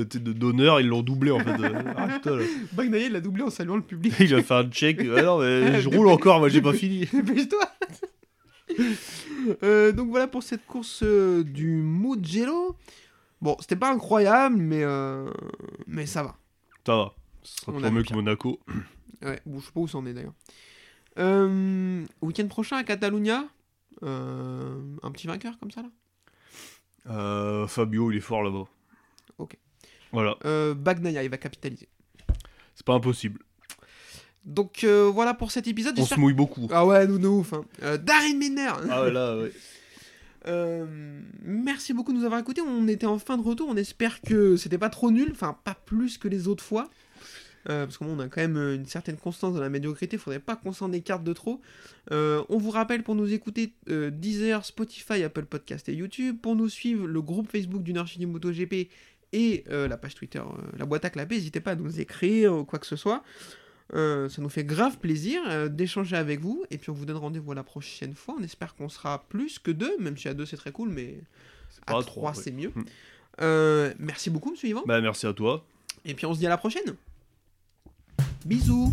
[0.00, 1.60] de- de- d'honneur, ils l'ont doublé en fait.
[1.62, 1.82] euh.
[1.96, 2.18] Ah.
[2.72, 4.14] Bagnaia, l'a doublé en saluant le public.
[4.20, 4.98] Il a fait un check.
[5.16, 7.06] Ah non, mais je roule encore, moi j'ai pas fini.
[7.12, 7.60] Dépêche-toi
[9.62, 12.76] Euh, Donc voilà pour cette course du Mugello.
[13.40, 14.84] Bon, c'était pas incroyable, mais,
[15.86, 16.36] mais ça va.
[16.84, 17.14] Ça va.
[17.44, 18.58] Ce sera mieux que Monaco.
[19.22, 20.34] Ouais, bon, je sais pas où ça en est d'ailleurs.
[21.18, 23.44] Euh, Week-end prochain à Catalunya,
[24.02, 25.88] euh, un petit vainqueur comme ça là?
[27.10, 28.64] Euh, Fabio, il est fort là-bas.
[29.38, 29.56] Ok.
[30.12, 31.88] Voilà, euh, Bagnaia, il va capitaliser.
[32.74, 33.40] c'est pas impossible.
[34.44, 35.98] Donc euh, voilà pour cet épisode.
[35.98, 36.68] On se mouille beaucoup.
[36.70, 37.52] Ah ouais, nous, nous ouf.
[37.52, 37.64] Hein.
[37.82, 39.52] Euh, Darin Miner Ah ouais, là, ouais.
[40.46, 40.86] Euh,
[41.42, 42.62] merci beaucoup de nous avoir écoutés.
[42.62, 43.68] On était en fin de retour.
[43.68, 45.28] On espère que c'était pas trop nul.
[45.32, 46.88] Enfin, pas plus que les autres fois.
[47.68, 50.16] Euh, parce qu'on a quand même euh, une certaine constance dans la médiocrité.
[50.16, 51.60] Faudrait pas qu'on s'en écarte de trop.
[52.12, 56.38] Euh, on vous rappelle pour nous écouter euh, Deezer, Spotify, Apple Podcast et YouTube.
[56.40, 58.88] Pour nous suivre, le groupe Facebook du Nord Chili MotoGP
[59.34, 60.40] et la page Twitter,
[60.78, 61.34] la boîte à clapper.
[61.34, 63.22] N'hésitez pas à nous écrire ou quoi que ce soit.
[63.92, 66.64] Ça nous fait grave plaisir d'échanger avec vous.
[66.70, 68.36] Et puis on vous donne rendez-vous la prochaine fois.
[68.40, 71.20] On espère qu'on sera plus que deux, même si à deux c'est très cool, mais
[71.86, 72.72] à trois c'est mieux.
[72.74, 72.84] Mm.
[73.40, 74.82] Euh, merci beaucoup, monsieur Yvan.
[74.86, 75.64] Bah, merci à toi.
[76.04, 76.96] Et puis on se dit à la prochaine.
[78.46, 78.92] Bisous.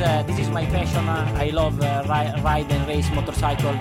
[0.00, 1.08] Uh, this is my passion.
[1.08, 3.74] Uh, I love uh, ri- ride and race motorcycle.